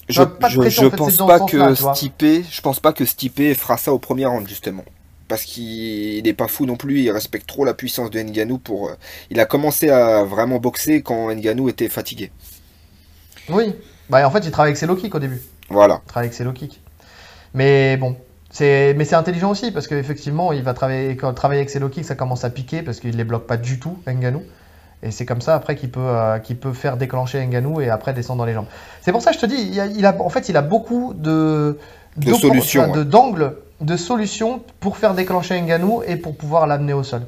[0.09, 1.75] Je, pas je, pression, je en fait, pense pas que.
[1.75, 4.85] Stipe, je pense pas que Stipe fera ça au premier round justement.
[5.29, 8.89] Parce qu'il n'est pas fou non plus, il respecte trop la puissance de Ngannou pour.
[8.89, 8.95] euh,
[9.31, 12.31] Il a commencé à vraiment boxer quand Ngannou était fatigué.
[13.49, 13.75] Oui.
[14.13, 15.41] Bah, en fait, il travaille avec ses low kicks au début.
[15.71, 16.01] Voilà.
[16.05, 16.81] Il travaille avec ses low kicks.
[17.55, 18.15] Mais bon,
[18.51, 21.89] c'est mais c'est intelligent aussi parce qu'effectivement, il va travailler quand travailler avec ses low
[21.89, 24.43] kicks, ça commence à piquer parce qu'il les bloque pas du tout, Ngannou.
[25.03, 28.13] Et c'est comme ça après qu'il peut, euh, qu'il peut faire déclencher Ngannou et après
[28.13, 28.67] descendre dans les jambes.
[29.01, 30.63] C'est pour ça que je te dis, il, a, il a- en fait, il a
[30.63, 31.79] beaucoup de,
[32.19, 37.03] De solutions, enfin, d'angles, de solutions pour faire déclencher Ngannou et pour pouvoir l'amener au
[37.03, 37.23] sol.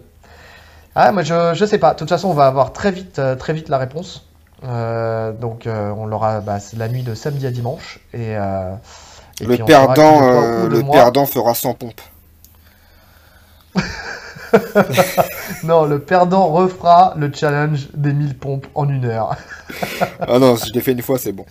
[0.95, 1.95] Ah, moi je, je sais pas.
[1.95, 4.29] De toute façon, on va avoir très vite, euh, très vite la réponse.
[4.65, 8.75] Euh, donc euh, on l'aura bah, c'est la nuit de samedi à dimanche et, euh,
[9.41, 12.01] et le perdant, le perdant fera 100 pompes.
[15.65, 19.37] Non, le perdant refera le challenge des 1000 pompes en une heure.
[20.21, 21.45] ah non, si je l'ai fait une fois, c'est bon.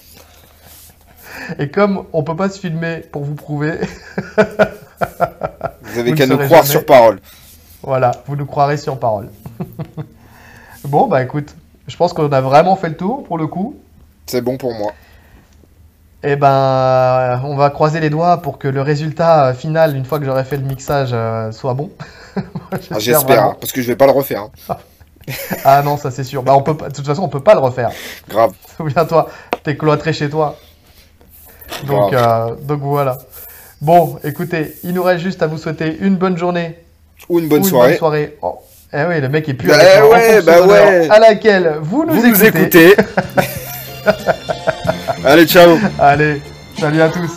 [1.59, 3.79] Et comme on peut pas se filmer pour vous prouver,
[5.81, 6.71] Vous avez qu'à nous croire jamais.
[6.71, 7.19] sur parole.
[7.81, 9.29] voilà, vous nous croirez sur parole.
[10.85, 11.55] bon bah écoute,
[11.87, 13.75] je pense qu'on a vraiment fait le tour pour le coup.
[14.25, 14.93] C'est bon pour moi.
[16.25, 20.19] Et ben, on va croiser les doigts pour que le résultat euh, final, une fois
[20.19, 21.91] que j'aurai fait le mixage, euh, soit bon.
[22.89, 24.47] Ah, J'espère, hein, parce que je vais pas le refaire.
[24.69, 24.77] hein.
[25.63, 26.41] Ah non, ça c'est sûr.
[26.41, 27.91] Bah, on peut pas- de toute façon, on peut pas le refaire.
[28.27, 28.53] Grave.
[28.77, 29.29] Souviens-toi,
[29.63, 30.55] t'es cloîtré chez toi.
[31.85, 33.19] Donc, euh, donc voilà.
[33.81, 36.79] Bon, écoutez, il nous reste juste à vous souhaiter une bonne journée
[37.29, 37.89] Ou une bonne ou une soirée.
[37.91, 38.37] bonne soirée.
[38.41, 38.59] Oh.
[38.95, 41.07] Eh oui, le mec est plus Bah avec moi, en ouais, bah ouais.
[41.09, 42.91] à laquelle vous nous Vous nous écoutez.
[42.91, 42.95] écoutez.
[45.25, 45.77] Allez, ciao.
[45.99, 46.41] Allez,
[46.79, 47.31] salut à tous.